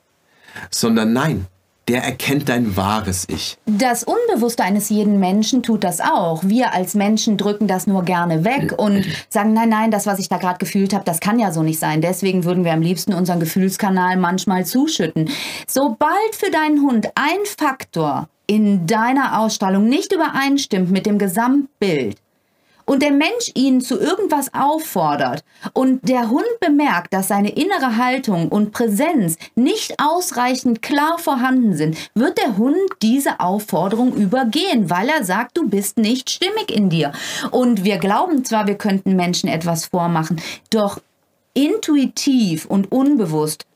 sondern 0.69 1.11
nein, 1.11 1.47
der 1.87 2.03
erkennt 2.03 2.49
dein 2.49 2.77
wahres 2.77 3.25
Ich. 3.27 3.57
Das 3.65 4.03
Unbewusste 4.03 4.63
eines 4.63 4.89
jeden 4.89 5.19
Menschen 5.19 5.63
tut 5.63 5.83
das 5.83 6.01
auch. 6.01 6.43
Wir 6.43 6.71
als 6.71 6.93
Menschen 6.93 7.35
drücken 7.35 7.67
das 7.67 7.87
nur 7.87 8.03
gerne 8.03 8.43
weg 8.43 8.75
und 8.77 9.03
sagen, 9.29 9.53
nein, 9.53 9.69
nein, 9.69 9.89
das, 9.89 10.05
was 10.05 10.19
ich 10.19 10.29
da 10.29 10.37
gerade 10.37 10.59
gefühlt 10.59 10.93
habe, 10.93 11.03
das 11.03 11.19
kann 11.19 11.39
ja 11.39 11.51
so 11.51 11.63
nicht 11.63 11.79
sein. 11.79 11.99
Deswegen 11.99 12.43
würden 12.43 12.63
wir 12.63 12.73
am 12.73 12.83
liebsten 12.83 13.11
unseren 13.11 13.39
Gefühlskanal 13.39 14.17
manchmal 14.17 14.67
zuschütten. 14.67 15.31
Sobald 15.67 16.35
für 16.35 16.51
deinen 16.51 16.83
Hund 16.83 17.07
ein 17.15 17.39
Faktor 17.57 18.29
in 18.45 18.85
deiner 18.85 19.39
Ausstrahlung 19.39 19.89
nicht 19.89 20.13
übereinstimmt 20.13 20.91
mit 20.91 21.07
dem 21.07 21.17
Gesamtbild, 21.17 22.17
und 22.89 23.03
der 23.03 23.11
Mensch 23.11 23.51
ihn 23.53 23.81
zu 23.81 23.99
irgendwas 23.99 24.51
auffordert 24.51 25.43
und 25.73 26.09
der 26.09 26.31
Hund 26.31 26.47
bemerkt, 26.59 27.13
dass 27.13 27.27
seine 27.27 27.51
innere 27.51 27.97
Haltung 27.97 28.49
und 28.49 28.71
Präsenz 28.71 29.37
nicht 29.53 29.93
ausreichend 29.99 30.81
klar 30.81 31.19
vorhanden 31.19 31.75
sind, 31.75 32.09
wird 32.15 32.39
der 32.39 32.57
Hund 32.57 32.79
diese 33.03 33.39
Aufforderung 33.39 34.15
übergehen, 34.15 34.89
weil 34.89 35.07
er 35.07 35.23
sagt, 35.23 35.55
du 35.57 35.69
bist 35.69 35.99
nicht 35.99 36.31
stimmig 36.31 36.75
in 36.75 36.89
dir. 36.89 37.11
Und 37.51 37.83
wir 37.83 37.99
glauben 37.99 38.43
zwar, 38.43 38.65
wir 38.65 38.75
könnten 38.75 39.15
Menschen 39.15 39.49
etwas 39.49 39.85
vormachen, 39.85 40.41
doch 40.71 40.99
intuitiv 41.53 42.65
und 42.65 42.91
unbewusst 42.91 43.67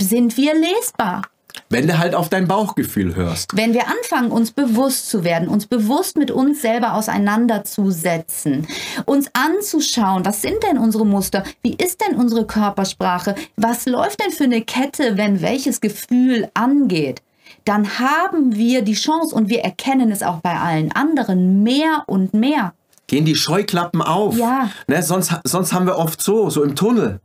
sind 0.00 0.36
wir 0.36 0.54
lesbar. 0.54 1.22
Wenn 1.68 1.86
du 1.86 1.98
halt 1.98 2.14
auf 2.14 2.28
dein 2.28 2.48
Bauchgefühl 2.48 3.14
hörst. 3.14 3.56
Wenn 3.56 3.72
wir 3.72 3.86
anfangen, 3.88 4.30
uns 4.30 4.52
bewusst 4.52 5.08
zu 5.08 5.24
werden, 5.24 5.48
uns 5.48 5.66
bewusst 5.66 6.16
mit 6.16 6.30
uns 6.30 6.62
selber 6.62 6.94
auseinanderzusetzen, 6.94 8.66
uns 9.06 9.30
anzuschauen, 9.32 10.24
was 10.24 10.42
sind 10.42 10.62
denn 10.62 10.78
unsere 10.78 11.06
Muster, 11.06 11.44
wie 11.62 11.74
ist 11.74 12.00
denn 12.00 12.16
unsere 12.16 12.46
Körpersprache, 12.46 13.34
was 13.56 13.86
läuft 13.86 14.22
denn 14.22 14.32
für 14.32 14.44
eine 14.44 14.62
Kette, 14.62 15.16
wenn 15.16 15.40
welches 15.40 15.80
Gefühl 15.80 16.48
angeht, 16.54 17.22
dann 17.64 17.98
haben 17.98 18.56
wir 18.56 18.82
die 18.82 18.94
Chance 18.94 19.34
und 19.34 19.48
wir 19.48 19.60
erkennen 19.60 20.10
es 20.10 20.22
auch 20.22 20.40
bei 20.40 20.58
allen 20.58 20.92
anderen 20.92 21.62
mehr 21.62 22.04
und 22.06 22.34
mehr. 22.34 22.74
Gehen 23.06 23.24
die 23.24 23.36
Scheuklappen 23.36 24.02
auf. 24.02 24.36
Ja. 24.36 24.70
Ne, 24.86 25.02
sonst, 25.02 25.32
sonst 25.44 25.72
haben 25.72 25.86
wir 25.86 25.96
oft 25.96 26.22
so, 26.22 26.50
so 26.50 26.62
im 26.62 26.76
Tunnel. 26.76 27.20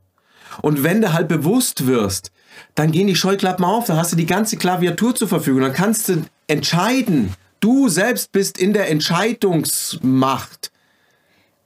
Und 0.62 0.84
wenn 0.84 1.02
du 1.02 1.14
halt 1.14 1.28
bewusst 1.28 1.88
wirst, 1.88 2.32
dann 2.78 2.92
gehen 2.92 3.08
die 3.08 3.16
Scheuklappen 3.16 3.66
auf, 3.66 3.86
dann 3.86 3.98
hast 3.98 4.12
du 4.12 4.16
die 4.16 4.28
ganze 4.28 4.56
Klaviatur 4.56 5.16
zur 5.16 5.28
Verfügung, 5.28 5.62
dann 5.62 5.74
kannst 5.74 6.10
du 6.10 6.22
entscheiden. 6.46 7.34
Du 7.60 7.90
selbst 7.90 8.32
bist 8.32 8.60
in 8.60 8.72
der 8.72 8.92
Entscheidungsmacht. 8.92 10.72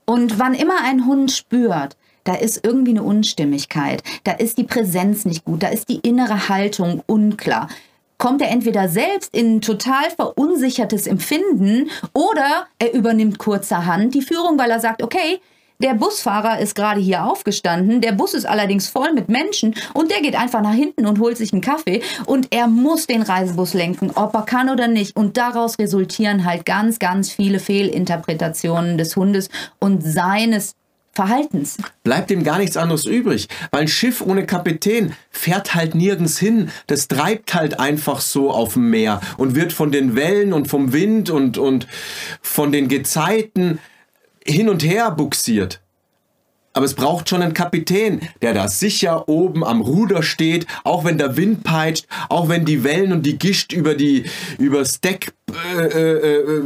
Und 0.06 0.38
wann 0.38 0.54
immer 0.54 0.82
ein 0.82 1.04
Hund 1.04 1.30
spürt, 1.30 1.98
da 2.24 2.34
ist 2.34 2.64
irgendwie 2.64 2.92
eine 2.92 3.02
Unstimmigkeit, 3.02 4.02
da 4.24 4.32
ist 4.32 4.56
die 4.56 4.64
Präsenz 4.64 5.26
nicht 5.26 5.44
gut, 5.44 5.62
da 5.62 5.68
ist 5.68 5.90
die 5.90 5.98
innere 5.98 6.48
Haltung 6.48 7.02
unklar, 7.06 7.68
kommt 8.16 8.40
er 8.40 8.50
entweder 8.50 8.88
selbst 8.88 9.36
in 9.36 9.56
ein 9.56 9.60
total 9.60 10.08
verunsichertes 10.16 11.06
Empfinden 11.06 11.90
oder 12.14 12.68
er 12.78 12.94
übernimmt 12.94 13.38
kurzerhand 13.38 14.14
die 14.14 14.22
Führung, 14.22 14.58
weil 14.58 14.70
er 14.70 14.80
sagt, 14.80 15.02
okay, 15.02 15.40
der 15.78 15.94
Busfahrer 15.94 16.60
ist 16.60 16.74
gerade 16.74 17.00
hier 17.00 17.24
aufgestanden, 17.24 18.00
der 18.00 18.12
Bus 18.12 18.34
ist 18.34 18.46
allerdings 18.46 18.88
voll 18.88 19.12
mit 19.12 19.28
Menschen 19.28 19.74
und 19.94 20.10
der 20.10 20.20
geht 20.20 20.36
einfach 20.36 20.62
nach 20.62 20.74
hinten 20.74 21.06
und 21.06 21.18
holt 21.18 21.36
sich 21.36 21.52
einen 21.52 21.62
Kaffee 21.62 22.02
und 22.26 22.48
er 22.50 22.68
muss 22.68 23.06
den 23.06 23.22
Reisebus 23.22 23.74
lenken, 23.74 24.10
ob 24.14 24.34
er 24.34 24.42
kann 24.42 24.70
oder 24.70 24.88
nicht. 24.88 25.16
Und 25.16 25.36
daraus 25.36 25.78
resultieren 25.78 26.44
halt 26.44 26.64
ganz, 26.64 26.98
ganz 26.98 27.32
viele 27.32 27.58
Fehlinterpretationen 27.58 28.98
des 28.98 29.16
Hundes 29.16 29.48
und 29.78 30.02
seines 30.02 30.74
Verhaltens. 31.14 31.76
Bleibt 32.04 32.30
ihm 32.30 32.42
gar 32.42 32.58
nichts 32.58 32.78
anderes 32.78 33.04
übrig, 33.04 33.48
weil 33.70 33.82
ein 33.82 33.88
Schiff 33.88 34.22
ohne 34.22 34.46
Kapitän 34.46 35.12
fährt 35.30 35.74
halt 35.74 35.94
nirgends 35.94 36.38
hin. 36.38 36.70
Das 36.86 37.06
treibt 37.06 37.52
halt 37.52 37.78
einfach 37.78 38.22
so 38.22 38.50
auf 38.50 38.74
dem 38.74 38.88
Meer 38.88 39.20
und 39.36 39.54
wird 39.54 39.74
von 39.74 39.92
den 39.92 40.16
Wellen 40.16 40.54
und 40.54 40.68
vom 40.68 40.94
Wind 40.94 41.28
und, 41.28 41.58
und 41.58 41.86
von 42.40 42.72
den 42.72 42.88
Gezeiten 42.88 43.78
hin 44.46 44.68
und 44.68 44.82
her 44.82 45.10
buxiert. 45.10 45.80
Aber 46.74 46.86
es 46.86 46.94
braucht 46.94 47.28
schon 47.28 47.42
einen 47.42 47.52
Kapitän, 47.52 48.20
der 48.40 48.54
da 48.54 48.66
sicher 48.66 49.28
oben 49.28 49.62
am 49.62 49.82
Ruder 49.82 50.22
steht, 50.22 50.66
auch 50.84 51.04
wenn 51.04 51.18
der 51.18 51.36
Wind 51.36 51.64
peitscht, 51.64 52.06
auch 52.30 52.48
wenn 52.48 52.64
die 52.64 52.82
Wellen 52.82 53.12
und 53.12 53.26
die 53.26 53.38
Gischt 53.38 53.74
über 53.74 53.94
die 53.94 54.24
übers 54.58 55.02
Deck 55.02 55.34
äh, 55.76 55.84
äh, 55.84 56.38
äh 56.38 56.62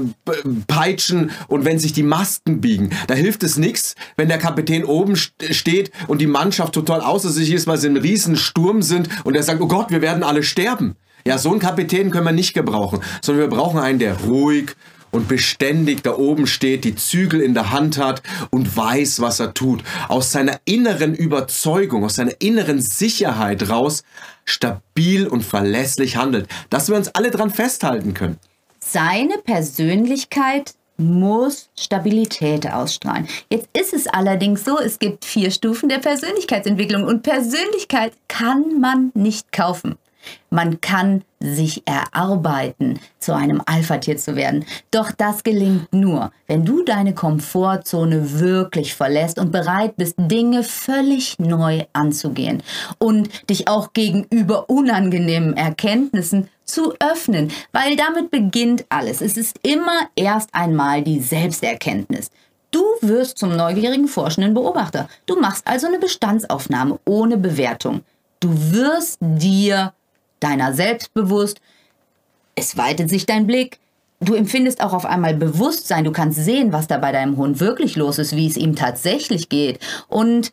peitschen 0.68 1.33
und 1.49 1.64
wenn 1.64 1.81
sich 1.81 1.93
die 1.93 2.05
Masten 2.05 2.61
biegen. 2.61 2.91
Da 3.09 3.14
hilft 3.14 3.43
es 3.43 3.57
nichts, 3.57 3.97
wenn 4.16 4.29
der 4.29 4.39
Kapitän 4.39 4.85
oben 4.85 5.16
steht 5.16 5.91
und 6.07 6.20
die 6.20 6.29
Mannschaft 6.29 6.74
total 6.74 7.01
außer 7.01 7.31
sich 7.31 7.51
ist, 7.51 7.66
weil 7.66 7.79
sie 7.79 7.89
im 7.89 7.97
riesen 7.97 8.37
Sturm 8.37 8.83
sind 8.83 9.09
und 9.24 9.35
er 9.35 9.43
sagt, 9.43 9.61
oh 9.61 9.66
Gott, 9.66 9.91
wir 9.91 10.03
werden 10.03 10.22
alle 10.22 10.45
sterben. 10.45 10.95
Ja, 11.27 11.39
so 11.39 11.51
einen 11.51 11.59
Kapitän 11.59 12.12
können 12.12 12.27
wir 12.27 12.33
nicht 12.33 12.55
gebrauchen, 12.55 13.01
sondern 13.20 13.51
wir 13.51 13.57
brauchen 13.57 13.81
einen, 13.81 13.99
der 13.99 14.16
ruhig 14.20 14.77
und 15.11 15.29
beständig 15.29 16.03
da 16.03 16.17
oben 16.17 16.47
steht, 16.47 16.85
die 16.85 16.95
Zügel 16.95 17.41
in 17.41 17.55
der 17.55 17.71
Hand 17.71 17.99
hat 17.99 18.23
und 18.51 18.77
weiß, 18.77 19.21
was 19.21 19.41
er 19.41 19.55
tut. 19.55 19.83
Aus 20.09 20.33
seiner 20.33 20.61
inneren 20.65 21.15
Überzeugung, 21.15 22.05
aus 22.05 22.17
seiner 22.17 22.41
inneren 22.41 22.81
Sicherheit 22.81 23.69
raus 23.69 24.03
stabil 24.45 25.27
und 25.27 25.45
verlässlich 25.45 26.17
handelt. 26.17 26.49
Dass 26.71 26.89
wir 26.89 26.97
uns 26.97 27.09
alle 27.09 27.31
dran 27.31 27.51
festhalten 27.51 28.15
können. 28.15 28.39
Seine 28.79 29.39
Persönlichkeit 29.39 30.75
muss 30.99 31.69
Stabilität 31.79 32.67
ausstrahlen. 32.71 33.29
Jetzt 33.51 33.69
ist 33.79 33.93
es 33.93 34.07
allerdings 34.07 34.65
so, 34.65 34.79
es 34.79 34.99
gibt 34.99 35.25
vier 35.25 35.51
Stufen 35.51 35.89
der 35.89 35.99
Persönlichkeitsentwicklung 35.99 37.05
und 37.05 37.23
Persönlichkeit 37.23 38.13
kann 38.29 38.81
man 38.81 39.11
nicht 39.15 39.53
kaufen. 39.53 39.97
Man 40.51 40.81
kann 40.81 41.23
sich 41.55 41.83
erarbeiten, 41.87 42.99
zu 43.19 43.35
einem 43.35 43.63
Alpha-Tier 43.65 44.17
zu 44.17 44.37
werden. 44.37 44.65
Doch 44.91 45.13
das 45.13 45.45
gelingt 45.45 45.93
nur, 45.93 46.33
wenn 46.47 46.65
du 46.65 46.83
deine 46.83 47.15
Komfortzone 47.15 48.41
wirklich 48.41 48.95
verlässt 48.95 49.39
und 49.39 49.53
bereit 49.53 49.97
bist, 49.97 50.15
Dinge 50.19 50.63
völlig 50.63 51.39
neu 51.39 51.85
anzugehen 51.93 52.63
und 52.99 53.29
dich 53.49 53.69
auch 53.69 53.93
gegenüber 53.93 54.69
unangenehmen 54.69 55.57
Erkenntnissen 55.57 56.49
zu 56.65 56.95
öffnen, 57.01 57.53
weil 57.73 57.97
damit 57.97 58.31
beginnt 58.31 58.85
alles. 58.89 59.21
Es 59.21 59.37
ist 59.37 59.59
immer 59.63 60.09
erst 60.17 60.51
einmal 60.53 61.03
die 61.03 61.21
Selbsterkenntnis. 61.21 62.31
Du 62.71 62.83
wirst 63.01 63.39
zum 63.39 63.57
neugierigen 63.57 64.09
forschenden 64.09 64.53
Beobachter. 64.53 65.09
Du 65.27 65.41
machst 65.41 65.67
also 65.67 65.87
eine 65.87 65.99
Bestandsaufnahme 65.99 66.99
ohne 67.07 67.39
Bewertung. 67.39 68.03
Du 68.41 68.51
wirst 68.73 69.19
dir 69.21 69.95
deiner 70.41 70.72
selbst 70.72 71.14
bewusst. 71.14 71.61
Es 72.55 72.76
weitet 72.76 73.11
sich 73.11 73.26
dein 73.26 73.47
Blick. 73.47 73.78
Du 74.20 74.34
empfindest 74.34 74.82
auch 74.82 74.93
auf 74.93 75.05
einmal 75.05 75.34
Bewusstsein. 75.34 76.05
Du 76.05 76.12
kannst 76.12 76.43
sehen, 76.43 76.72
was 76.72 76.87
da 76.87 76.99
bei 76.99 77.12
deinem 77.12 77.37
Hund 77.37 77.61
wirklich 77.61 77.97
los 77.97 78.18
ist, 78.18 78.34
wie 78.34 78.47
es 78.47 78.57
ihm 78.57 78.74
tatsächlich 78.74 79.49
geht. 79.49 79.78
Und 80.09 80.53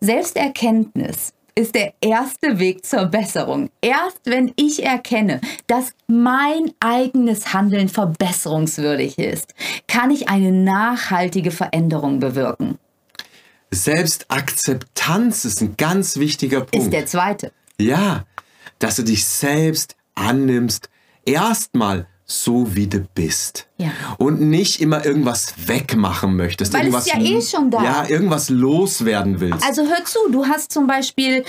Selbsterkenntnis 0.00 1.32
ist 1.54 1.74
der 1.74 1.94
erste 2.00 2.58
Weg 2.58 2.84
zur 2.84 3.06
Besserung. 3.06 3.70
Erst 3.80 4.20
wenn 4.24 4.52
ich 4.56 4.84
erkenne, 4.84 5.40
dass 5.66 5.92
mein 6.06 6.72
eigenes 6.80 7.52
Handeln 7.52 7.88
verbesserungswürdig 7.88 9.18
ist, 9.18 9.54
kann 9.86 10.10
ich 10.10 10.28
eine 10.28 10.52
nachhaltige 10.52 11.50
Veränderung 11.50 12.20
bewirken. 12.20 12.78
Selbstakzeptanz 13.70 15.44
ist 15.44 15.62
ein 15.62 15.76
ganz 15.76 16.18
wichtiger 16.18 16.60
Punkt. 16.60 16.74
Ist 16.74 16.92
der 16.92 17.06
zweite. 17.06 17.52
Ja, 17.78 18.24
dass 18.82 18.96
du 18.96 19.04
dich 19.04 19.26
selbst 19.26 19.96
annimmst, 20.14 20.90
erstmal 21.24 22.06
so 22.24 22.74
wie 22.74 22.86
du 22.86 23.00
bist. 23.14 23.68
Ja. 23.76 23.90
Und 24.18 24.40
nicht 24.40 24.80
immer 24.80 25.04
irgendwas 25.04 25.54
wegmachen 25.66 26.36
möchtest. 26.36 26.72
Weil 26.72 26.80
irgendwas, 26.80 27.06
es 27.06 27.12
ist 27.12 27.18
ja 27.18 27.36
eh 27.36 27.42
schon 27.42 27.70
da. 27.70 27.84
Ja, 27.84 28.08
irgendwas 28.08 28.48
loswerden 28.48 29.40
willst. 29.40 29.64
Also 29.64 29.82
hör 29.82 30.04
zu, 30.04 30.18
du 30.30 30.46
hast 30.46 30.72
zum 30.72 30.86
Beispiel 30.86 31.44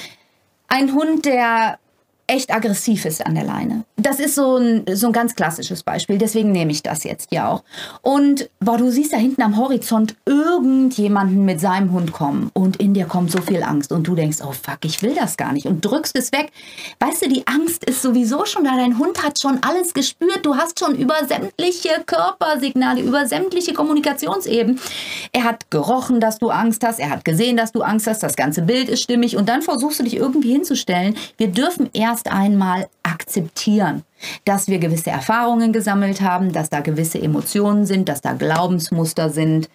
einen 0.68 0.94
Hund, 0.94 1.26
der 1.26 1.80
echt 2.28 2.54
aggressiv 2.54 3.06
ist 3.06 3.26
an 3.26 3.36
der 3.36 3.44
Leine. 3.44 3.84
Das 3.98 4.20
ist 4.20 4.36
so 4.36 4.58
ein, 4.58 4.86
so 4.94 5.08
ein 5.08 5.14
ganz 5.14 5.36
klassisches 5.36 5.84
Beispiel, 5.84 6.18
deswegen 6.18 6.52
nehme 6.52 6.72
ich 6.72 6.82
das 6.82 7.04
jetzt 7.04 7.32
ja 7.32 7.50
auch. 7.50 7.64
Und 8.02 8.50
boah, 8.60 8.78
du 8.78 8.90
siehst 8.90 9.14
da 9.14 9.18
hinten 9.18 9.42
am 9.42 9.58
Horizont 9.58 10.16
irgendjemanden 10.26 11.44
mit 11.44 11.60
seinem 11.60 11.92
Hund 11.92 12.14
kommen 12.14 12.50
und 12.54 12.78
in 12.78 12.94
dir 12.94 13.06
kommt 13.06 13.32
so 13.32 13.42
viel 13.42 13.62
Angst 13.62 13.92
und 13.92 14.08
du 14.08 14.16
denkst, 14.16 14.38
oh 14.42 14.52
fuck, 14.52 14.80
ich 14.84 15.02
will 15.02 15.16
das 15.16 15.36
gar 15.38 15.52
nicht 15.52 15.66
und 15.66 15.84
drückst 15.84 16.18
es 16.18 16.32
weg. 16.32 16.52
Weißt 17.00 17.26
du, 17.26 17.30
die 17.30 17.46
Angst 17.46 17.84
ist 17.84 18.02
sowieso 18.02 18.46
schon 18.46 18.64
da, 18.64 18.78
dein 18.78 18.98
Hund 18.98 19.22
hat 19.24 19.40
schon 19.40 19.60
alles 19.62 19.94
gespürt, 19.94 20.46
du 20.46 20.56
hast 20.56 20.80
schon 20.80 20.96
über 20.96 21.16
sämtliche 21.28 22.04
Körpersignale, 22.06 23.02
über 23.02 23.28
sämtliche 23.28 23.74
Kommunikationsebenen. 23.74 24.80
Er 25.34 25.44
hat 25.44 25.70
gerochen, 25.70 26.20
dass 26.22 26.40
du 26.40 26.50
Angst 26.50 26.86
hast, 26.86 27.00
er 27.00 27.10
hat 27.10 27.26
gesehen, 27.26 27.58
dass 27.58 27.74
du 27.74 27.82
Angst 27.82 28.08
hast, 28.08 28.24
das 28.24 28.36
ganze 28.36 28.62
Bild 28.62 28.88
ist 28.88 29.02
stimmig 29.02 29.36
und 29.36 29.50
dann 29.50 29.62
versuchst 29.62 30.00
du 30.00 30.04
dich 30.04 30.16
irgendwie 30.16 30.54
hinzustellen. 30.54 31.16
Wir 31.38 31.50
dürfen 31.50 31.90
eher 31.94 32.13
erst 32.14 32.32
einmal 32.32 32.88
akzeptieren, 33.02 34.04
dass 34.46 34.68
wir 34.68 34.78
gewisse 34.78 35.10
Erfahrungen 35.10 35.74
gesammelt 35.74 36.22
haben, 36.22 36.52
dass 36.54 36.70
da 36.70 36.82
gewisse 36.82 37.20
Emotionen 37.20 37.88
sind, 37.88 38.08
dass 38.08 38.22
da 38.22 38.34
Glaubensmuster 38.34 39.32
sind. 39.32 39.68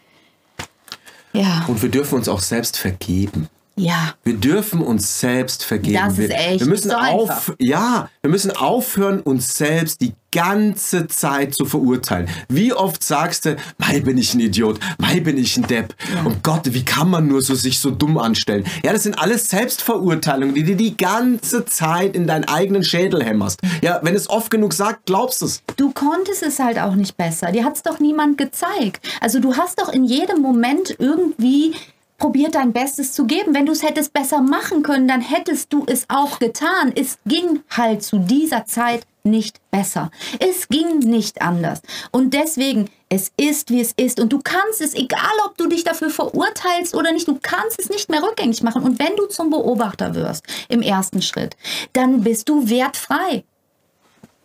Ja. 1.33 1.65
Und 1.67 1.83
wir 1.83 1.91
dürfen 1.91 2.15
uns 2.15 2.29
auch 2.29 2.41
selbst 2.41 2.79
vergeben. 2.79 3.49
Ja. 3.79 4.15
Wir 4.25 4.35
dürfen 4.35 4.81
uns 4.81 5.21
selbst 5.21 5.65
vergeben. 5.65 5.97
Das 5.97 6.19
ist 6.19 6.31
echt 6.31 6.61
wir 6.61 6.67
müssen 6.67 6.91
so 6.91 6.97
auf, 6.97 7.55
ja, 7.59 8.09
wir 8.23 8.31
müssen 8.31 8.51
aufhören, 8.51 9.21
uns 9.21 9.57
selbst 9.57 10.01
die 10.01 10.15
ganze 10.31 11.07
Zeit 11.07 11.55
zu 11.55 11.65
verurteilen. 11.65 12.29
Wie 12.49 12.73
oft 12.73 13.03
sagst 13.03 13.47
du, 13.47 13.57
mei 13.79 14.01
bin 14.01 14.19
ich 14.19 14.35
ein 14.35 14.41
Idiot, 14.41 14.79
mei 14.99 15.21
bin 15.21 15.39
ich 15.39 15.57
ein 15.57 15.67
Depp. 15.67 15.95
Ja. 16.15 16.23
Und 16.25 16.43
Gott, 16.43 16.75
wie 16.75 16.85
kann 16.85 17.09
man 17.09 17.27
nur 17.27 17.41
so 17.43 17.55
sich 17.55 17.79
so 17.79 17.91
dumm 17.91 18.19
anstellen? 18.19 18.65
Ja, 18.85 18.93
das 18.93 19.05
sind 19.05 19.19
alles 19.19 19.49
Selbstverurteilungen, 19.49 20.55
die 20.55 20.65
du 20.65 20.77
die 20.77 20.97
ganze 20.97 21.65
Zeit 21.65 22.15
in 22.15 22.27
deinen 22.27 22.45
eigenen 22.45 22.85
Schädel 22.85 23.25
hämmerst. 23.25 23.61
Ja, 23.83 24.01
wenn 24.03 24.15
es 24.15 24.29
oft 24.29 24.51
genug 24.51 24.75
sagt, 24.75 25.07
glaubst 25.07 25.41
du 25.41 25.47
es. 25.47 25.63
Du 25.77 25.93
konntest 25.93 26.43
es 26.43 26.59
halt 26.59 26.79
auch 26.79 26.95
nicht 26.95 27.17
besser. 27.17 27.51
Dir 27.53 27.65
hat 27.65 27.77
es 27.77 27.83
doch 27.83 27.99
niemand 27.99 28.37
gezeigt. 28.39 29.07
Also 29.21 29.41
du 29.41 29.57
hast 29.57 29.81
doch 29.81 29.89
in 29.89 30.05
jedem 30.05 30.43
Moment 30.43 30.95
irgendwie 30.99 31.75
probiert 32.19 32.57
dein 32.57 32.73
Bestes 32.73 33.13
zu 33.13 33.25
geben. 33.25 33.55
Wenn 33.55 33.67
du 33.67 33.73
es 33.73 33.83
hättest 33.83 34.13
besser 34.13 34.41
machen 34.41 34.83
können, 34.83 35.09
dann 35.09 35.21
hättest 35.21 35.73
du 35.73 35.85
es 35.87 36.05
auch 36.09 36.39
getan. 36.41 36.93
Es 36.95 37.19
ging 37.25 37.61
halt 37.71 38.03
zu 38.03 38.19
dieser 38.19 38.67
Zeit 38.67 39.07
nicht 39.23 39.61
besser. 39.71 40.11
Es 40.41 40.69
ging 40.69 40.99
nicht 40.99 41.41
anders. 41.43 41.81
Und 42.11 42.35
deswegen, 42.35 42.91
es 43.09 43.31
ist, 43.37 43.71
wie 43.71 43.81
es 43.81 43.93
ist. 43.97 44.21
Und 44.21 44.33
du 44.33 44.41
kannst 44.43 44.81
es, 44.81 44.95
egal 44.95 45.31
ob 45.47 45.57
du 45.57 45.69
dich 45.69 45.85
dafür 45.85 46.11
verurteilst 46.11 46.95
oder 46.95 47.13
nicht, 47.13 47.29
du 47.29 47.39
kannst 47.41 47.79
es 47.79 47.89
nicht 47.89 48.11
mehr 48.11 48.23
rückgängig 48.23 48.63
machen. 48.63 48.83
Und 48.83 48.99
wenn 48.99 49.15
du 49.17 49.27
zum 49.27 49.51
Beobachter 49.51 50.15
wirst 50.15 50.45
im 50.69 50.83
ersten 50.83 51.23
Schritt, 51.23 51.57
dann 51.93 52.23
bist 52.23 52.49
du 52.49 52.69
wertfrei. 52.69 53.45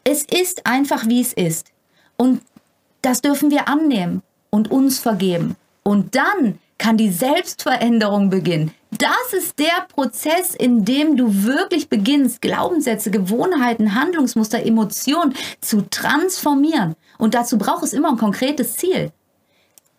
Es 0.04 0.24
ist 0.24 0.66
einfach, 0.66 1.08
wie 1.08 1.22
es 1.22 1.34
ist. 1.34 1.68
Und 2.18 2.42
das 3.02 3.22
dürfen 3.22 3.52
wir 3.52 3.68
annehmen 3.68 4.22
und 4.50 4.70
uns 4.70 5.00
vergeben. 5.00 5.56
Und 5.84 6.16
dann 6.16 6.60
kann 6.84 6.98
die 6.98 7.12
Selbstveränderung 7.12 8.30
beginnen. 8.30 8.74
Das 8.92 9.32
ist 9.32 9.58
der 9.58 9.88
Prozess, 9.88 10.54
in 10.54 10.84
dem 10.84 11.16
du 11.16 11.46
wirklich 11.46 11.88
beginnst, 11.88 12.42
Glaubenssätze, 12.42 13.10
Gewohnheiten, 13.10 13.96
Handlungsmuster, 13.96 14.66
Emotionen 14.66 15.34
zu 15.62 15.90
transformieren. 15.90 16.96
Und 17.18 17.36
dazu 17.36 17.58
braucht 17.58 17.84
es 17.84 17.94
immer 17.94 18.10
ein 18.10 18.18
konkretes 18.18 18.76
Ziel. 18.76 19.14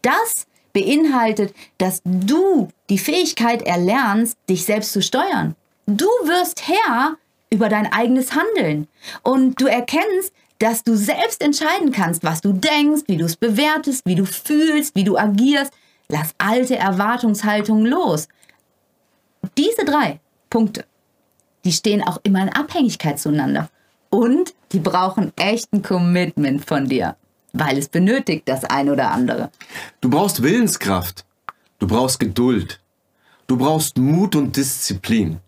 Das 0.02 0.46
beinhaltet, 0.74 1.54
dass 1.78 2.02
du 2.04 2.68
die 2.90 2.98
Fähigkeit 2.98 3.62
erlernst, 3.62 4.36
dich 4.50 4.66
selbst 4.66 4.92
zu 4.92 5.00
steuern. 5.00 5.56
Du 5.86 6.04
wirst 6.24 6.68
Herr 6.68 7.16
über 7.48 7.70
dein 7.70 7.90
eigenes 7.90 8.32
Handeln. 8.34 8.88
Und 9.22 9.58
du 9.58 9.66
erkennst, 9.66 10.34
dass 10.58 10.84
du 10.84 10.96
selbst 10.96 11.40
entscheiden 11.40 11.92
kannst, 11.92 12.24
was 12.24 12.42
du 12.42 12.52
denkst, 12.52 13.04
wie 13.06 13.16
du 13.16 13.24
es 13.24 13.36
bewertest, 13.36 14.02
wie 14.04 14.16
du 14.16 14.26
fühlst, 14.26 14.94
wie 14.94 15.04
du 15.04 15.16
agierst. 15.16 15.72
Lass 16.08 16.34
alte 16.38 16.76
Erwartungshaltungen 16.76 17.86
los. 17.86 18.28
Diese 19.56 19.84
drei 19.84 20.20
Punkte, 20.50 20.84
die 21.64 21.72
stehen 21.72 22.02
auch 22.02 22.18
immer 22.22 22.42
in 22.42 22.50
Abhängigkeit 22.50 23.18
zueinander. 23.18 23.68
Und 24.10 24.54
die 24.72 24.78
brauchen 24.78 25.32
echt 25.36 25.72
ein 25.72 25.82
Commitment 25.82 26.64
von 26.64 26.88
dir, 26.88 27.16
weil 27.52 27.78
es 27.78 27.88
benötigt 27.88 28.48
das 28.48 28.64
ein 28.64 28.88
oder 28.90 29.10
andere. 29.10 29.50
Du 30.00 30.08
brauchst 30.10 30.42
Willenskraft. 30.42 31.24
Du 31.78 31.86
brauchst 31.86 32.20
Geduld. 32.20 32.80
Du 33.46 33.56
brauchst 33.56 33.98
Mut 33.98 34.36
und 34.36 34.56
Disziplin. 34.56 35.40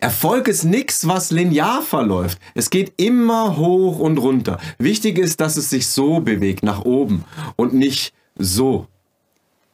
Erfolg 0.00 0.48
ist 0.48 0.64
nichts, 0.64 1.06
was 1.06 1.30
linear 1.30 1.82
verläuft. 1.82 2.38
Es 2.54 2.70
geht 2.70 2.94
immer 2.96 3.56
hoch 3.56 3.98
und 3.98 4.18
runter. 4.18 4.58
Wichtig 4.78 5.18
ist, 5.18 5.40
dass 5.40 5.56
es 5.56 5.70
sich 5.70 5.86
so 5.86 6.20
bewegt, 6.20 6.62
nach 6.62 6.84
oben 6.84 7.24
und 7.56 7.74
nicht 7.74 8.12
so. 8.36 8.88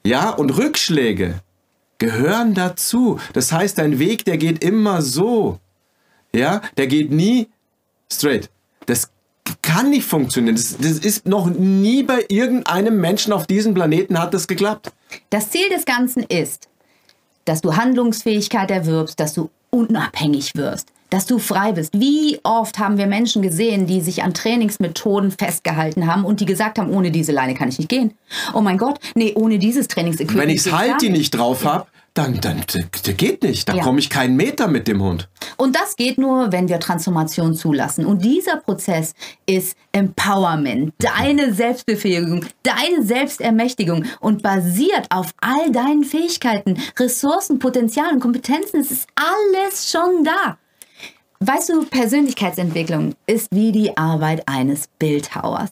Ja, 0.05 0.31
und 0.31 0.51
Rückschläge 0.57 1.41
gehören 1.99 2.55
dazu. 2.55 3.21
Das 3.33 3.53
heißt, 3.53 3.79
dein 3.79 3.99
Weg, 3.99 4.25
der 4.25 4.39
geht 4.39 4.65
immer 4.65 5.03
so. 5.03 5.59
Ja, 6.35 6.63
der 6.77 6.87
geht 6.87 7.11
nie 7.11 7.49
straight. 8.11 8.51
Das 8.87 9.11
kann 9.63 9.91
nicht 9.91 10.07
funktionieren. 10.07 10.57
Das, 10.57 10.77
das 10.79 10.99
ist 10.99 11.27
noch 11.27 11.49
nie 11.51 12.03
bei 12.03 12.25
irgendeinem 12.29 13.01
Menschen 13.01 13.33
auf 13.33 13.47
diesem 13.47 13.75
Planeten 13.75 14.19
hat 14.19 14.33
das 14.35 14.49
geklappt. 14.49 14.93
Das 15.31 15.51
Ziel 15.51 15.69
des 15.69 15.85
Ganzen 15.85 16.23
ist, 16.23 16.69
dass 17.45 17.61
du 17.61 17.77
Handlungsfähigkeit 17.77 18.71
erwirbst, 18.71 19.19
dass 19.19 19.35
du 19.35 19.51
unabhängig 19.71 20.55
wirst, 20.55 20.93
dass 21.11 21.27
du 21.27 21.39
frei 21.39 21.73
bist. 21.73 21.93
Wie 21.99 22.39
oft 22.45 22.79
haben 22.79 22.97
wir 22.99 23.07
Menschen 23.07 23.43
gesehen, 23.43 23.87
die 23.87 24.01
sich 24.01 24.23
an 24.23 24.33
Trainingsmethoden 24.35 25.31
festgehalten 25.33 26.07
haben 26.07 26.25
und 26.25 26.41
die 26.41 26.47
gesagt 26.47 26.79
haben, 26.79 26.91
ohne 26.91 27.11
diese 27.11 27.33
Leine 27.33 27.55
kann 27.55 27.69
ich 27.69 27.79
nicht 27.79 27.89
gehen. 27.89 28.15
Oh 28.55 28.61
mein 28.61 28.79
Gott, 28.79 28.99
nee, 29.15 29.33
ohne 29.35 29.59
dieses 29.59 29.89
Trainingsequipment. 29.89 30.41
Wenn 30.49 30.55
ich's 30.55 30.71
halt 30.73 31.03
die 31.03 31.11
nicht 31.11 31.31
drauf 31.31 31.65
habe, 31.65 31.87
dann, 32.15 32.41
dann 32.41 32.63
der 33.07 33.15
geht 33.15 33.43
nicht. 33.45 33.69
Da 33.69 33.75
Ja. 33.75 33.85
komme 33.85 34.01
ich 34.01 34.11
keinen 34.11 34.35
Meter 34.35 34.67
mit 34.67 34.89
dem 34.89 35.01
Hund. 35.01 35.29
Und 35.57 35.77
das 35.77 35.95
geht 35.95 36.19
nur, 36.19 36.51
wenn 36.51 36.69
wir 36.69 36.81
Transformation 36.81 37.55
zulassen. 37.55 38.05
Und 38.05 38.25
dieser 38.25 38.57
Prozess 38.57 39.15
ist 39.47 39.77
Empowerment, 39.93 40.93
deine 40.99 41.55
Selbstbefähigung, 41.55 42.45
deine 42.65 43.05
Selbstermächtigung 43.05 44.05
und 44.21 44.43
basiert 44.43 45.07
auf 45.11 45.33
all 45.41 45.71
deinen 45.71 46.03
Fähigkeiten, 46.05 46.79
Ressourcen, 46.99 47.59
Potenzialen, 47.59 48.19
Kompetenzen. 48.21 48.81
Es 48.81 48.91
ist 48.91 49.07
alles 49.15 49.91
schon 49.91 50.25
da. 50.25 50.59
Weißt 51.43 51.71
du, 51.71 51.87
Persönlichkeitsentwicklung 51.87 53.15
ist 53.25 53.49
wie 53.51 53.73
die 53.73 53.97
Arbeit 53.97 54.47
eines 54.47 54.89
Bildhauers. 54.99 55.71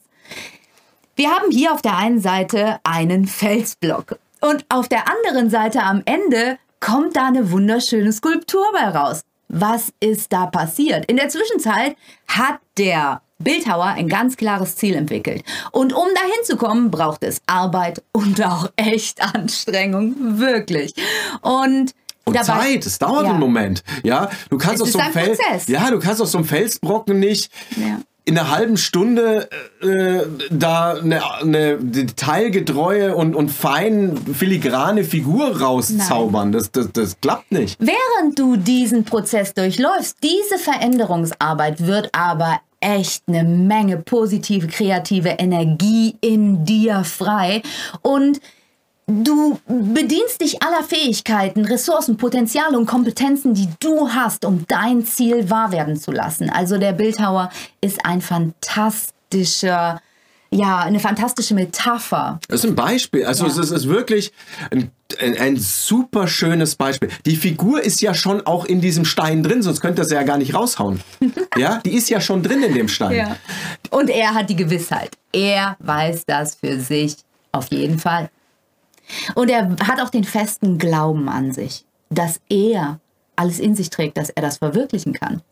Wir 1.15 1.29
haben 1.31 1.51
hier 1.51 1.75
auf 1.75 1.83
der 1.83 1.99
einen 1.99 2.23
Seite 2.23 2.81
einen 2.85 3.27
Felsblock 3.27 4.19
und 4.41 4.65
auf 4.71 4.89
der 4.89 5.11
anderen 5.11 5.51
Seite 5.51 5.83
am 5.83 6.01
Ende 6.07 6.59
kommt 6.81 7.17
da 7.17 7.27
eine 7.27 7.51
wunderschöne 7.51 8.13
Skulptur 8.15 8.65
bei 8.73 8.89
raus. 8.89 9.25
Was 9.49 9.93
ist 10.01 10.33
da 10.33 10.47
passiert? 10.47 11.05
In 11.05 11.17
der 11.17 11.29
Zwischenzeit 11.29 11.97
hat 12.27 12.61
der 12.79 13.21
Bildhauer 13.39 13.89
ein 13.89 14.09
ganz 14.09 14.39
klares 14.39 14.75
Ziel 14.77 14.95
entwickelt. 14.95 15.45
Und 15.73 15.93
um 15.93 16.07
dahin 16.15 16.45
zu 16.45 16.57
kommen, 16.57 16.91
braucht 16.91 17.23
es 17.23 17.43
Arbeit 17.47 18.03
und 18.13 18.43
auch 18.43 18.71
echt 18.77 19.21
Anstrengung, 19.35 20.15
wirklich. 20.39 20.95
Und, 21.43 21.95
Und 22.29 22.35
dabei- 22.37 22.73
Zeit, 22.75 22.87
es 22.87 22.99
dauert 22.99 23.25
Ja. 23.25 23.31
einen 23.31 23.41
Moment. 23.41 23.83
Ja, 24.03 24.31
du 24.51 24.59
kannst 24.59 24.83
aus 24.83 24.93
so 24.93 24.99
einem 24.99 25.09
ein 25.09 25.13
Fel 25.13 25.37
Prozess. 25.37 25.69
ja, 25.69 25.91
du 25.91 25.99
kannst 25.99 26.21
aus 26.23 26.33
so 26.33 26.39
einem 26.39 26.47
Felsbrocken 26.47 27.19
nicht 27.19 27.51
Ja. 27.77 27.99
in 28.25 28.39
einer 28.39 28.51
halben 28.51 28.77
Stunde 28.77 29.49
äh, 29.83 30.21
da 30.51 30.95
eine, 30.95 31.23
eine 31.41 31.79
detailgetreue 31.79 33.15
und, 33.17 33.35
und 33.35 33.51
fein 33.51 34.17
filigrane 34.35 35.05
Figur 35.05 35.61
rauszaubern. 35.61 36.53
Das, 36.53 36.71
das, 36.71 36.93
das 36.93 37.21
klappt 37.21 37.51
nicht. 37.53 37.79
Während 37.81 38.39
du 38.39 38.57
diesen 38.57 39.05
Prozess 39.05 39.55
durchläufst, 39.55 40.19
diese 40.23 40.59
Veränderungsarbeit 40.59 41.87
wird 41.87 42.11
aber 42.13 42.61
echt 42.81 43.25
eine 43.29 43.43
Menge 43.45 43.97
positive, 43.97 44.67
kreative 44.69 45.31
Energie 45.31 46.17
in 46.21 46.65
dir 46.65 47.03
frei 47.05 47.63
und 48.03 48.41
du 49.09 49.59
bedienst 49.67 50.41
dich 50.41 50.63
aller 50.63 50.85
Fähigkeiten, 50.85 51.65
Ressourcen, 51.65 52.17
Potenziale 52.17 52.79
und 52.79 52.87
Kompetenzen, 52.87 53.55
die 53.55 53.69
du 53.81 54.11
hast, 54.11 54.45
um 54.45 54.65
dein 54.69 55.05
Ziel 55.07 55.51
wahr 55.51 55.73
werden 55.73 55.97
zu 55.97 56.13
lassen. 56.13 56.51
Also 56.51 56.79
der 56.79 56.93
Bildhauer 56.93 57.51
ist 57.81 58.05
ein 58.05 58.21
fantastischer, 58.21 60.01
ja, 60.51 60.79
eine 60.81 61.01
fantastische 61.01 61.55
Metapher. 61.55 62.39
Das 62.49 62.65
ist 62.65 62.71
ein 62.71 62.77
Beispiel. 62.77 63.25
Also 63.25 63.45
Ja. 63.45 63.51
es 63.51 63.59
ist, 63.59 63.71
ist 63.71 63.89
wirklich 63.89 64.33
ein, 64.71 64.91
ein, 65.21 65.37
ein 65.39 65.57
super 65.57 66.29
schönes 66.29 66.77
Beispiel. 66.77 67.09
Die 67.25 67.37
Figur 67.37 67.81
ist 67.83 68.01
ja 68.03 68.13
schon 68.15 68.47
auch 68.47 68.67
in 68.67 68.81
diesem 68.83 69.07
Stein 69.07 69.43
drin, 69.43 69.63
sonst 69.63 69.81
könnte 69.81 70.03
er 70.03 70.05
sie 70.05 70.15
ja 70.15 70.23
gar 70.23 70.37
nicht 70.39 70.55
raushauen. 70.55 71.01
ja, 71.57 71.81
die 71.85 71.95
ist 71.95 72.11
ja 72.11 72.21
schon 72.21 72.43
drin 72.43 72.63
in 72.63 72.75
dem 72.75 72.89
Stein. 72.89 73.37
Und 73.91 74.11
er 74.11 74.35
hat 74.35 74.51
die 74.51 74.57
Gewissheit. 74.57 75.11
Er 75.33 75.77
weiß 75.81 76.25
das 76.27 76.57
für 76.57 76.79
sich 76.79 77.17
auf 77.53 77.69
jeden 77.71 77.99
Fall. 77.99 78.29
Und 79.35 79.51
er 79.51 79.77
hat 79.87 80.01
auch 80.01 80.11
den 80.11 80.25
festen 80.25 80.79
Glauben 80.79 81.29
an 81.29 81.53
sich, 81.53 81.85
dass 82.11 82.41
er 82.49 83.01
alles 83.37 83.61
in 83.61 83.75
sich 83.75 83.91
trägt, 83.91 84.17
dass 84.17 84.31
er 84.31 84.43
das 84.43 84.59
verwirklichen 84.59 85.13
kann. 85.13 85.43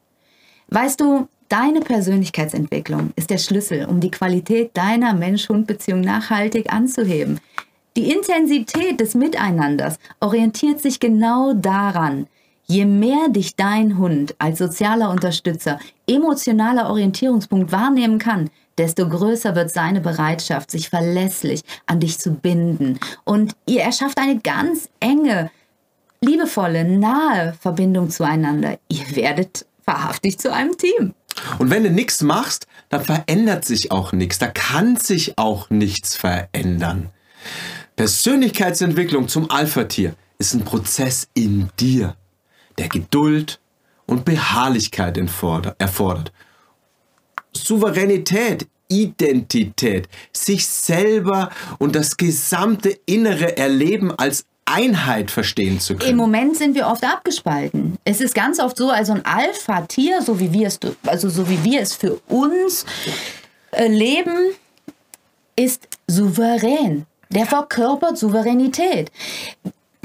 Weißt 0.68 1.00
du, 1.00 1.28
deine 1.48 1.80
Persönlichkeitsentwicklung 1.80 3.12
ist 3.16 3.30
der 3.30 3.38
Schlüssel, 3.38 3.86
um 3.86 4.00
die 4.00 4.10
Qualität 4.10 4.76
deiner 4.76 5.14
Mensch-Hund-Beziehung 5.14 6.00
nachhaltig 6.00 6.72
anzuheben. 6.72 7.40
Die 7.96 8.10
Intensität 8.12 9.00
des 9.00 9.14
Miteinanders 9.14 9.98
orientiert 10.20 10.82
sich 10.82 11.00
genau 11.00 11.54
daran. 11.54 12.26
Je 12.66 12.84
mehr 12.84 13.28
dich 13.28 13.54
dein 13.54 13.96
Hund 13.96 14.34
als 14.38 14.58
sozialer 14.58 15.10
Unterstützer, 15.10 15.78
emotionaler 16.08 16.90
Orientierungspunkt 16.90 17.70
wahrnehmen 17.70 18.18
kann, 18.18 18.50
desto 18.78 19.08
größer 19.08 19.54
wird 19.54 19.70
seine 19.70 20.00
Bereitschaft, 20.00 20.70
sich 20.70 20.88
verlässlich 20.88 21.62
an 21.86 22.00
dich 22.00 22.18
zu 22.18 22.32
binden. 22.32 22.98
Und 23.24 23.54
ihr 23.66 23.82
erschafft 23.82 24.18
eine 24.18 24.38
ganz 24.40 24.88
enge, 25.00 25.50
liebevolle, 26.20 26.84
nahe 26.84 27.54
Verbindung 27.60 28.10
zueinander. 28.10 28.78
Ihr 28.88 29.16
werdet 29.16 29.66
wahrhaftig 29.84 30.38
zu 30.38 30.52
einem 30.52 30.76
Team. 30.76 31.14
Und 31.58 31.70
wenn 31.70 31.84
du 31.84 31.90
nichts 31.90 32.22
machst, 32.22 32.66
dann 32.88 33.04
verändert 33.04 33.64
sich 33.64 33.92
auch 33.92 34.12
nichts. 34.12 34.38
Da 34.38 34.48
kann 34.48 34.96
sich 34.96 35.38
auch 35.38 35.70
nichts 35.70 36.16
verändern. 36.16 37.10
Persönlichkeitsentwicklung 37.96 39.28
zum 39.28 39.50
Alpha-Tier 39.50 40.14
ist 40.38 40.54
ein 40.54 40.64
Prozess 40.64 41.28
in 41.34 41.70
dir, 41.78 42.16
der 42.78 42.88
Geduld 42.88 43.60
und 44.06 44.24
Beharrlichkeit 44.24 45.16
erfordert. 45.16 46.32
Souveränität, 47.64 48.66
Identität, 48.88 50.08
sich 50.32 50.66
selber 50.66 51.50
und 51.78 51.96
das 51.96 52.16
gesamte 52.16 52.96
innere 53.06 53.56
Erleben 53.56 54.12
als 54.12 54.44
Einheit 54.64 55.30
verstehen 55.30 55.78
zu 55.80 55.94
Im 55.94 55.98
können. 56.00 56.16
Moment 56.16 56.56
sind 56.56 56.74
wir 56.74 56.88
oft 56.88 57.04
abgespalten. 57.04 57.98
Es 58.04 58.20
ist 58.20 58.34
ganz 58.34 58.58
oft 58.58 58.76
so, 58.76 58.90
also 58.90 59.12
ein 59.12 59.24
Alpha-Tier, 59.24 60.22
so 60.22 60.40
wie 60.40 60.52
wir 60.52 60.66
es, 60.66 60.78
also 61.04 61.28
so 61.28 61.48
wie 61.48 61.62
wir 61.62 61.80
es 61.80 61.94
für 61.94 62.20
uns 62.28 62.84
äh, 63.70 63.86
leben, 63.86 64.34
ist 65.54 65.88
souverän. 66.08 67.06
Der 67.30 67.46
verkörpert 67.46 68.18
Souveränität. 68.18 69.10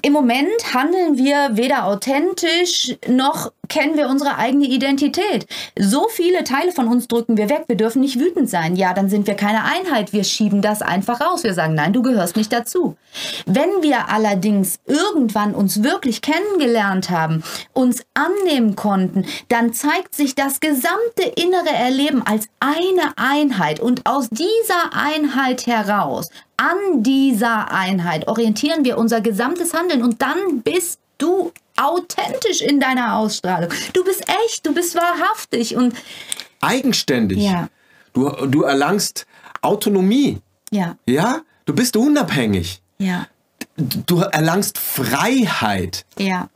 Im 0.03 0.13
Moment 0.13 0.73
handeln 0.73 1.17
wir 1.17 1.57
weder 1.57 1.85
authentisch 1.85 2.95
noch 3.07 3.51
kennen 3.71 3.95
wir 3.95 4.09
unsere 4.09 4.37
eigene 4.37 4.65
Identität. 4.65 5.47
So 5.79 6.07
viele 6.09 6.43
Teile 6.43 6.73
von 6.73 6.89
uns 6.89 7.07
drücken 7.07 7.37
wir 7.37 7.49
weg. 7.49 7.63
Wir 7.67 7.77
dürfen 7.77 8.01
nicht 8.01 8.19
wütend 8.19 8.49
sein. 8.49 8.75
Ja, 8.75 8.93
dann 8.93 9.09
sind 9.09 9.27
wir 9.27 9.35
keine 9.35 9.63
Einheit. 9.63 10.11
Wir 10.11 10.25
schieben 10.25 10.61
das 10.61 10.81
einfach 10.81 11.21
raus. 11.21 11.45
Wir 11.45 11.53
sagen, 11.53 11.73
nein, 11.73 11.93
du 11.93 12.01
gehörst 12.01 12.35
nicht 12.35 12.51
dazu. 12.51 12.97
Wenn 13.45 13.69
wir 13.81 14.09
allerdings 14.09 14.79
irgendwann 14.85 15.55
uns 15.55 15.83
wirklich 15.83 16.21
kennengelernt 16.21 17.09
haben, 17.09 17.43
uns 17.71 18.03
annehmen 18.13 18.75
konnten, 18.75 19.25
dann 19.47 19.73
zeigt 19.73 20.15
sich 20.15 20.35
das 20.35 20.59
gesamte 20.59 21.23
innere 21.35 21.73
Erleben 21.73 22.23
als 22.27 22.49
eine 22.59 23.13
Einheit. 23.15 23.79
Und 23.79 24.05
aus 24.05 24.27
dieser 24.29 24.93
Einheit 24.93 25.65
heraus, 25.65 26.29
an 26.61 27.01
dieser 27.01 27.71
Einheit 27.71 28.27
orientieren 28.27 28.85
wir 28.85 28.97
unser 28.97 29.19
gesamtes 29.21 29.73
Handeln 29.73 30.03
und 30.03 30.21
dann 30.21 30.61
bist 30.61 30.99
du 31.17 31.51
authentisch 31.75 32.61
in 32.61 32.79
deiner 32.79 33.15
Ausstrahlung. 33.15 33.71
Du 33.93 34.03
bist 34.03 34.23
echt, 34.45 34.65
du 34.65 34.73
bist 34.73 34.95
wahrhaftig 34.95 35.75
und 35.75 35.95
Eigenständig. 36.61 37.39
Ja. 37.39 37.69
Du, 38.13 38.29
du 38.45 38.61
erlangst 38.63 39.25
Autonomie. 39.61 40.39
ja, 40.71 40.95
Ja? 41.07 41.41
Du 41.65 41.73
bist 41.73 41.95
unabhängig. 41.95 42.81
ja, 42.99 43.27
Du 43.77 44.19
erlangst 44.19 44.77
Freiheit. 44.77 46.05
ja. 46.19 46.49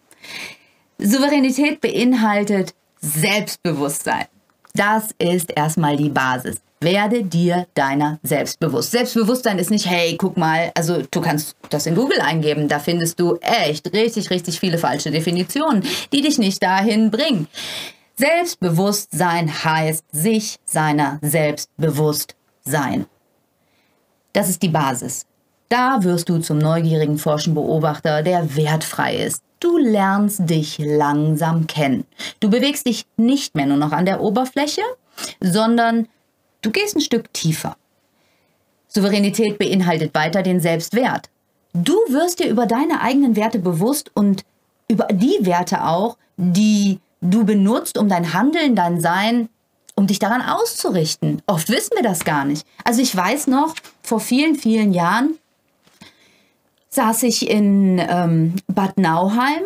Souveränität 0.97 1.81
beinhaltet 1.81 2.73
Selbstbewusstsein. 3.01 4.25
Das 4.73 5.09
ist 5.19 5.51
erstmal 5.51 5.97
die 5.97 6.09
Basis. 6.09 6.57
Werde 6.85 7.23
dir 7.23 7.65
deiner 7.73 8.19
selbst 8.21 8.59
bewusst. 8.59 8.91
Selbstbewusstsein 8.91 9.57
ist 9.57 9.71
nicht, 9.71 9.89
hey, 9.89 10.17
guck 10.19 10.37
mal, 10.37 10.71
also 10.75 11.01
du 11.09 11.19
kannst 11.19 11.55
das 11.71 11.87
in 11.87 11.95
Google 11.95 12.21
eingeben, 12.21 12.67
da 12.67 12.77
findest 12.77 13.19
du 13.19 13.37
echt 13.37 13.91
richtig, 13.91 14.29
richtig 14.29 14.59
viele 14.59 14.77
falsche 14.77 15.09
Definitionen, 15.09 15.83
die 16.13 16.21
dich 16.21 16.37
nicht 16.37 16.61
dahin 16.61 17.09
bringen. 17.09 17.47
Selbstbewusstsein 18.17 19.51
heißt 19.63 20.05
sich 20.11 20.57
seiner 20.63 21.17
selbst 21.23 21.71
bewusst 21.75 22.35
sein. 22.63 23.07
Das 24.33 24.47
ist 24.47 24.61
die 24.61 24.69
Basis. 24.69 25.25
Da 25.69 26.03
wirst 26.03 26.29
du 26.29 26.37
zum 26.37 26.59
neugierigen 26.59 27.17
forschen 27.17 27.55
Beobachter, 27.55 28.21
der 28.21 28.55
wertfrei 28.55 29.15
ist. 29.15 29.41
Du 29.59 29.79
lernst 29.79 30.47
dich 30.47 30.77
langsam 30.77 31.65
kennen. 31.65 32.05
Du 32.39 32.51
bewegst 32.51 32.85
dich 32.85 33.07
nicht 33.17 33.55
mehr 33.55 33.65
nur 33.65 33.77
noch 33.77 33.91
an 33.91 34.05
der 34.05 34.21
Oberfläche, 34.21 34.83
sondern 35.41 36.07
du 36.65 36.71
gehst 36.71 36.95
ein 36.95 37.01
Stück 37.01 37.33
tiefer. 37.33 37.77
Souveränität 38.87 39.57
beinhaltet 39.57 40.13
weiter 40.15 40.41
den 40.41 40.59
Selbstwert. 40.59 41.29
Du 41.73 41.93
wirst 42.07 42.39
dir 42.39 42.47
über 42.47 42.65
deine 42.65 43.01
eigenen 43.01 43.35
Werte 43.35 43.59
bewusst 43.59 44.09
und 44.13 44.43
über 44.87 45.07
die 45.11 45.37
Werte 45.41 45.85
auch, 45.85 46.17
die 46.37 46.99
du 47.21 47.43
benutzt, 47.43 47.97
um 47.97 48.07
dein 48.07 48.33
Handeln, 48.33 48.75
dein 48.75 49.01
Sein, 49.01 49.49
um 49.95 50.07
dich 50.07 50.19
daran 50.19 50.41
auszurichten. 50.41 51.41
Oft 51.47 51.69
wissen 51.69 51.95
wir 51.95 52.03
das 52.03 52.23
gar 52.23 52.45
nicht. 52.45 52.65
Also 52.83 53.01
ich 53.01 53.15
weiß 53.15 53.47
noch, 53.47 53.75
vor 54.01 54.19
vielen, 54.19 54.55
vielen 54.55 54.93
Jahren 54.93 55.37
saß 56.89 57.23
ich 57.23 57.49
in 57.49 57.99
ähm, 57.99 58.55
Bad 58.67 58.97
Nauheim 58.97 59.63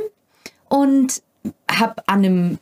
und 0.69 1.21
habe 1.69 2.01
an 2.07 2.25
einem 2.25 2.59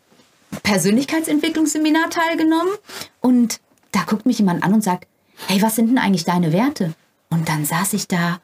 Persönlichkeitsentwicklungsseminar 0.63 2.09
teilgenommen 2.09 2.73
und 3.21 3.59
da 3.97 4.03
guckt 4.03 4.27
mich 4.27 4.37
jemand 4.37 4.63
an 4.63 4.73
und 4.73 4.83
sagt, 4.83 5.07
hey, 5.47 5.61
was 5.61 5.75
sind 5.75 5.87
denn 5.87 5.97
eigentlich 5.97 6.25
deine 6.25 6.53
Werte? 6.53 6.93
Und 7.29 7.49
dann 7.49 7.65
saß 7.65 7.93
ich 7.93 8.07
da 8.07 8.39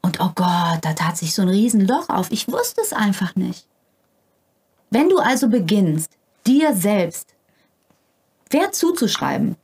und 0.00 0.18
oh 0.20 0.30
Gott, 0.34 0.78
da 0.82 0.94
tat 0.94 1.18
sich 1.18 1.34
so 1.34 1.42
ein 1.42 1.48
Riesenloch 1.48 2.08
auf. 2.08 2.30
Ich 2.30 2.50
wusste 2.50 2.80
es 2.80 2.92
einfach 2.92 3.36
nicht. 3.36 3.66
Wenn 4.90 5.10
du 5.10 5.18
also 5.18 5.48
beginnst, 5.48 6.10
dir 6.46 6.74
selbst 6.74 7.34
Wert 8.50 8.74
zuzuschreiben, 8.74 9.56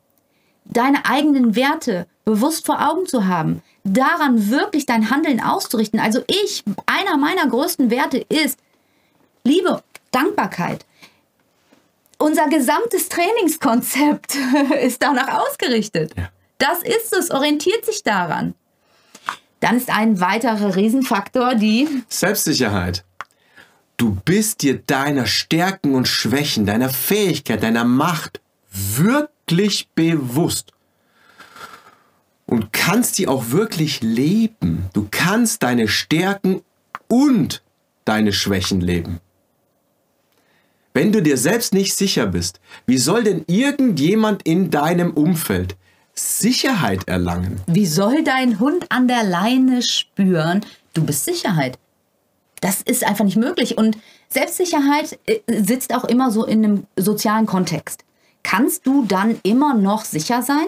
deine 0.64 1.06
eigenen 1.06 1.56
Werte 1.56 2.06
bewusst 2.24 2.66
vor 2.66 2.86
Augen 2.86 3.06
zu 3.06 3.26
haben, 3.26 3.62
daran 3.84 4.50
wirklich 4.50 4.84
dein 4.84 5.10
Handeln 5.10 5.40
auszurichten. 5.42 6.00
Also 6.00 6.22
ich, 6.26 6.64
einer 6.86 7.16
meiner 7.16 7.46
größten 7.46 7.90
Werte 7.90 8.18
ist 8.18 8.58
Liebe, 9.44 9.82
Dankbarkeit. 10.10 10.84
Unser 12.20 12.48
gesamtes 12.48 13.08
Trainingskonzept 13.08 14.36
ist 14.82 15.02
danach 15.02 15.40
ausgerichtet. 15.40 16.12
Ja. 16.16 16.28
Das 16.58 16.82
ist 16.82 17.14
es, 17.14 17.30
orientiert 17.30 17.86
sich 17.86 18.02
daran. 18.02 18.54
Dann 19.60 19.78
ist 19.78 19.88
ein 19.88 20.20
weiterer 20.20 20.76
Riesenfaktor 20.76 21.54
die 21.54 21.88
Selbstsicherheit. 22.08 23.04
Du 23.96 24.18
bist 24.22 24.60
dir 24.60 24.78
deiner 24.78 25.24
Stärken 25.24 25.94
und 25.94 26.08
Schwächen, 26.08 26.66
deiner 26.66 26.90
Fähigkeit, 26.90 27.62
deiner 27.62 27.84
Macht 27.84 28.42
wirklich 28.70 29.88
bewusst. 29.94 30.72
Und 32.44 32.74
kannst 32.74 33.16
die 33.16 33.28
auch 33.28 33.50
wirklich 33.50 34.02
leben. 34.02 34.90
Du 34.92 35.08
kannst 35.10 35.62
deine 35.62 35.88
Stärken 35.88 36.60
und 37.08 37.62
deine 38.04 38.34
Schwächen 38.34 38.82
leben. 38.82 39.20
Wenn 40.92 41.12
du 41.12 41.22
dir 41.22 41.36
selbst 41.36 41.72
nicht 41.72 41.94
sicher 41.94 42.26
bist, 42.26 42.60
wie 42.86 42.98
soll 42.98 43.24
denn 43.24 43.44
irgendjemand 43.46 44.42
in 44.42 44.70
deinem 44.70 45.12
Umfeld 45.12 45.76
Sicherheit 46.14 47.08
erlangen. 47.08 47.60
Wie 47.66 47.86
soll 47.86 48.24
dein 48.24 48.60
Hund 48.60 48.86
an 48.90 49.08
der 49.08 49.24
Leine 49.24 49.82
spüren, 49.82 50.60
du 50.92 51.04
bist 51.04 51.24
Sicherheit? 51.24 51.78
Das 52.60 52.82
ist 52.82 53.04
einfach 53.04 53.24
nicht 53.24 53.36
möglich. 53.36 53.78
Und 53.78 53.96
Selbstsicherheit 54.28 55.18
äh, 55.26 55.40
sitzt 55.48 55.94
auch 55.94 56.04
immer 56.04 56.30
so 56.30 56.44
in 56.44 56.64
einem 56.64 56.86
sozialen 56.96 57.46
Kontext. 57.46 58.04
Kannst 58.42 58.86
du 58.86 59.04
dann 59.06 59.38
immer 59.42 59.74
noch 59.74 60.04
sicher 60.04 60.42
sein? 60.42 60.66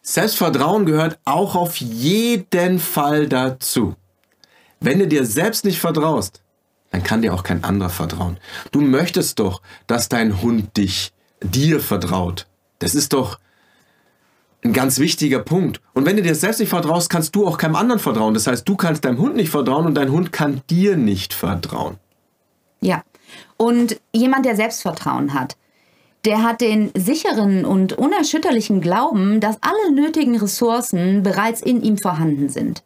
Selbstvertrauen 0.00 0.86
gehört 0.86 1.18
auch 1.24 1.54
auf 1.54 1.76
jeden 1.76 2.78
Fall 2.78 3.28
dazu. 3.28 3.94
Wenn 4.80 4.98
du 4.98 5.06
dir 5.06 5.24
selbst 5.24 5.64
nicht 5.64 5.78
vertraust, 5.78 6.42
dann 6.92 7.02
kann 7.02 7.22
dir 7.22 7.34
auch 7.34 7.42
kein 7.42 7.64
anderer 7.64 7.90
vertrauen. 7.90 8.36
Du 8.70 8.80
möchtest 8.80 9.38
doch, 9.38 9.62
dass 9.86 10.08
dein 10.08 10.42
Hund 10.42 10.76
dich 10.76 11.12
dir 11.40 11.80
vertraut. 11.80 12.46
Das 12.78 12.94
ist 12.94 13.12
doch 13.12 13.38
ein 14.62 14.72
ganz 14.72 14.98
wichtiger 14.98 15.40
Punkt. 15.40 15.80
Und 15.94 16.06
wenn 16.06 16.16
du 16.16 16.22
dir 16.22 16.34
selbst 16.34 16.60
nicht 16.60 16.68
vertraust, 16.68 17.10
kannst 17.10 17.34
du 17.34 17.46
auch 17.46 17.58
keinem 17.58 17.76
anderen 17.76 17.98
vertrauen. 17.98 18.34
Das 18.34 18.46
heißt, 18.46 18.68
du 18.68 18.76
kannst 18.76 19.04
deinem 19.04 19.18
Hund 19.18 19.34
nicht 19.34 19.50
vertrauen 19.50 19.86
und 19.86 19.94
dein 19.94 20.12
Hund 20.12 20.32
kann 20.32 20.62
dir 20.70 20.96
nicht 20.96 21.34
vertrauen. 21.34 21.96
Ja. 22.80 23.02
Und 23.56 24.00
jemand, 24.12 24.44
der 24.44 24.54
Selbstvertrauen 24.54 25.34
hat, 25.34 25.56
der 26.24 26.42
hat 26.42 26.60
den 26.60 26.92
sicheren 26.96 27.64
und 27.64 27.94
unerschütterlichen 27.94 28.80
Glauben, 28.80 29.40
dass 29.40 29.56
alle 29.62 29.92
nötigen 29.92 30.36
Ressourcen 30.36 31.22
bereits 31.22 31.62
in 31.62 31.82
ihm 31.82 31.98
vorhanden 31.98 32.48
sind. 32.48 32.84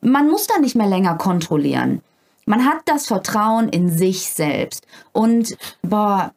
Man 0.00 0.28
muss 0.28 0.46
da 0.46 0.58
nicht 0.58 0.76
mehr 0.76 0.86
länger 0.86 1.16
kontrollieren. 1.16 2.00
Man 2.44 2.64
hat 2.64 2.82
das 2.86 3.06
Vertrauen 3.06 3.68
in 3.68 3.90
sich 3.90 4.28
selbst. 4.28 4.86
Und 5.12 5.56
boah, 5.82 6.32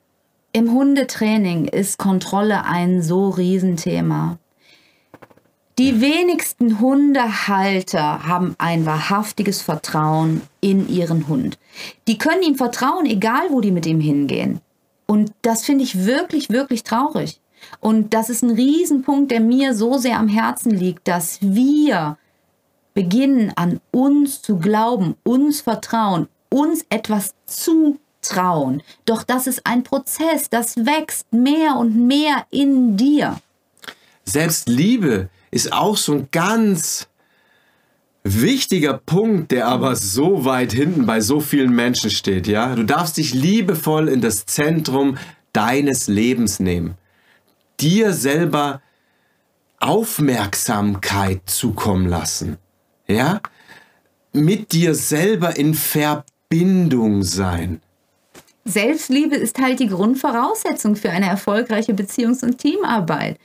im 0.52 0.72
Hundetraining 0.72 1.66
ist 1.66 1.98
Kontrolle 1.98 2.64
ein 2.64 3.02
so 3.02 3.30
Riesenthema. 3.30 4.38
Die 5.78 6.00
wenigsten 6.00 6.80
Hundehalter 6.80 8.26
haben 8.26 8.56
ein 8.58 8.86
wahrhaftiges 8.86 9.62
Vertrauen 9.62 10.42
in 10.62 10.88
ihren 10.88 11.28
Hund. 11.28 11.58
Die 12.08 12.18
können 12.18 12.44
ihm 12.44 12.56
vertrauen, 12.56 13.06
egal 13.06 13.48
wo 13.50 13.60
die 13.60 13.72
mit 13.72 13.86
ihm 13.86 14.00
hingehen. 14.00 14.62
Und 15.06 15.34
das 15.42 15.66
finde 15.66 15.84
ich 15.84 16.06
wirklich, 16.06 16.50
wirklich 16.50 16.84
traurig. 16.84 17.42
Und 17.82 18.14
das 18.14 18.30
ist 18.30 18.42
ein 18.42 18.52
Riesenpunkt, 18.52 19.32
der 19.32 19.42
mir 19.42 19.74
so 19.74 19.98
sehr 19.98 20.18
am 20.18 20.30
Herzen 20.30 20.72
liegt, 20.72 21.08
dass 21.10 21.40
wir 21.42 22.18
beginnen 22.96 23.52
an 23.56 23.80
uns 23.92 24.42
zu 24.42 24.58
glauben, 24.58 25.16
uns 25.24 25.62
vertrauen, 25.62 26.28
uns 26.50 26.84
etwas 26.90 27.36
zu 27.46 28.00
Trauen. 28.22 28.82
Doch 29.06 29.22
das 29.22 29.46
ist 29.46 29.68
ein 29.68 29.84
Prozess, 29.84 30.50
das 30.50 30.78
wächst 30.78 31.32
mehr 31.32 31.76
und 31.76 32.08
mehr 32.08 32.48
in 32.50 32.98
dir. 32.98 33.40
Selbstliebe 34.24 35.30
ist 35.52 35.72
auch 35.72 35.98
so 35.98 36.14
ein 36.14 36.30
ganz 36.32 37.08
wichtiger 38.24 38.96
Punkt, 38.98 39.52
der 39.52 39.68
aber 39.68 39.96
so 39.96 40.46
weit 40.46 40.74
hinten 40.74 41.06
bei 41.06 41.22
so 41.22 41.40
vielen 41.40 41.76
Menschen 41.76 42.10
steht, 42.10 42.48
ja? 42.48 42.74
Du 42.74 42.84
darfst 42.84 43.18
dich 43.18 43.36
liebevoll 43.36 44.10
in 44.10 44.22
das 44.22 44.48
Zentrum 44.48 45.18
deines 45.54 46.08
Lebens 46.08 46.60
nehmen. 46.60 46.96
Dir 47.80 48.14
selber 48.14 48.82
Aufmerksamkeit 49.80 51.42
zukommen 51.46 52.08
lassen. 52.08 52.58
Ja? 53.08 53.42
Mit 54.34 54.72
dir 54.72 54.96
selber 54.96 55.58
in 55.58 55.74
Verbindung 55.74 57.24
sein. 57.24 57.82
Selbstliebe 58.68 59.36
ist 59.36 59.60
halt 59.60 59.80
die 59.80 59.88
Grundvoraussetzung 59.88 60.96
für 60.96 61.12
eine 61.12 61.28
erfolgreiche 61.28 61.94
Beziehungs- 61.94 62.44
und 62.44 62.58
Teamarbeit. 62.58 63.38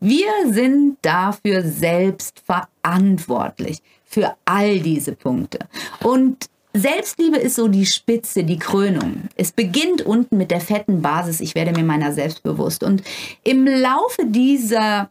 Wir 0.00 0.30
sind 0.46 0.98
dafür 1.02 1.62
selbst 1.62 2.42
verantwortlich 2.46 3.82
für 4.04 4.36
all 4.44 4.78
diese 4.78 5.12
Punkte. 5.12 5.58
Und 6.02 6.48
Selbstliebe 6.74 7.38
ist 7.38 7.56
so 7.56 7.66
die 7.66 7.86
Spitze, 7.86 8.44
die 8.44 8.58
Krönung. 8.58 9.22
Es 9.34 9.50
beginnt 9.50 10.02
unten 10.02 10.36
mit 10.36 10.52
der 10.52 10.60
fetten 10.60 11.02
Basis, 11.02 11.40
ich 11.40 11.56
werde 11.56 11.72
mir 11.72 11.84
meiner 11.84 12.12
selbst 12.12 12.44
bewusst. 12.44 12.84
Und 12.84 13.02
im 13.42 13.66
Laufe 13.66 14.26
dieser 14.26 15.10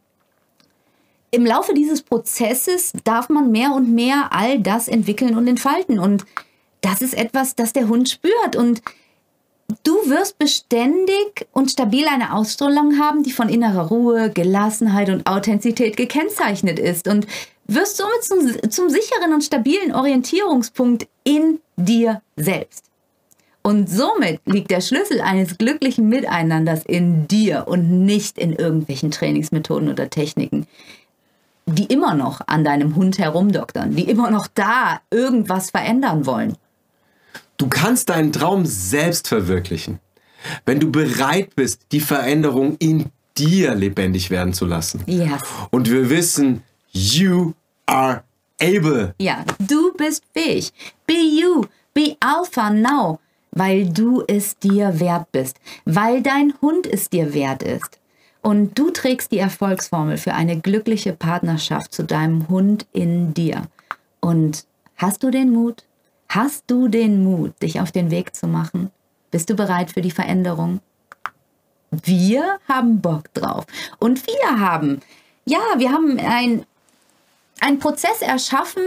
im 1.32 1.46
Laufe 1.46 1.74
dieses 1.74 2.02
Prozesses 2.02 2.94
darf 3.04 3.30
man 3.30 3.52
mehr 3.52 3.74
und 3.74 3.94
mehr 3.94 4.30
all 4.32 4.60
das 4.60 4.88
entwickeln 4.88 5.38
und 5.38 5.48
entfalten. 5.48 6.00
Und 6.00 6.26
das 6.82 7.02
ist 7.02 7.14
etwas, 7.14 7.56
das 7.56 7.74
der 7.74 7.88
Hund 7.88 8.10
spürt. 8.10 8.56
Und 8.56 8.82
Du 9.84 9.96
wirst 10.10 10.40
beständig 10.40 11.46
und 11.52 11.70
stabil 11.70 12.08
eine 12.08 12.34
Ausstrahlung 12.34 13.00
haben, 13.00 13.24
die 13.24 13.32
von 13.32 13.50
innerer 13.50 13.88
Ruhe, 13.90 14.32
Gelassenheit 14.32 15.10
und 15.10 15.28
Authentizität 15.28 15.98
gekennzeichnet 15.98 16.80
ist 16.80 17.10
und 17.10 17.28
wirst 17.68 17.98
somit 17.98 18.24
zum, 18.24 18.72
zum 18.72 18.90
sicheren 18.90 19.34
und 19.34 19.44
stabilen 19.44 19.94
Orientierungspunkt 19.94 21.08
in 21.26 21.60
dir 21.76 22.22
selbst. 22.38 22.86
Und 23.62 23.90
somit 23.90 24.40
liegt 24.46 24.72
der 24.72 24.80
Schlüssel 24.80 25.20
eines 25.20 25.58
glücklichen 25.58 26.08
Miteinanders 26.08 26.86
in 26.86 27.28
dir 27.28 27.66
und 27.68 28.06
nicht 28.06 28.38
in 28.38 28.54
irgendwelchen 28.54 29.12
Trainingsmethoden 29.12 29.90
oder 29.90 30.10
Techniken, 30.10 30.66
die 31.68 31.86
immer 31.86 32.16
noch 32.16 32.42
an 32.48 32.64
deinem 32.64 32.96
Hund 32.96 33.20
herumdoktern, 33.20 33.96
die 33.96 34.10
immer 34.10 34.32
noch 34.32 34.48
da 34.48 35.02
irgendwas 35.12 35.70
verändern 35.70 36.26
wollen. 36.26 36.58
Du 37.58 37.68
kannst 37.68 38.10
deinen 38.10 38.32
Traum 38.32 38.66
selbst 38.66 39.28
verwirklichen, 39.28 40.00
wenn 40.66 40.80
du 40.80 40.92
bereit 40.92 41.56
bist, 41.56 41.82
die 41.92 42.00
Veränderung 42.00 42.78
in 42.80 43.08
dir 43.38 43.76
lebendig 43.76 44.30
werden 44.30 44.54
zu 44.54 44.66
lassen. 44.66 45.04
Yes. 45.06 45.42
Und 45.70 45.92
wir 45.92 46.10
wissen, 46.10 46.64
you 46.92 47.54
are 47.86 48.24
able. 48.62 49.14
Ja, 49.20 49.44
du 49.60 49.94
bist 49.94 50.24
fähig. 50.34 50.74
Be 51.06 51.14
you. 51.14 51.66
Be 51.94 52.16
Alpha 52.20 52.70
now. 52.70 53.20
weil 53.58 53.90
du 53.90 54.24
es 54.28 54.58
dir 54.60 55.00
wert 55.00 55.32
bist, 55.32 55.58
weil 55.86 56.22
dein 56.22 56.54
Hund 56.62 56.86
es 56.86 57.10
dir 57.10 57.34
wert 57.34 57.64
ist. 57.64 58.00
Und 58.42 58.78
du 58.78 58.92
trägst 58.92 59.32
die 59.32 59.40
Erfolgsformel 59.40 60.18
für 60.18 60.34
eine 60.34 60.60
glückliche 60.60 61.14
Partnerschaft 61.14 61.94
zu 61.94 62.04
deinem 62.04 62.48
Hund 62.48 62.86
in 62.94 63.34
dir. 63.34 63.64
Und 64.20 64.66
hast 64.96 65.24
du 65.24 65.32
den 65.32 65.52
Mut? 65.52 65.84
Hast 66.30 66.66
du 66.68 66.88
den 66.88 67.24
Mut, 67.24 67.62
dich 67.62 67.80
auf 67.80 67.92
den 67.92 68.12
Weg 68.12 68.36
zu 68.36 68.48
machen? 68.48 68.92
Bist 69.32 69.50
du 69.50 69.56
bereit 69.56 69.92
für 69.92 70.02
die 70.02 70.12
Veränderung? 70.12 70.82
Wir 71.92 72.60
haben 72.68 73.02
Bock 73.02 73.34
drauf. 73.34 73.66
Und 74.00 74.26
wir 74.28 74.60
haben, 74.60 75.00
ja, 75.46 75.60
wir 75.78 75.92
haben 75.92 76.20
ein, 76.20 76.66
einen 77.60 77.80
Prozess 77.80 78.22
erschaffen, 78.22 78.84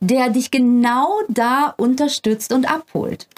der 0.00 0.30
dich 0.30 0.50
genau 0.50 1.20
da 1.28 1.74
unterstützt 1.76 2.52
und 2.52 2.70
abholt. 2.70 3.28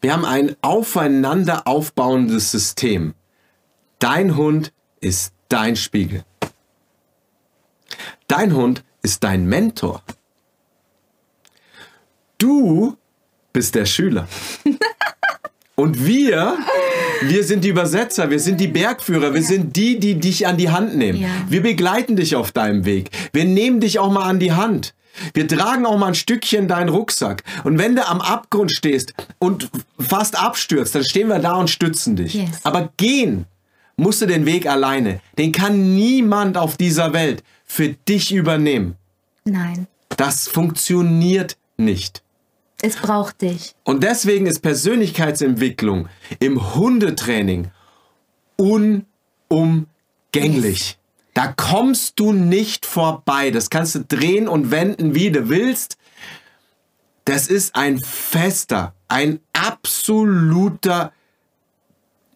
Wir 0.00 0.12
haben 0.12 0.24
ein 0.24 0.54
aufeinander 0.62 1.66
aufbauendes 1.66 2.52
System. 2.52 3.14
Dein 3.98 4.36
Hund 4.36 4.72
ist 5.00 5.32
dein 5.48 5.76
Spiegel. 5.76 6.24
Dein 8.26 8.54
Hund 8.54 8.84
ist 9.02 9.24
dein 9.24 9.46
Mentor. 9.46 10.02
Du 12.36 12.96
bist 13.52 13.74
der 13.74 13.86
Schüler. 13.86 14.28
Und 15.74 16.04
wir, 16.04 16.58
wir 17.22 17.44
sind 17.44 17.62
die 17.62 17.68
Übersetzer, 17.68 18.30
wir 18.30 18.40
sind 18.40 18.60
die 18.60 18.66
Bergführer, 18.66 19.32
wir 19.32 19.42
sind 19.42 19.76
die, 19.76 20.00
die 20.00 20.16
dich 20.16 20.44
an 20.44 20.56
die 20.56 20.70
Hand 20.70 20.96
nehmen. 20.96 21.20
Ja. 21.20 21.28
Wir 21.48 21.62
begleiten 21.62 22.16
dich 22.16 22.34
auf 22.34 22.50
deinem 22.50 22.84
Weg. 22.84 23.10
Wir 23.32 23.44
nehmen 23.44 23.78
dich 23.78 24.00
auch 24.00 24.10
mal 24.10 24.28
an 24.28 24.40
die 24.40 24.52
Hand. 24.52 24.94
Wir 25.34 25.46
tragen 25.46 25.86
auch 25.86 25.96
mal 25.96 26.08
ein 26.08 26.14
Stückchen 26.14 26.66
deinen 26.66 26.88
Rucksack. 26.88 27.44
Und 27.64 27.78
wenn 27.78 27.94
du 27.94 28.06
am 28.06 28.20
Abgrund 28.20 28.72
stehst 28.72 29.14
und 29.38 29.70
fast 30.00 30.36
abstürzt, 30.36 30.94
dann 30.96 31.04
stehen 31.04 31.28
wir 31.28 31.38
da 31.38 31.54
und 31.54 31.70
stützen 31.70 32.16
dich. 32.16 32.34
Yes. 32.34 32.60
Aber 32.64 32.92
gehen 32.96 33.46
musst 33.98 34.22
du 34.22 34.26
den 34.26 34.46
Weg 34.46 34.66
alleine. 34.66 35.20
Den 35.36 35.52
kann 35.52 35.94
niemand 35.94 36.56
auf 36.56 36.78
dieser 36.78 37.12
Welt 37.12 37.44
für 37.66 37.90
dich 37.90 38.32
übernehmen. 38.32 38.96
Nein, 39.44 39.86
Das 40.16 40.48
funktioniert 40.48 41.58
nicht. 41.76 42.22
es 42.80 42.96
braucht 42.96 43.42
dich. 43.42 43.74
Und 43.84 44.02
deswegen 44.04 44.46
ist 44.46 44.60
Persönlichkeitsentwicklung 44.62 46.08
im 46.38 46.74
Hundetraining 46.74 47.70
unumgänglich. 49.50 50.98
Da 51.34 51.52
kommst 51.52 52.18
du 52.18 52.32
nicht 52.32 52.86
vorbei. 52.86 53.50
Das 53.50 53.70
kannst 53.70 53.94
du 53.94 54.00
drehen 54.04 54.48
und 54.48 54.70
wenden, 54.70 55.14
wie 55.14 55.30
du 55.30 55.48
willst. 55.48 55.96
Das 57.24 57.46
ist 57.48 57.74
ein 57.76 57.98
fester, 57.98 58.94
ein 59.08 59.40
absoluter 59.52 61.12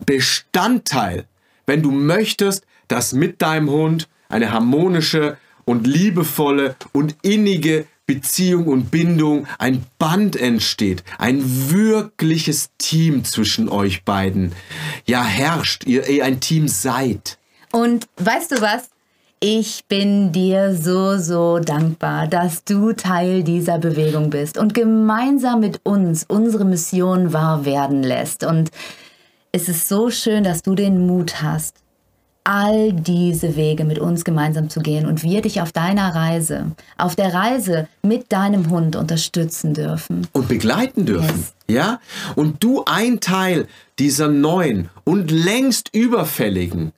Bestandteil, 0.04 1.26
wenn 1.66 1.82
du 1.82 1.90
möchtest, 1.90 2.64
dass 2.88 3.12
mit 3.12 3.42
deinem 3.42 3.70
Hund 3.70 4.08
eine 4.28 4.52
harmonische 4.52 5.36
und 5.64 5.86
liebevolle 5.86 6.76
und 6.92 7.16
innige 7.22 7.86
Beziehung 8.06 8.66
und 8.66 8.90
Bindung, 8.90 9.46
ein 9.58 9.84
Band 9.98 10.36
entsteht, 10.36 11.04
ein 11.18 11.70
wirkliches 11.70 12.70
Team 12.76 13.24
zwischen 13.24 13.68
euch 13.68 14.04
beiden, 14.04 14.52
ja 15.06 15.24
herrscht, 15.24 15.84
ihr, 15.86 16.08
ihr 16.08 16.24
ein 16.24 16.40
Team 16.40 16.66
seid. 16.68 17.38
Und 17.70 18.08
weißt 18.16 18.52
du 18.52 18.60
was? 18.60 18.90
Ich 19.40 19.86
bin 19.88 20.30
dir 20.30 20.76
so, 20.76 21.18
so 21.18 21.58
dankbar, 21.58 22.28
dass 22.28 22.64
du 22.64 22.92
Teil 22.92 23.42
dieser 23.42 23.78
Bewegung 23.78 24.30
bist 24.30 24.56
und 24.56 24.72
gemeinsam 24.72 25.60
mit 25.60 25.80
uns 25.82 26.24
unsere 26.28 26.64
Mission 26.64 27.32
wahr 27.32 27.64
werden 27.64 28.02
lässt. 28.04 28.44
Und 28.44 28.70
es 29.52 29.68
ist 29.68 29.88
so 29.88 30.10
schön, 30.10 30.44
dass 30.44 30.62
du 30.62 30.74
den 30.74 31.06
Mut 31.06 31.42
hast, 31.42 31.76
all 32.44 32.92
diese 32.92 33.54
Wege 33.54 33.84
mit 33.84 34.00
uns 34.00 34.24
gemeinsam 34.24 34.68
zu 34.68 34.80
gehen 34.80 35.06
und 35.06 35.22
wir 35.22 35.42
dich 35.42 35.60
auf 35.60 35.70
deiner 35.70 36.12
Reise, 36.14 36.72
auf 36.98 37.14
der 37.14 37.32
Reise 37.32 37.86
mit 38.02 38.32
deinem 38.32 38.68
Hund 38.70 38.96
unterstützen 38.96 39.74
dürfen. 39.74 40.26
und 40.32 40.48
begleiten 40.48 41.06
dürfen. 41.06 41.46
Ja? 41.68 42.00
Und 42.34 42.64
du 42.64 42.82
ein 42.84 43.20
Teil 43.20 43.68
dieser 44.00 44.26
neuen 44.28 44.88
und 45.04 45.30
längst 45.30 45.90
überfälligen 45.94 46.92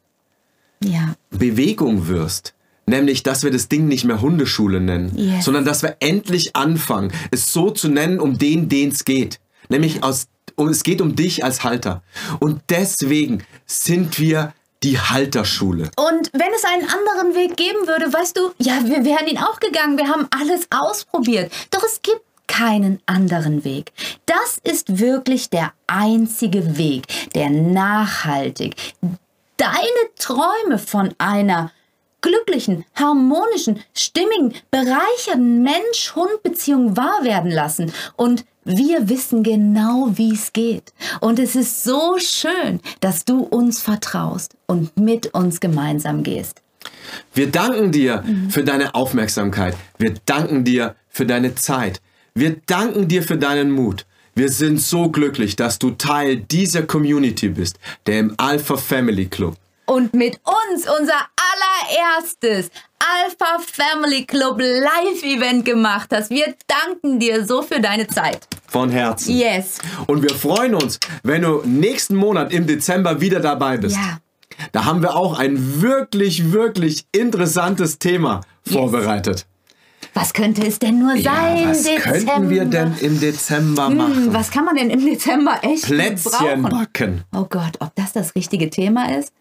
Ja, 0.82 1.14
Bewegung 1.30 2.09
wirst. 2.09 2.55
Nämlich, 2.86 3.22
dass 3.22 3.42
wir 3.42 3.50
das 3.50 3.68
Ding 3.68 3.86
nicht 3.88 4.05
mehr 4.05 4.20
Hundeschule 4.22 4.80
nennen, 4.80 5.12
Yes. 5.16 5.44
sondern 5.46 5.64
dass 5.66 5.82
wir 5.82 5.96
endlich 6.00 6.55
anfangen, 6.57 7.12
es 7.30 7.52
so 7.52 7.70
zu 7.70 7.88
nennen, 7.88 8.18
um 8.20 8.38
den, 8.38 8.68
den 8.70 8.90
es 8.90 9.05
geht. 9.05 9.40
Nämlich 9.70 10.02
aus, 10.02 10.26
um, 10.57 10.68
es 10.68 10.82
geht 10.82 11.00
um 11.00 11.16
dich 11.16 11.44
als 11.44 11.64
Halter. 11.64 12.02
Und 12.40 12.62
deswegen 12.70 13.44
sind 13.66 14.18
wir 14.18 14.52
die 14.82 14.98
Halterschule. 14.98 15.90
Und 15.96 16.30
wenn 16.32 16.52
es 16.55 16.64
einen 16.64 16.88
anderen 16.88 17.34
Weg 17.34 17.57
geben 17.57 17.86
würde, 17.86 18.12
weißt 18.12 18.36
du, 18.36 18.52
ja, 18.59 18.84
wir 18.84 19.05
wären 19.05 19.26
ihn 19.26 19.38
auch 19.38 19.59
gegangen. 19.61 19.96
Wir 19.96 20.09
haben 20.09 20.28
alles 20.30 20.66
ausprobiert. 20.70 21.52
Doch 21.70 21.82
es 21.82 22.02
gibt 22.02 22.20
keinen 22.46 23.00
anderen 23.07 23.64
Weg. 23.64 23.92
Das 24.26 24.59
ist 24.62 24.98
wirklich 24.98 25.48
der 25.48 25.72
einzige 25.86 26.76
Weg, 26.76 27.05
der 27.34 27.48
nachhaltig 27.48 28.76
deine 29.57 30.14
Träume 30.18 30.78
von 30.78 31.14
einer 31.18 31.70
glücklichen, 32.20 32.84
harmonischen, 32.94 33.82
stimmigen, 33.94 34.55
bereichernden 34.70 35.62
Mensch-Hund-Beziehung 35.62 36.96
wahr 36.96 37.22
werden 37.22 37.50
lassen. 37.50 37.92
Und 38.16 38.44
wir 38.65 39.09
wissen 39.09 39.43
genau, 39.43 40.11
wie 40.15 40.33
es 40.33 40.53
geht. 40.53 40.93
Und 41.21 41.39
es 41.39 41.55
ist 41.55 41.85
so 41.85 42.17
schön, 42.19 42.81
dass 43.01 43.25
du 43.25 43.41
uns 43.41 43.83
vertraust 43.83 44.57
und 44.67 44.97
mit 44.99 45.35
uns 45.35 45.61
gemeinsam 45.61 46.23
gehst. 46.23 46.62
Wir 47.33 47.51
danken 47.51 47.93
dir 47.93 48.25
für 48.49 48.65
deine 48.65 48.95
Aufmerksamkeit. 48.95 49.77
Wir 49.99 50.15
danken 50.27 50.65
dir 50.65 50.95
für 51.09 51.27
deine 51.27 51.55
Zeit. 51.55 52.01
Wir 52.35 52.57
danken 52.67 53.09
dir 53.09 53.23
für 53.23 53.37
deinen 53.37 53.71
Mut. 53.71 54.07
Wir 54.35 54.49
sind 54.49 54.81
so 54.81 55.11
glücklich, 55.11 55.55
dass 55.55 55.79
du 55.79 55.93
Teil 55.93 56.37
dieser 56.37 56.83
Community 56.83 57.49
bist, 57.51 57.79
der 58.07 58.19
im 58.19 58.35
Alpha 58.37 58.77
Family 58.77 59.27
Club. 59.27 59.57
Und 59.87 60.14
mit 60.14 60.41
uns 60.45 60.89
unser 60.89 61.18
allererstes 61.37 62.70
Alpha 62.99 63.59
Family 63.61 64.24
Club 64.24 64.59
Live-Event 64.61 65.64
gemacht 65.64 66.09
hast. 66.12 66.30
Wir 66.30 66.55
danken 66.66 67.18
dir 67.18 67.45
so 67.45 67.61
für 67.62 67.80
deine 67.80 68.07
Zeit. 68.07 68.49
Von 68.66 68.91
Herzen. 68.91 69.37
Yes. 69.37 69.78
Und 70.07 70.22
wir 70.22 70.35
freuen 70.35 70.74
uns, 70.74 70.99
wenn 71.22 71.43
du 71.43 71.61
nächsten 71.64 72.16
Monat 72.16 72.53
im 72.53 72.66
Dezember 72.66 73.20
wieder 73.20 73.41
dabei 73.41 73.76
bist. 73.76 73.97
Ja. 73.97 74.18
Da 74.72 74.85
haben 74.85 75.03
wir 75.03 75.16
auch 75.16 75.39
ein 75.39 75.82
wirklich, 75.82 76.53
wirklich 76.53 77.05
interessantes 77.12 77.99
Thema 77.99 78.41
vorbereitet. 78.66 79.47
Was 80.14 80.32
könnte 80.32 80.64
es 80.66 80.78
denn 80.78 81.01
nur 81.01 81.12
sein? 81.14 81.22
Ja, 81.22 81.68
was 81.70 81.82
Dezember? 81.82 82.32
könnten 82.32 82.51
wir 82.51 82.64
denn 82.64 82.95
im 83.01 83.20
Dezember 83.20 83.89
Hm, 83.89 83.97
machen? 83.97 84.32
was 84.35 84.51
kann 84.51 84.64
man 84.64 84.76
denn 84.76 84.91
im 84.91 85.05
Dezember 85.05 85.59
echt 85.62 85.85
Plätzchen 85.87 86.30
brauchen? 86.62 86.62
backen. 86.62 87.24
Oh 87.35 87.45
Gott, 87.51 87.76
ob 87.80 87.95
das 87.97 88.12
das 88.12 88.35
richtige 88.37 88.70
Thema 88.70 89.12
ist? 89.16 89.32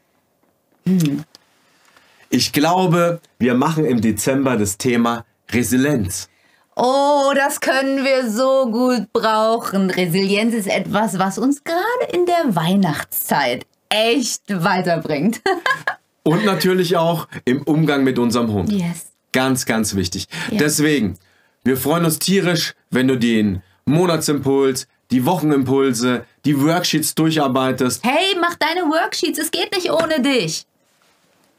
Ich 2.30 2.52
glaube, 2.52 3.22
wir 3.40 3.54
machen 3.54 3.86
im 3.86 4.02
Dezember 4.02 4.58
das 4.58 4.78
Thema 4.78 5.26
Resilienz. 5.52 6.30
Oh, 6.76 7.32
das 7.36 7.62
können 7.62 8.04
wir 8.04 8.30
so 8.30 8.70
gut 8.72 9.14
brauchen. 9.14 9.92
Resilienz 9.92 10.56
ist 10.56 10.68
etwas, 10.68 11.20
was 11.20 11.38
uns 11.38 11.64
gerade 11.64 12.12
in 12.12 12.26
der 12.26 12.56
Weihnachtszeit 12.56 13.68
echt 13.90 14.42
weiterbringt. 14.48 15.42
Und 16.24 16.46
natürlich 16.46 16.98
auch 16.98 17.28
im 17.46 17.62
Umgang 17.64 18.04
mit 18.04 18.18
unserem 18.18 18.52
Hund. 18.52 18.72
yes. 18.72 19.12
Ganz, 19.34 19.66
ganz 19.66 19.96
wichtig. 19.96 20.28
Ja. 20.52 20.58
Deswegen, 20.60 21.18
wir 21.64 21.76
freuen 21.76 22.06
uns 22.06 22.20
tierisch, 22.20 22.76
wenn 22.92 23.08
du 23.08 23.18
den 23.18 23.62
Monatsimpuls, 23.86 24.88
die 25.12 25.26
Wochenimpulse, 25.26 26.26
die 26.46 26.60
Worksheets 26.60 27.14
durcharbeitest 27.16 28.04
Hey, 28.04 28.36
mach 28.40 28.56
deine 28.56 28.82
Worksheets, 28.82 29.40
es 29.40 29.52
geht 29.52 29.76
nicht 29.76 29.92
ohne 29.92 30.22
dich. 30.22 30.66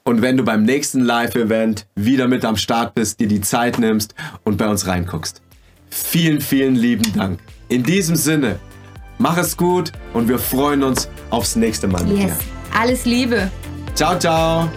Und 0.05 0.21
wenn 0.23 0.37
du 0.37 0.45
beim 0.45 0.63
nächsten 0.65 1.01
Live-Event 1.01 1.87
wieder 1.95 2.29
mit 2.29 2.45
am 2.45 2.57
Start 2.57 2.95
bist, 2.95 3.21
dir 3.21 3.27
die 3.27 3.41
Zeit 3.41 3.79
nimmst 3.79 4.15
und 4.45 4.59
bei 4.59 4.69
uns 4.69 4.87
reinguckst. 4.87 5.41
Vielen, 5.91 6.41
vielen 6.41 6.75
lieben 6.75 7.13
Dank. 7.15 7.41
In 7.69 7.83
diesem 7.83 8.17
Sinne, 8.17 8.59
mach 9.19 9.39
es 9.39 9.57
gut 9.57 9.93
und 10.13 10.29
wir 10.29 10.39
freuen 10.39 10.83
uns 10.83 11.09
aufs 11.31 11.57
nächste 11.57 11.89
Mal 11.89 12.05
mit 12.05 12.19
Yes. 12.19 12.39
dir. 12.39 12.45
Alles 12.79 13.05
Liebe. 13.05 13.51
Ciao, 13.95 14.19
ciao. 14.19 14.69